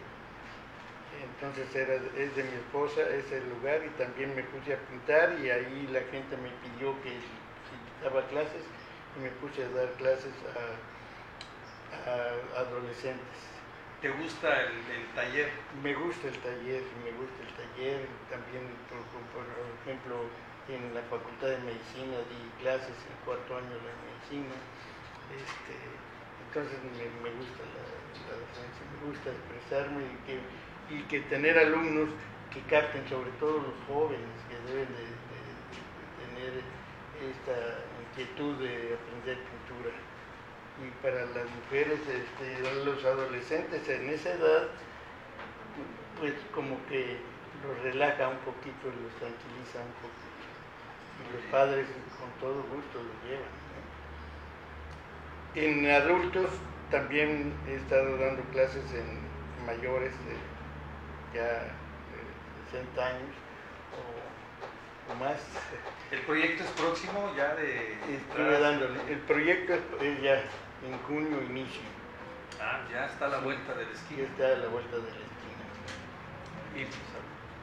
Entonces 1.22 1.76
era, 1.76 1.96
es 1.96 2.36
de 2.36 2.44
mi 2.44 2.56
esposa 2.56 3.02
ese 3.02 3.42
lugar 3.46 3.82
y 3.86 3.90
también 4.02 4.36
me 4.36 4.44
puse 4.44 4.74
a 4.74 4.78
pintar 4.90 5.38
y 5.40 5.50
ahí 5.50 5.88
la 5.92 6.02
gente 6.12 6.36
me 6.38 6.50
pidió 6.66 7.00
que 7.04 7.10
si 7.10 8.04
daba 8.04 8.26
clases 8.28 8.64
y 9.18 9.20
me 9.22 9.30
puse 9.38 9.64
a 9.64 9.70
dar 9.70 9.92
clases 9.94 10.34
a, 10.58 12.10
a 12.10 12.62
adolescentes. 12.62 13.52
¿Te 14.02 14.10
gusta 14.10 14.50
el, 14.50 14.82
el, 14.90 15.06
taller? 15.14 15.50
Me 15.84 15.94
gusta 15.94 16.28
el 16.28 16.38
taller, 16.42 16.82
me 17.06 17.12
gusta 17.14 17.38
el 17.46 17.54
taller. 17.54 18.10
También, 18.34 18.66
por, 18.90 18.98
por, 19.30 19.46
ejemplo, 19.86 20.26
en 20.66 20.90
la 20.98 21.06
Facultad 21.06 21.54
de 21.54 21.62
Medicina 21.70 22.18
di 22.26 22.42
clases 22.66 22.98
el 22.98 23.18
cuarto 23.22 23.62
año 23.62 23.78
de 23.78 23.94
medicina. 24.02 24.58
Este, 25.38 25.78
entonces 26.50 26.82
me, 26.98 27.06
me 27.22 27.30
gusta 27.30 27.62
la, 27.62 27.86
la, 28.26 28.34
docencia, 28.42 28.82
me 28.90 29.00
gusta 29.06 29.30
expresarme 29.30 30.02
y 30.02 30.18
que, 30.26 30.42
y 30.92 31.02
que 31.04 31.22
tener 31.22 31.58
alumnos 31.58 32.10
que 32.54 32.62
capten, 32.62 33.08
sobre 33.08 33.32
todo 33.40 33.60
los 33.60 33.76
jóvenes, 33.88 34.28
que 34.50 34.72
deben 34.72 34.88
de, 34.88 35.22
tener 36.22 36.64
esta 37.32 37.56
inquietud 38.04 38.56
de 38.58 38.96
aprender 38.96 39.38
pintura 39.38 39.92
y 40.82 40.90
para 41.04 41.26
las 41.26 41.46
mujeres, 41.62 42.00
este, 42.00 42.86
los 42.86 43.04
adolescentes 43.06 43.88
en 43.88 44.10
esa 44.10 44.32
edad, 44.32 44.68
pues 46.20 46.34
como 46.54 46.78
que 46.88 47.18
los 47.64 47.84
relaja 47.84 48.30
un 48.30 48.38
poquito, 48.38 48.86
los 48.86 49.14
tranquiliza 49.20 49.80
un 49.80 49.94
poquito. 50.02 50.42
Y 51.22 51.34
los 51.36 51.46
padres 51.52 51.86
con 52.20 52.32
todo 52.40 52.64
gusto 52.64 52.98
los 52.98 53.18
llevan. 53.30 53.62
En 55.54 55.92
adultos 55.92 56.50
también 56.90 57.54
he 57.68 57.76
estado 57.76 58.18
dando 58.18 58.42
clases 58.52 58.86
en 58.94 59.66
mayores 59.66 60.12
de 60.26 60.51
ya 61.34 61.44
de 61.44 62.72
60 62.72 63.06
años 63.06 63.36
o, 63.96 65.12
o 65.12 65.16
más. 65.16 65.40
¿El 66.12 66.20
proyecto 66.22 66.64
es 66.64 66.70
próximo 66.72 67.34
ya 67.36 67.56
de...? 67.56 67.98
Estuve 68.10 68.60
dándole. 68.60 69.00
El 69.10 69.20
proyecto 69.20 69.74
es 70.02 70.22
ya 70.22 70.36
en 70.86 70.98
junio 71.08 71.42
inicio. 71.44 71.82
Ah, 72.60 72.82
ya 72.92 73.06
está 73.06 73.26
a 73.26 73.30
la 73.30 73.38
vuelta 73.40 73.74
de 73.74 73.86
la 73.86 73.92
esquina. 73.92 74.22
Ya 74.22 74.28
está 74.28 74.46
a 74.48 74.58
la 74.60 74.68
vuelta 74.68 74.96
de 74.98 75.02
la 75.04 75.08
esquina. 75.10 75.66
Y 76.76 76.88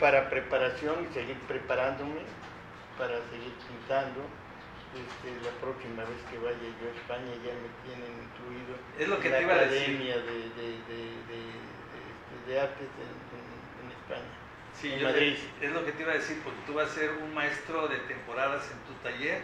para 0.00 0.28
preparación 0.30 1.06
y 1.08 1.14
seguir 1.14 1.38
preparándome, 1.46 2.20
para 2.98 3.14
seguir 3.30 3.54
pintando, 3.66 4.20
este, 4.94 5.28
la 5.44 5.52
próxima 5.60 6.02
vez 6.04 6.18
que 6.30 6.38
vaya 6.38 6.56
yo 6.80 6.88
a 6.88 6.94
España 6.96 7.32
ya 7.44 7.52
me 7.60 7.68
tienen 7.84 8.12
incluido 8.24 8.72
es 8.98 9.06
lo 9.08 9.20
que 9.20 9.28
la 9.28 9.36
te 9.36 9.42
iba 9.42 9.52
a 9.52 9.56
Academia 9.56 10.16
decir. 10.16 10.24
de, 10.24 10.32
de, 10.56 10.68
de, 10.88 11.00
de, 11.28 11.40
de 12.46 12.60
Artes 12.60 12.88
en, 12.96 13.12
en, 13.36 13.44
en 13.44 13.47
España. 14.08 14.30
Sí, 14.80 14.92
en 14.92 14.98
yo 15.00 15.08
Madrid. 15.08 15.36
te- 15.60 15.66
es 15.66 15.72
lo 15.72 15.84
que 15.84 15.92
te 15.92 16.02
iba 16.02 16.12
a 16.12 16.16
decir, 16.16 16.40
porque 16.44 16.58
tú 16.66 16.74
vas 16.74 16.88
a 16.90 16.94
ser 16.94 17.10
un 17.10 17.34
maestro 17.34 17.88
de 17.88 17.98
temporadas 18.00 18.70
en 18.70 18.78
tu 18.86 18.92
taller 19.02 19.42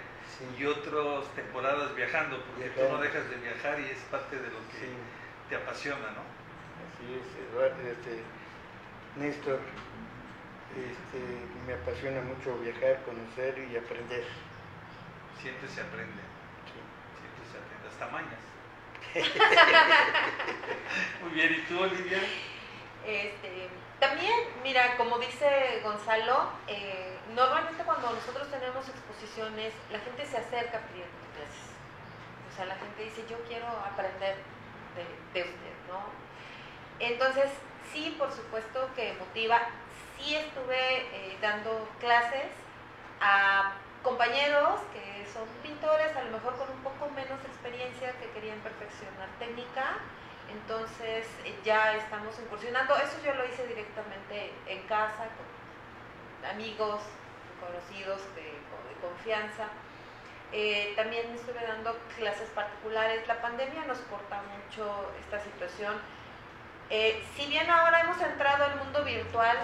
y 0.58 0.64
otras 0.64 1.26
temporadas 1.34 1.94
viajando, 1.94 2.42
porque 2.44 2.70
tú 2.70 2.80
no 2.90 2.98
dejas 2.98 3.28
de 3.30 3.36
viajar 3.36 3.78
y 3.80 3.84
es 3.90 3.98
parte 4.10 4.36
de 4.36 4.48
lo 4.48 4.58
que 4.70 4.78
Sí. 4.80 4.88
te 5.48 5.56
apasiona, 5.56 6.10
¿no? 6.14 6.22
Así 6.84 7.04
es, 7.14 7.26
Eduardo, 7.50 7.76
este, 7.88 8.22
Néstor, 9.16 9.60
este, 10.74 11.20
me 11.66 11.72
apasiona 11.74 12.20
mucho 12.22 12.56
viajar, 12.58 13.02
conocer 13.04 13.58
y 13.70 13.76
aprender. 13.76 14.24
Siempre 15.40 15.68
se 15.68 15.80
aprende, 15.82 16.22
siempre 16.70 17.44
se 17.50 17.58
aprende, 17.58 17.88
hasta 17.90 18.06
mañas. 18.10 18.42
Muy 21.22 21.30
bien, 21.32 21.52
¿y 21.54 21.60
tú, 21.68 21.78
Olivia? 21.80 22.18
Este, 23.06 23.68
también, 24.00 24.34
mira, 24.62 24.96
como 24.96 25.18
dice 25.18 25.80
Gonzalo, 25.82 26.50
eh, 26.66 27.18
normalmente 27.34 27.84
cuando 27.84 28.10
nosotros 28.10 28.50
tenemos 28.50 28.88
exposiciones, 28.88 29.72
la 29.90 30.00
gente 30.00 30.26
se 30.26 30.38
acerca 30.38 30.80
pidiendo 30.88 31.14
clases. 31.34 31.74
O 32.52 32.56
sea, 32.56 32.66
la 32.66 32.76
gente 32.76 33.04
dice, 33.04 33.24
yo 33.28 33.38
quiero 33.48 33.66
aprender 33.66 34.36
de, 35.32 35.42
usted, 35.42 35.74
¿no? 35.88 36.00
Entonces, 37.00 37.50
sí, 37.92 38.14
por 38.18 38.32
supuesto 38.32 38.88
que 38.94 39.14
motiva. 39.14 39.60
Sí 40.18 40.36
estuve 40.36 40.98
eh, 41.12 41.38
dando 41.40 41.88
clases 41.98 42.46
a 43.20 43.72
compañeros 44.02 44.80
que 44.92 45.26
son 45.32 45.48
pintores, 45.62 46.14
a 46.16 46.22
lo 46.24 46.30
mejor 46.30 46.56
con 46.56 46.70
un 46.70 46.82
poco 46.82 47.10
menos 47.10 47.40
experiencia, 47.44 48.12
que 48.20 48.30
querían 48.30 48.58
perfeccionar 48.60 49.28
técnica. 49.38 49.98
Entonces 50.54 51.26
ya 51.64 51.96
estamos 51.96 52.38
incursionando. 52.38 52.96
Eso 52.96 53.18
yo 53.24 53.34
lo 53.34 53.44
hice 53.44 53.66
directamente 53.66 54.52
en 54.66 54.82
casa, 54.82 55.26
con 55.34 56.50
amigos, 56.50 57.02
conocidos 57.60 58.20
de, 58.34 58.42
de 58.42 58.94
confianza. 59.00 59.68
Eh, 60.52 60.92
también 60.94 61.26
estuve 61.34 61.66
dando 61.66 61.98
clases 62.16 62.48
particulares. 62.50 63.26
La 63.26 63.42
pandemia 63.42 63.84
nos 63.86 63.98
corta 63.98 64.40
mucho 64.42 65.12
esta 65.20 65.40
situación. 65.40 65.94
Eh, 66.90 67.24
si 67.34 67.46
bien 67.46 67.68
ahora 67.68 68.02
hemos 68.02 68.20
entrado 68.20 68.64
al 68.64 68.76
mundo 68.76 69.02
virtual, 69.04 69.56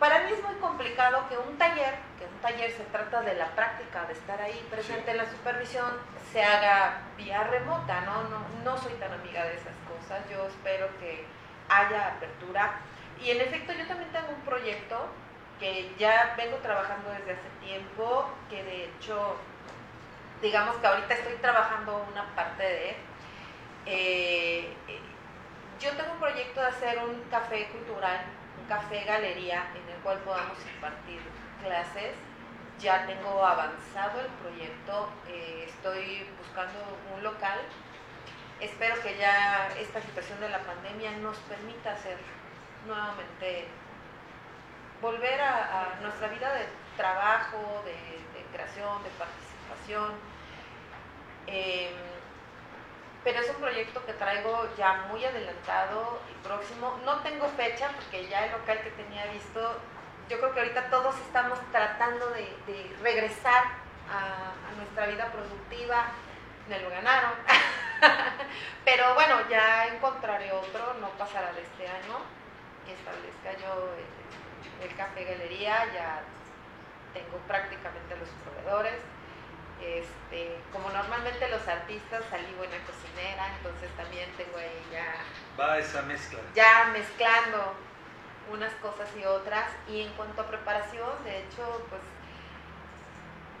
para 0.00 0.24
mí 0.24 0.32
es 0.32 0.42
muy 0.42 0.54
complicado 0.56 1.28
que 1.28 1.38
un 1.38 1.56
taller, 1.56 1.94
que 2.18 2.24
un 2.24 2.38
taller 2.40 2.70
se 2.72 2.84
trata 2.84 3.22
de 3.22 3.34
la 3.34 3.46
práctica, 3.54 4.04
de 4.06 4.14
estar 4.14 4.40
ahí 4.40 4.66
presente 4.70 5.12
en 5.12 5.18
la 5.18 5.30
supervisión, 5.30 5.86
se 6.32 6.42
haga 6.42 7.02
vía 7.16 7.44
remota, 7.44 8.00
¿no? 8.02 8.24
¿no? 8.24 8.40
No 8.64 8.76
soy 8.76 8.94
tan 8.94 9.12
amiga 9.12 9.44
de 9.44 9.54
esas 9.54 9.74
yo 10.30 10.46
espero 10.46 10.88
que 10.98 11.24
haya 11.68 12.08
apertura. 12.08 12.80
Y 13.20 13.30
en 13.30 13.40
efecto 13.40 13.72
yo 13.72 13.86
también 13.86 14.10
tengo 14.12 14.28
un 14.28 14.40
proyecto 14.42 15.08
que 15.58 15.92
ya 15.98 16.34
vengo 16.36 16.56
trabajando 16.58 17.10
desde 17.10 17.32
hace 17.32 17.48
tiempo, 17.64 18.28
que 18.50 18.62
de 18.62 18.84
hecho, 18.84 19.36
digamos 20.42 20.76
que 20.76 20.86
ahorita 20.86 21.14
estoy 21.14 21.34
trabajando 21.36 22.06
una 22.12 22.24
parte 22.34 22.62
de... 22.62 22.96
Eh, 23.86 24.74
yo 25.80 25.90
tengo 25.92 26.12
un 26.12 26.18
proyecto 26.20 26.60
de 26.60 26.66
hacer 26.66 26.98
un 26.98 27.22
café 27.30 27.68
cultural 27.68 28.20
café 28.68 29.04
galería 29.04 29.66
en 29.74 29.88
el 29.94 30.00
cual 30.02 30.18
podamos 30.18 30.58
impartir 30.74 31.20
clases. 31.62 32.14
Ya 32.78 33.06
tengo 33.06 33.44
avanzado 33.44 34.20
el 34.20 34.26
proyecto, 34.26 35.08
eh, 35.28 35.64
estoy 35.68 36.26
buscando 36.38 36.78
un 37.14 37.22
local. 37.22 37.58
Espero 38.60 39.00
que 39.02 39.18
ya 39.18 39.68
esta 39.78 40.00
situación 40.00 40.40
de 40.40 40.48
la 40.48 40.60
pandemia 40.60 41.10
nos 41.18 41.36
permita 41.40 41.92
hacer 41.92 42.16
nuevamente, 42.86 43.68
volver 45.02 45.40
a, 45.40 45.98
nuestra 46.00 46.28
vida 46.28 46.52
de 46.54 46.66
trabajo, 46.96 47.82
de, 47.84 47.94
creación, 48.52 49.02
de 49.02 49.10
participación. 49.10 50.12
Eh, 51.46 51.90
pero 53.22 53.40
es 53.40 53.50
un 53.50 53.56
proyecto 53.56 54.06
que 54.06 54.12
traigo 54.14 54.68
ya 54.78 55.06
muy 55.10 55.22
adelantado 55.24 56.20
y 56.30 56.46
próximo. 56.46 56.98
No 57.04 57.20
tengo 57.20 57.48
fecha 57.48 57.88
porque 57.88 58.26
ya 58.28 58.46
el 58.46 58.52
local 58.52 58.80
que 58.82 58.90
tenía 58.90 59.26
visto, 59.26 59.80
yo 60.30 60.38
creo 60.38 60.54
que 60.54 60.60
ahorita 60.60 60.88
todos 60.88 61.14
estamos 61.18 61.58
tratando 61.72 62.30
de, 62.30 62.56
de 62.66 62.96
regresar 63.02 63.64
a, 64.10 64.70
a, 64.70 64.76
nuestra 64.76 65.06
vida 65.06 65.26
productiva. 65.30 66.06
Me 66.68 66.80
lo 66.80 66.88
ganaron. 66.88 67.32
pero 68.84 69.14
bueno, 69.14 69.48
ya 69.48 69.88
encontraré 69.88 70.52
otro, 70.52 70.94
no 71.00 71.08
pasará 71.10 71.52
de 71.52 71.62
este 71.62 71.86
año. 71.86 72.18
Y 72.86 72.92
establezca 72.92 73.52
yo 73.60 73.94
el, 73.96 74.88
el 74.88 74.96
café 74.96 75.24
galería, 75.24 75.92
ya 75.92 76.22
tengo 77.12 77.38
prácticamente 77.46 78.16
los 78.16 78.28
proveedores 78.44 79.00
este, 79.80 80.56
como 80.72 80.88
normalmente 80.90 81.48
los 81.48 81.66
artistas 81.68 82.22
salí 82.30 82.52
buena 82.56 82.76
cocinera, 82.86 83.46
entonces 83.56 83.90
también 83.96 84.30
tengo 84.36 84.56
ahí 84.56 84.82
ya... 84.90 85.14
Va 85.58 85.78
esa 85.78 86.02
mezcla. 86.02 86.40
Ya 86.54 86.90
mezclando 86.92 87.74
unas 88.50 88.72
cosas 88.74 89.08
y 89.16 89.24
otras. 89.24 89.70
Y 89.88 90.02
en 90.02 90.12
cuanto 90.14 90.42
a 90.42 90.46
preparación, 90.46 91.10
de 91.24 91.40
hecho, 91.40 91.86
pues 91.90 92.00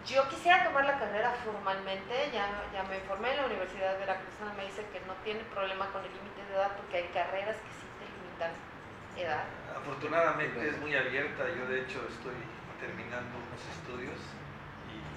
yo 0.06 0.28
quisiera 0.28 0.64
tomar 0.64 0.84
la 0.84 0.98
carrera 0.98 1.34
formalmente, 1.44 2.30
ya, 2.32 2.46
ya 2.72 2.82
me 2.84 2.96
informé 2.96 3.30
en 3.32 3.36
la 3.38 3.46
Universidad 3.46 3.92
de 3.92 3.98
Veracruz, 3.98 4.34
me 4.56 4.64
dice 4.64 4.86
que 4.92 5.00
no 5.00 5.14
tiene 5.24 5.40
problema 5.52 5.86
con 5.90 6.04
el 6.04 6.12
límite 6.12 6.44
de 6.48 6.54
edad 6.54 6.70
porque 6.76 6.98
hay 6.98 7.08
carreras 7.12 7.56
que 7.56 7.72
sí 7.74 7.86
te 7.98 8.06
limitan 8.06 8.52
edad. 9.16 9.44
Afortunadamente 9.76 10.68
es 10.68 10.78
muy 10.78 10.94
abierta, 10.94 11.44
yo 11.48 11.66
de 11.66 11.82
hecho 11.82 12.06
estoy 12.08 12.34
terminando 12.80 13.36
unos 13.36 13.62
estudios 13.76 14.20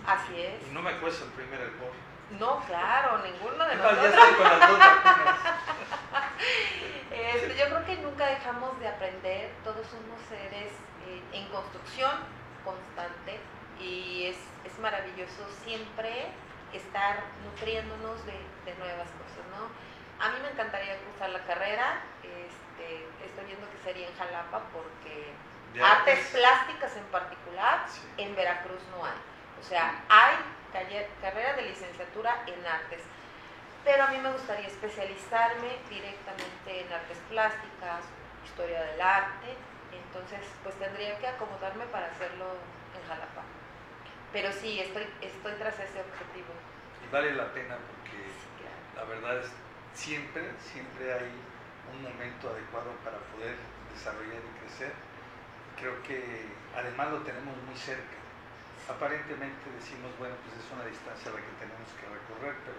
Así 0.08 0.42
es. 0.42 0.68
Y 0.68 0.74
no 0.74 0.82
me 0.82 0.98
cuesta 0.98 1.26
el 1.26 1.32
primer 1.32 1.60
error. 1.62 1.92
No, 2.40 2.60
claro, 2.66 3.20
ninguno 3.20 3.64
de 3.66 3.76
No, 3.76 3.84
nosotros. 3.84 4.02
ya 4.02 4.10
estoy 4.10 4.34
con 4.36 4.60
las 4.60 4.70
dos. 4.70 4.80
Este, 7.12 7.56
yo 7.58 7.66
creo 7.66 7.86
que 7.86 7.96
nunca 7.98 8.26
dejamos 8.28 8.80
de 8.80 8.88
aprender, 8.88 9.52
todos 9.64 9.86
somos 9.88 10.20
seres 10.30 10.72
eh, 11.08 11.22
en 11.34 11.48
construcción 11.50 12.12
constante 12.64 13.40
y 13.80 14.26
es 14.28 14.38
maravilloso 14.80 15.48
siempre 15.64 16.28
estar 16.74 17.18
nutriéndonos 17.46 18.26
de, 18.26 18.34
de 18.66 18.76
nuevas 18.78 19.08
cosas, 19.10 19.44
¿no? 19.58 19.68
A 20.24 20.30
mí 20.30 20.38
me 20.44 20.50
encantaría 20.50 20.98
cursar 21.06 21.30
la 21.30 21.40
carrera, 21.46 22.02
este, 22.24 23.08
estoy 23.26 23.46
viendo 23.46 23.68
que 23.72 23.78
sería 23.84 24.08
en 24.08 24.16
Jalapa 24.18 24.62
porque 24.74 25.32
artes 25.84 26.20
plásticas 26.34 26.96
en 26.98 27.06
particular 27.06 27.86
en 28.18 28.36
Veracruz 28.36 28.82
no 28.92 29.06
hay. 29.06 29.18
O 29.60 29.64
sea, 29.64 30.04
hay 30.10 30.36
calle- 30.74 31.08
carrera 31.22 31.54
de 31.54 31.64
licenciatura 31.64 32.44
en 32.48 32.66
artes, 32.66 33.02
pero 33.84 34.04
a 34.04 34.08
mí 34.08 34.18
me 34.18 34.32
gustaría 34.32 34.68
especializarme 34.68 35.70
directamente 35.90 36.82
en 36.82 36.92
artes 36.94 37.18
plásticas, 37.30 38.02
historia 38.46 38.82
del 38.84 39.02
arte, 39.02 39.56
entonces 39.92 40.40
pues 40.64 40.76
tendría 40.80 41.18
que 41.20 41.28
acomodarme 41.28 41.86
para 41.88 42.08
hacerlo 42.08 42.46
en 43.00 43.08
Jalapa. 43.08 43.44
Pero 44.32 44.52
sí, 44.54 44.80
estoy, 44.80 45.08
estoy 45.22 45.54
tras 45.58 45.74
ese 45.80 46.02
objetivo. 46.02 46.54
Y 47.06 47.12
vale 47.12 47.34
la 47.34 47.52
pena 47.54 47.76
porque 47.78 48.20
la 48.96 49.04
verdad 49.06 49.40
es 49.40 49.50
siempre, 49.94 50.44
siempre 50.62 51.14
hay 51.14 51.32
un 51.94 52.04
momento 52.04 52.50
adecuado 52.50 52.92
para 53.04 53.18
poder 53.34 53.56
desarrollar 53.94 54.38
y 54.38 54.60
crecer. 54.62 54.94
Creo 55.80 56.02
que 56.04 56.46
además 56.76 57.10
lo 57.12 57.20
tenemos 57.22 57.56
muy 57.64 57.76
cerca. 57.76 58.18
Aparentemente 58.90 59.70
decimos, 59.80 60.12
bueno, 60.20 60.36
pues 60.46 60.58
es 60.62 60.72
una 60.74 60.86
distancia 60.86 61.32
la 61.32 61.38
que 61.38 61.54
tenemos 61.62 61.90
que 61.98 62.06
recorrer, 62.06 62.56
pero 62.66 62.78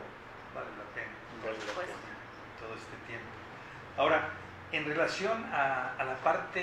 vale 0.54 0.70
la 0.78 0.86
pena, 0.94 1.14
vale 1.42 1.58
la 1.58 1.72
Pues. 1.74 1.86
pena 1.86 2.14
todo 2.60 2.74
este 2.74 2.96
tiempo. 3.06 3.30
Ahora, 3.96 4.30
en 4.72 4.84
relación 4.86 5.44
a, 5.52 5.94
a 5.98 6.04
la 6.04 6.16
parte 6.16 6.60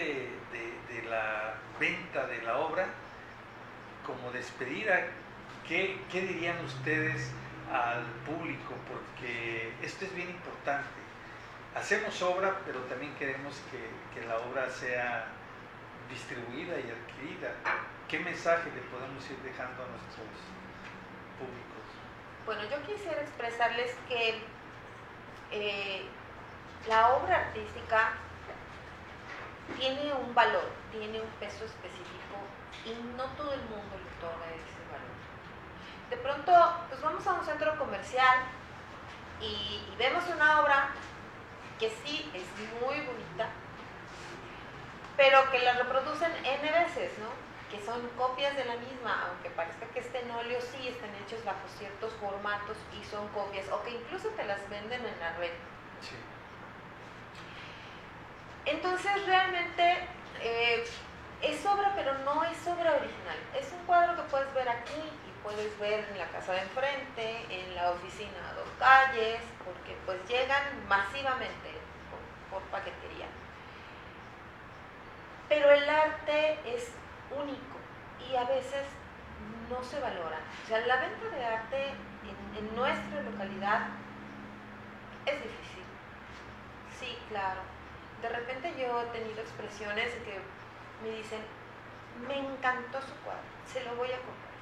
de, 0.51 0.63
de 0.93 1.01
la 1.09 1.55
venta 1.79 2.27
de 2.27 2.41
la 2.43 2.57
obra, 2.59 2.87
como 4.07 4.31
despedida, 4.31 5.05
¿qué, 5.67 5.99
dirían 6.11 6.57
ustedes 6.63 7.29
al 7.71 8.03
público? 8.25 8.73
Porque 8.87 9.73
esto 9.83 10.05
es 10.05 10.15
bien 10.15 10.29
importante. 10.29 10.87
Hacemos 11.75 12.19
obra, 12.21 12.55
pero 12.65 12.79
también 12.83 13.13
queremos 13.15 13.53
que, 13.69 13.83
que 14.17 14.25
la 14.25 14.37
obra 14.37 14.69
sea 14.71 15.27
distribuida 16.09 16.79
y 16.79 16.89
adquirida. 16.89 17.53
¿Qué 18.07 18.19
mensaje 18.19 18.71
le 18.73 18.81
podemos 18.83 19.29
ir 19.29 19.37
dejando 19.43 19.83
a 19.83 19.87
nuestros 19.87 20.31
públicos? 21.37 21.85
Bueno, 22.45 22.63
yo 22.71 22.81
quisiera 22.87 23.21
expresarles 23.21 23.93
que 24.07 24.39
eh, 25.51 26.05
la 26.87 27.09
obra 27.09 27.47
artística 27.47 28.13
tiene 29.77 30.13
un 30.13 30.33
valor, 30.33 30.71
tiene 30.93 31.19
un 31.19 31.29
peso 31.39 31.65
específico 31.65 32.16
y 32.85 32.93
no 33.15 33.23
todo 33.35 33.53
el 33.53 33.61
mundo 33.61 33.97
le 33.97 34.09
otorga 34.17 34.45
ese 34.47 34.81
valor. 34.91 35.17
De 36.09 36.17
pronto, 36.17 36.51
pues 36.89 37.01
vamos 37.01 37.25
a 37.27 37.33
un 37.33 37.45
centro 37.45 37.77
comercial 37.77 38.39
y, 39.41 39.83
y 39.91 39.95
vemos 39.97 40.23
una 40.33 40.61
obra 40.61 40.89
que 41.79 41.89
sí 41.89 42.29
es 42.33 42.45
muy 42.81 43.01
bonita, 43.01 43.49
pero 45.15 45.49
que 45.51 45.59
la 45.59 45.73
reproducen 45.73 46.31
N 46.43 46.71
veces, 46.71 47.11
¿no? 47.19 47.27
Que 47.69 47.83
son 47.85 48.07
copias 48.17 48.55
de 48.55 48.65
la 48.65 48.75
misma, 48.77 49.27
aunque 49.27 49.49
parezca 49.49 49.85
que 49.87 49.99
este 49.99 50.21
en 50.21 50.31
óleo 50.31 50.59
sí 50.61 50.87
están 50.87 51.09
hechos 51.15 51.43
bajo 51.43 51.67
ciertos 51.77 52.13
formatos 52.13 52.77
y 52.99 53.03
son 53.05 53.27
copias, 53.29 53.67
o 53.69 53.83
que 53.83 53.91
incluso 53.91 54.29
te 54.29 54.45
las 54.45 54.67
venden 54.69 55.05
en 55.05 55.19
la 55.19 55.33
red. 55.33 55.51
Entonces 58.65 59.25
realmente 59.25 60.07
eh, 60.41 60.83
es 61.41 61.65
obra, 61.65 61.93
pero 61.95 62.17
no 62.19 62.43
es 62.43 62.67
obra 62.67 62.95
original. 62.95 63.37
Es 63.57 63.71
un 63.71 63.85
cuadro 63.85 64.15
que 64.15 64.23
puedes 64.23 64.51
ver 64.53 64.67
aquí 64.67 64.99
y 65.27 65.43
puedes 65.43 65.77
ver 65.79 66.07
en 66.11 66.17
la 66.17 66.27
casa 66.29 66.53
de 66.53 66.61
enfrente, 66.61 67.45
en 67.49 67.75
la 67.75 67.91
oficina 67.91 68.49
a 68.49 68.53
dos 68.53 68.67
calles, 68.79 69.41
porque 69.63 69.95
pues 70.05 70.17
llegan 70.27 70.63
masivamente 70.87 71.77
por, 72.51 72.61
paquetería. 72.71 73.27
pero 75.47 75.69
el 75.71 75.87
arte 75.87 76.59
es 76.65 76.91
único 77.31 77.77
y 78.27 78.35
a 78.35 78.43
veces 78.45 78.83
no 79.69 79.83
se 79.83 79.99
valora. 79.99 80.39
O 80.63 80.67
sea, 80.67 80.79
la 80.87 80.97
venta 80.97 81.29
de 81.29 81.45
arte 81.45 81.89
en, 81.89 82.57
en 82.57 82.75
nuestra 82.75 83.21
localidad 83.21 83.87
es 85.25 85.35
difícil. 85.35 85.83
Sí, 86.99 87.17
claro. 87.29 87.61
De 88.21 88.29
repente 88.29 88.73
yo 88.77 89.01
he 89.01 89.05
tenido 89.17 89.39
expresiones 89.41 90.11
que 90.25 90.39
me 91.03 91.09
dicen, 91.09 91.41
me 92.27 92.39
encantó 92.39 93.01
su 93.01 93.13
cuadro, 93.23 93.43
se 93.65 93.83
lo 93.83 93.95
voy 93.95 94.07
a 94.07 94.17
comprar. 94.17 94.57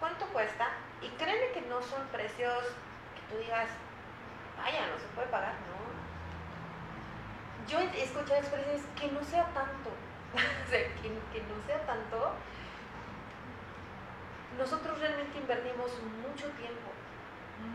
¿Cuánto 0.00 0.26
cuesta? 0.26 0.68
Y 1.00 1.08
créeme 1.10 1.52
que 1.52 1.62
no 1.62 1.82
son 1.82 2.06
precios 2.08 2.64
que 3.14 3.22
tú 3.34 3.40
digas, 3.40 3.68
vaya, 4.56 4.88
no 4.88 4.98
se 4.98 5.06
puede 5.14 5.28
pagar, 5.28 5.54
no. 5.54 5.82
Yo 7.68 7.78
he 7.78 8.02
escuchado 8.02 8.40
que 8.96 9.08
no 9.08 9.22
sea 9.22 9.44
tanto, 9.54 9.90
que 10.70 11.40
no 11.42 11.66
sea 11.66 11.86
tanto. 11.86 12.32
Nosotros 14.58 14.98
realmente 14.98 15.38
invertimos 15.38 15.90
mucho 16.20 16.48
tiempo, 16.58 16.90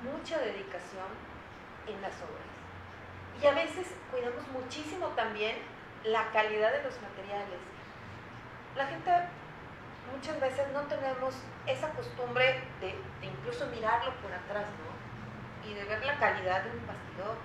mucha 0.04 0.38
dedicación 0.40 1.08
en 1.88 2.02
las 2.02 2.14
obras. 2.22 2.48
Y 3.42 3.46
a 3.46 3.52
veces 3.52 3.88
cuidamos 4.12 4.48
muchísimo 4.50 5.08
también 5.10 5.77
la 6.04 6.32
calidad 6.32 6.72
de 6.72 6.84
los 6.84 7.02
materiales. 7.02 7.60
La 8.76 8.86
gente 8.86 9.12
muchas 10.14 10.40
veces 10.40 10.68
no 10.74 10.82
tenemos 10.82 11.36
esa 11.66 11.90
costumbre 11.90 12.64
de, 12.80 12.96
incluso 13.22 13.66
mirarlo 13.68 14.14
por 14.22 14.32
atrás, 14.32 14.66
¿no? 14.66 15.70
Y 15.70 15.74
de 15.74 15.84
ver 15.84 16.06
la 16.06 16.18
calidad 16.18 16.64
de 16.64 16.72
un 16.72 16.88
bastidor. 16.88 17.36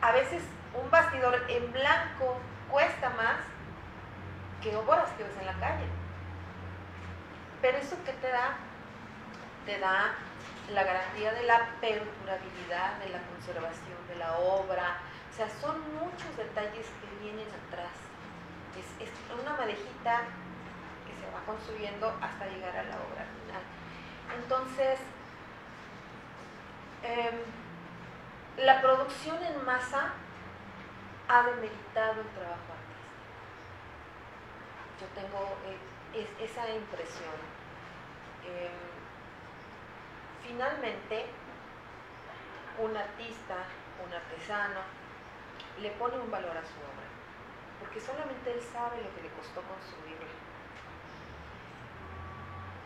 A 0.00 0.12
veces 0.12 0.42
un 0.74 0.90
bastidor 0.90 1.44
en 1.48 1.72
blanco 1.72 2.38
cuesta 2.70 3.10
más 3.10 3.40
que 4.62 4.76
obras 4.76 5.10
que 5.16 5.24
ves 5.24 5.36
en 5.40 5.46
la 5.46 5.54
calle. 5.54 5.86
Pero 7.62 7.78
eso 7.78 7.96
que 8.04 8.12
te 8.12 8.28
da, 8.28 8.56
te 9.64 9.78
da 9.78 10.14
la 10.72 10.84
garantía 10.84 11.32
de 11.32 11.42
la 11.44 11.70
perdurabilidad, 11.80 12.98
de 12.98 13.08
la 13.10 13.18
conservación 13.22 13.98
de 14.08 14.16
la 14.16 14.36
obra. 14.36 14.98
O 15.38 15.40
sea, 15.40 15.60
son 15.60 15.78
muchos 15.94 16.36
detalles 16.36 16.86
que 16.98 17.22
vienen 17.22 17.46
atrás. 17.46 17.94
Es, 18.98 19.08
una 19.40 19.52
madejita 19.52 20.22
que 21.06 21.14
se 21.14 21.30
va 21.30 21.46
construyendo 21.46 22.08
hasta 22.20 22.46
llegar 22.46 22.76
a 22.76 22.82
la 22.82 22.96
obra 22.96 23.24
final. 23.38 23.62
Entonces, 24.34 24.98
eh, 27.04 27.44
la 28.56 28.80
producción 28.80 29.40
en 29.44 29.64
masa 29.64 30.14
ha 31.28 31.42
demeritado 31.44 32.20
el 32.20 32.28
trabajo 32.34 32.74
artístico. 32.74 33.06
Yo 35.00 35.06
tengo 35.14 35.56
eh, 35.66 35.78
es, 36.18 36.50
esa 36.50 36.68
impresión. 36.68 37.38
Eh, 38.44 38.70
finalmente, 40.44 41.26
un 42.80 42.96
artista, 42.96 43.54
un 44.04 44.12
artesano, 44.12 44.97
le 45.80 45.90
pone 45.92 46.18
un 46.18 46.30
valor 46.30 46.56
a 46.56 46.62
su 46.62 46.78
obra, 46.78 47.08
porque 47.80 48.00
solamente 48.00 48.52
él 48.52 48.60
sabe 48.72 49.02
lo 49.02 49.14
que 49.14 49.22
le 49.22 49.30
costó 49.30 49.62
construirla. 49.62 50.26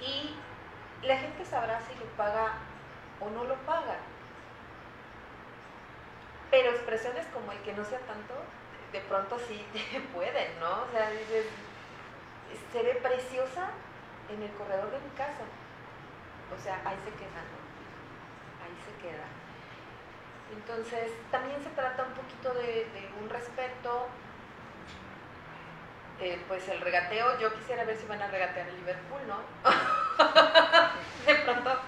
Y 0.01 0.37
la 1.07 1.17
gente 1.17 1.45
sabrá 1.45 1.81
si 1.81 1.95
lo 1.99 2.05
paga 2.17 2.55
o 3.21 3.31
no 3.31 3.45
lo 3.45 3.55
paga. 3.67 3.97
Pero 6.51 6.71
expresiones 6.71 7.27
como 7.29 7.53
el 7.53 7.59
que 7.61 7.73
no 7.73 7.85
sea 7.85 8.01
tanto, 8.01 8.35
de 8.93 9.01
pronto 9.01 9.39
sí 9.39 9.65
pueden, 10.15 10.61
¿no? 10.61 10.83
O 10.83 10.91
sea, 10.93 11.11
dices, 11.11 11.47
se 12.73 12.83
ve 12.83 12.95
preciosa 12.97 13.71
en 14.29 14.43
el 14.43 14.51
corredor 14.53 14.91
de 14.91 14.99
mi 14.99 15.11
casa. 15.17 15.45
O 16.55 16.63
sea, 16.63 16.81
ahí 16.85 16.97
se 17.05 17.11
queda, 17.13 17.41
¿no? 17.49 17.59
Ahí 18.65 18.77
se 18.85 19.03
queda. 19.03 19.42
Entonces, 20.53 21.11
también 21.31 21.63
se 21.63 21.71
trata 21.71 22.05
un 22.05 22.13
poquito 22.13 22.53
de, 22.55 22.87
de 22.93 23.11
un 23.23 23.29
respeto. 23.29 24.09
Eh, 26.21 26.41
pues 26.47 26.69
el 26.69 26.81
regateo, 26.81 27.39
yo 27.41 27.53
quisiera 27.55 27.85
ver 27.85 27.97
si 27.97 28.07
van 28.07 28.23
a 28.23 28.29
regatear 28.29 28.69
el 28.69 28.77
Liverpool, 28.77 29.21
¿no? 29.27 29.39
de 31.27 31.35
pronto 31.35 31.81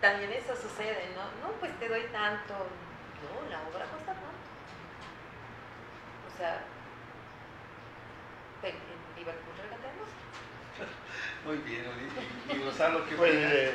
también 0.00 0.32
eso 0.32 0.54
sucede, 0.54 1.08
¿no? 1.14 1.22
No, 1.46 1.52
pues 1.60 1.72
te 1.78 1.88
doy 1.88 2.02
tanto. 2.12 2.54
No, 2.54 3.50
la 3.50 3.60
obra 3.68 3.84
cuesta 3.86 4.12
tanto. 4.12 4.28
O 6.28 6.36
sea, 6.36 6.62
en 8.62 8.74
Liverpool 9.16 9.54
regateamos. 9.62 10.08
Muy 11.44 11.56
bien, 11.58 11.84
y, 12.50 12.56
y 12.56 12.58
Gonzalo, 12.62 13.06
¿qué 13.06 13.14
Pues 13.16 13.34
eh, 13.34 13.74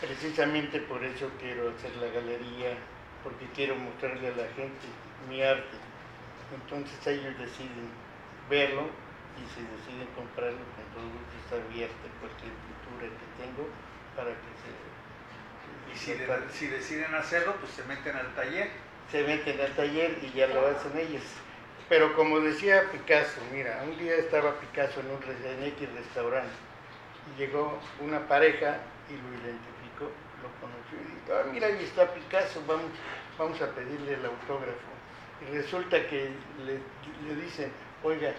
precisamente 0.00 0.80
por 0.80 1.04
eso 1.04 1.30
quiero 1.38 1.70
hacer 1.70 1.94
la 1.96 2.08
galería, 2.08 2.76
porque 3.28 3.44
quiero 3.54 3.76
mostrarle 3.76 4.28
a 4.28 4.36
la 4.36 4.48
gente 4.56 4.88
mi 5.28 5.42
arte. 5.42 5.76
Entonces 6.54 6.96
ellos 7.06 7.36
deciden 7.38 7.92
verlo 8.48 8.88
y 9.36 9.44
si 9.52 9.60
deciden 9.60 10.08
comprarlo, 10.16 10.56
con 10.72 10.84
todo 10.96 11.04
gusto 11.12 11.34
está 11.44 11.56
abierta 11.60 12.08
cualquier 12.20 12.52
pintura 12.64 13.04
que 13.12 13.28
tengo 13.36 13.68
para 14.16 14.32
que 14.32 14.50
se... 14.64 14.72
Y 15.92 15.96
si, 15.96 16.12
de- 16.16 16.52
si 16.52 16.66
deciden 16.68 17.14
hacerlo, 17.14 17.54
pues 17.60 17.72
se 17.72 17.84
meten 17.84 18.16
al 18.16 18.34
taller. 18.34 18.68
Se 19.12 19.22
meten 19.24 19.60
al 19.60 19.72
taller 19.76 20.18
y 20.22 20.32
ya 20.36 20.46
lo 20.48 20.66
hacen 20.66 20.96
ellos. 20.98 21.22
Pero 21.88 22.14
como 22.14 22.40
decía 22.40 22.84
Picasso, 22.92 23.40
mira, 23.52 23.82
un 23.84 23.96
día 23.98 24.14
estaba 24.16 24.58
Picasso 24.60 25.00
en 25.00 25.06
un 25.06 25.20
en 25.22 25.64
X 25.72 25.88
restaurante 25.94 26.52
y 27.36 27.40
llegó 27.40 27.78
una 28.00 28.20
pareja 28.28 28.76
y 29.08 29.12
lo 29.16 29.28
identificó, 29.32 29.77
lo 30.42 30.48
conoció 30.60 30.98
y 31.00 31.04
dijo, 31.14 31.38
ah, 31.38 31.44
mira, 31.52 31.66
ahí 31.68 31.84
está 31.84 32.12
Picasso, 32.14 32.62
vamos, 32.66 32.90
vamos 33.38 33.60
a 33.62 33.70
pedirle 33.74 34.14
el 34.14 34.24
autógrafo. 34.24 34.90
Y 35.42 35.54
resulta 35.56 36.04
que 36.08 36.30
le, 36.64 36.80
le 37.28 37.40
dicen, 37.42 37.72
oiga, 38.02 38.32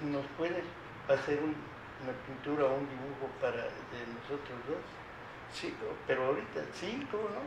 ¿nos 0.00 0.24
puede 0.38 0.62
hacer 1.08 1.38
un- 1.40 1.56
una 2.02 2.12
pintura 2.26 2.64
o 2.64 2.74
un 2.74 2.88
dibujo 2.88 3.30
para 3.40 3.56
de 3.62 4.00
nosotros 4.20 4.58
dos? 4.68 4.82
Sí, 5.52 5.74
pero 6.06 6.24
ahorita 6.26 6.60
sí, 6.74 7.06
¿cómo 7.10 7.24
no? 7.24 7.42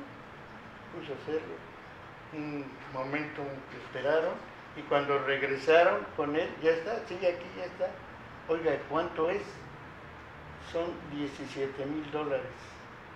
Puso 0.99 1.12
a 1.14 1.16
hacerlo. 1.22 1.56
Un 2.34 2.66
momento 2.93 3.41
esperaron 3.84 4.34
y 4.78 4.82
cuando 4.84 5.20
regresaron 5.20 6.06
con 6.16 6.36
él, 6.36 6.49
ya 6.62 6.72
está, 6.72 6.99
sí, 7.08 7.16
aquí 7.16 7.45
ya 7.58 7.66
está. 7.66 7.88
Oiga, 8.47 8.78
¿cuánto 8.89 9.30
es? 9.30 9.41
Son 10.72 10.86
17 11.12 11.86
mil 11.86 12.10
dólares. 12.12 12.45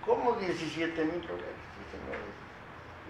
¿Cómo 0.04 0.32
17 0.34 1.04
mil 1.04 1.22
dólares? 1.22 1.56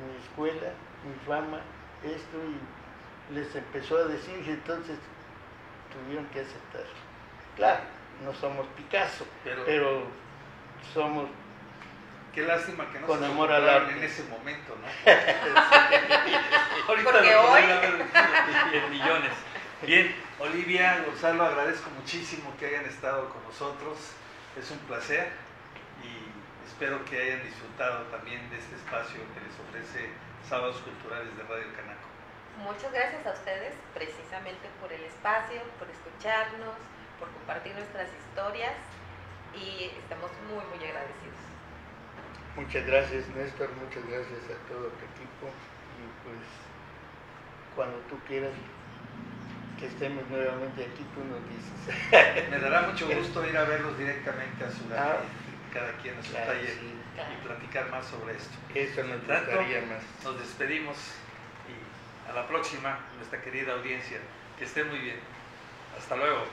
Mi 0.00 0.16
escuela, 0.24 0.72
mi 1.04 1.14
fama, 1.26 1.60
esto, 2.02 2.38
y 3.30 3.34
les 3.34 3.54
empezó 3.54 3.98
a 3.98 4.04
decir, 4.04 4.42
y 4.46 4.50
entonces 4.50 4.96
tuvieron 5.92 6.26
que 6.26 6.40
aceptar. 6.40 6.84
Claro, 7.56 7.80
no 8.24 8.32
somos 8.34 8.66
Picasso, 8.76 9.26
Pero- 9.44 9.64
pero, 9.64 10.02
somos 10.94 11.28
Qué 12.34 12.42
lástima 12.42 12.88
que 12.92 13.00
no 13.00 13.08
Con 13.08 13.18
se 13.18 13.26
amor 13.26 13.50
al 13.50 13.68
arte. 13.68 13.92
en 13.92 14.04
ese 14.04 14.22
momento, 14.24 14.76
¿no? 14.80 14.86
Ahorita 16.88 17.10
Porque 17.12 17.32
lo 17.32 17.50
hoy- 17.50 17.62
en 18.72 18.90
millones. 18.90 19.32
Bien, 19.82 20.14
Olivia, 20.38 21.02
Gonzalo, 21.06 21.44
agradezco 21.44 21.90
muchísimo 21.90 22.54
que 22.56 22.66
hayan 22.66 22.84
estado 22.84 23.28
con 23.30 23.42
nosotros. 23.42 23.98
Es 24.56 24.70
un 24.70 24.78
placer 24.78 25.28
espero 26.70 27.04
que 27.04 27.18
hayan 27.18 27.42
disfrutado 27.42 28.06
también 28.14 28.48
de 28.48 28.56
este 28.58 28.76
espacio 28.76 29.18
que 29.34 29.40
les 29.42 29.54
ofrece 29.58 30.08
Sábados 30.48 30.78
Culturales 30.86 31.34
de 31.36 31.42
Radio 31.42 31.66
Canaco. 31.74 32.06
Muchas 32.62 32.92
gracias 32.92 33.26
a 33.26 33.32
ustedes 33.34 33.74
precisamente 33.92 34.70
por 34.80 34.92
el 34.92 35.02
espacio, 35.02 35.60
por 35.78 35.90
escucharnos, 35.90 36.78
por 37.18 37.28
compartir 37.42 37.74
nuestras 37.74 38.08
historias 38.14 38.78
y 39.52 39.90
estamos 39.98 40.30
muy, 40.46 40.62
muy 40.70 40.80
agradecidos. 40.86 41.42
Muchas 42.54 42.86
gracias 42.86 43.26
Néstor, 43.34 43.70
muchas 43.74 44.06
gracias 44.06 44.42
a 44.46 44.56
todo 44.70 44.94
tu 44.94 45.02
equipo 45.10 45.50
y 45.98 46.06
pues 46.22 46.44
cuando 47.74 47.98
tú 48.06 48.18
quieras 48.26 48.54
que 49.78 49.86
estemos 49.86 50.22
nuevamente 50.28 50.86
aquí 50.86 51.02
tú 51.14 51.20
nos 51.26 51.42
dices. 51.50 52.48
Me 52.50 52.58
dará 52.58 52.82
mucho 52.82 53.08
gusto 53.08 53.46
ir 53.46 53.56
a 53.56 53.64
verlos 53.64 53.96
directamente 53.98 54.64
a 54.64 54.70
su 54.70 54.84
Ah, 54.94 55.24
cada 55.72 55.92
quien 55.98 56.18
a 56.18 56.22
su 56.22 56.32
claro, 56.32 56.52
taller 56.52 56.74
sí. 56.74 56.92
y 57.32 57.46
platicar 57.46 57.90
más 57.90 58.06
sobre 58.06 58.36
esto. 58.36 58.56
Eso 58.74 59.02
nos 59.04 59.26
tanto, 59.26 59.50
gustaría 59.50 59.80
más. 59.82 60.02
Nos 60.24 60.38
despedimos 60.38 60.96
y 61.68 62.30
a 62.30 62.34
la 62.34 62.46
próxima, 62.46 62.98
nuestra 63.16 63.40
querida 63.42 63.74
audiencia. 63.74 64.18
Que 64.58 64.64
esté 64.64 64.84
muy 64.84 64.98
bien. 64.98 65.18
Hasta 65.98 66.16
luego. 66.16 66.44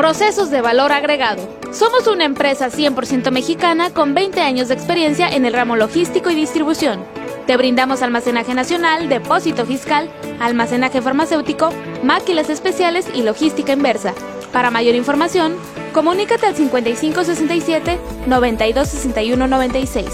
Procesos 0.00 0.48
de 0.48 0.62
valor 0.62 0.92
agregado. 0.92 1.46
Somos 1.72 2.06
una 2.06 2.24
empresa 2.24 2.70
100% 2.70 3.30
mexicana 3.30 3.90
con 3.90 4.14
20 4.14 4.40
años 4.40 4.68
de 4.68 4.74
experiencia 4.74 5.28
en 5.28 5.44
el 5.44 5.52
ramo 5.52 5.76
logístico 5.76 6.30
y 6.30 6.34
distribución. 6.34 7.04
Te 7.46 7.58
brindamos 7.58 8.00
almacenaje 8.00 8.54
nacional, 8.54 9.10
depósito 9.10 9.66
fiscal, 9.66 10.08
almacenaje 10.40 11.02
farmacéutico, 11.02 11.68
máquinas 12.02 12.48
especiales 12.48 13.08
y 13.14 13.24
logística 13.24 13.74
inversa. 13.74 14.14
Para 14.54 14.70
mayor 14.70 14.94
información, 14.94 15.54
comunícate 15.92 16.46
al 16.46 16.56
5567 16.56 17.98
926196. 18.26 20.06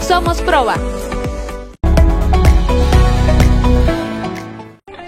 Somos 0.00 0.42
Proba. 0.42 0.74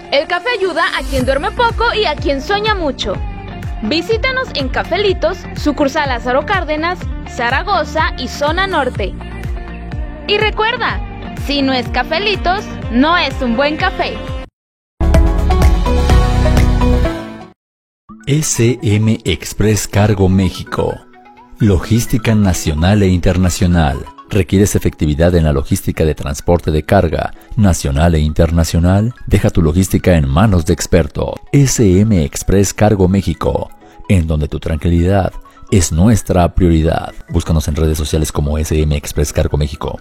El 0.09 0.25
café 0.29 0.51
ayuda 0.57 0.85
a 0.97 1.03
quien 1.03 1.25
duerme 1.25 1.51
poco 1.51 1.93
y 1.93 2.05
a 2.05 2.15
quien 2.15 2.41
sueña 2.41 2.75
mucho. 2.75 3.13
Visítanos 3.83 4.47
en 4.53 4.69
Cafelitos, 4.69 5.39
sucursal 5.55 6.09
Lázaro 6.09 6.45
Cárdenas, 6.45 6.99
Zaragoza 7.27 8.13
y 8.19 8.27
Zona 8.27 8.67
Norte. 8.67 9.15
Y 10.27 10.37
recuerda, 10.37 11.01
si 11.47 11.63
no 11.63 11.73
es 11.73 11.87
Cafelitos, 11.89 12.63
no 12.91 13.17
es 13.17 13.41
un 13.41 13.57
buen 13.57 13.77
café. 13.77 14.17
SM 18.27 19.19
Express 19.25 19.87
Cargo 19.87 20.29
México. 20.29 20.93
Logística 21.57 22.35
nacional 22.35 23.01
e 23.01 23.07
internacional. 23.07 24.05
¿Requieres 24.31 24.77
efectividad 24.77 25.35
en 25.35 25.43
la 25.43 25.51
logística 25.51 26.05
de 26.05 26.15
transporte 26.15 26.71
de 26.71 26.83
carga 26.83 27.33
nacional 27.57 28.15
e 28.15 28.19
internacional? 28.19 29.13
Deja 29.27 29.49
tu 29.49 29.61
logística 29.61 30.15
en 30.15 30.29
manos 30.29 30.65
de 30.65 30.71
experto. 30.71 31.35
SM 31.51 32.23
Express 32.23 32.73
Cargo 32.73 33.09
México, 33.09 33.69
en 34.07 34.27
donde 34.27 34.47
tu 34.47 34.61
tranquilidad 34.61 35.33
es 35.69 35.91
nuestra 35.91 36.55
prioridad. 36.55 37.13
Búscanos 37.27 37.67
en 37.67 37.75
redes 37.75 37.97
sociales 37.97 38.31
como 38.31 38.57
SM 38.57 38.95
Express 38.95 39.33
Cargo 39.33 39.57
México. 39.57 39.99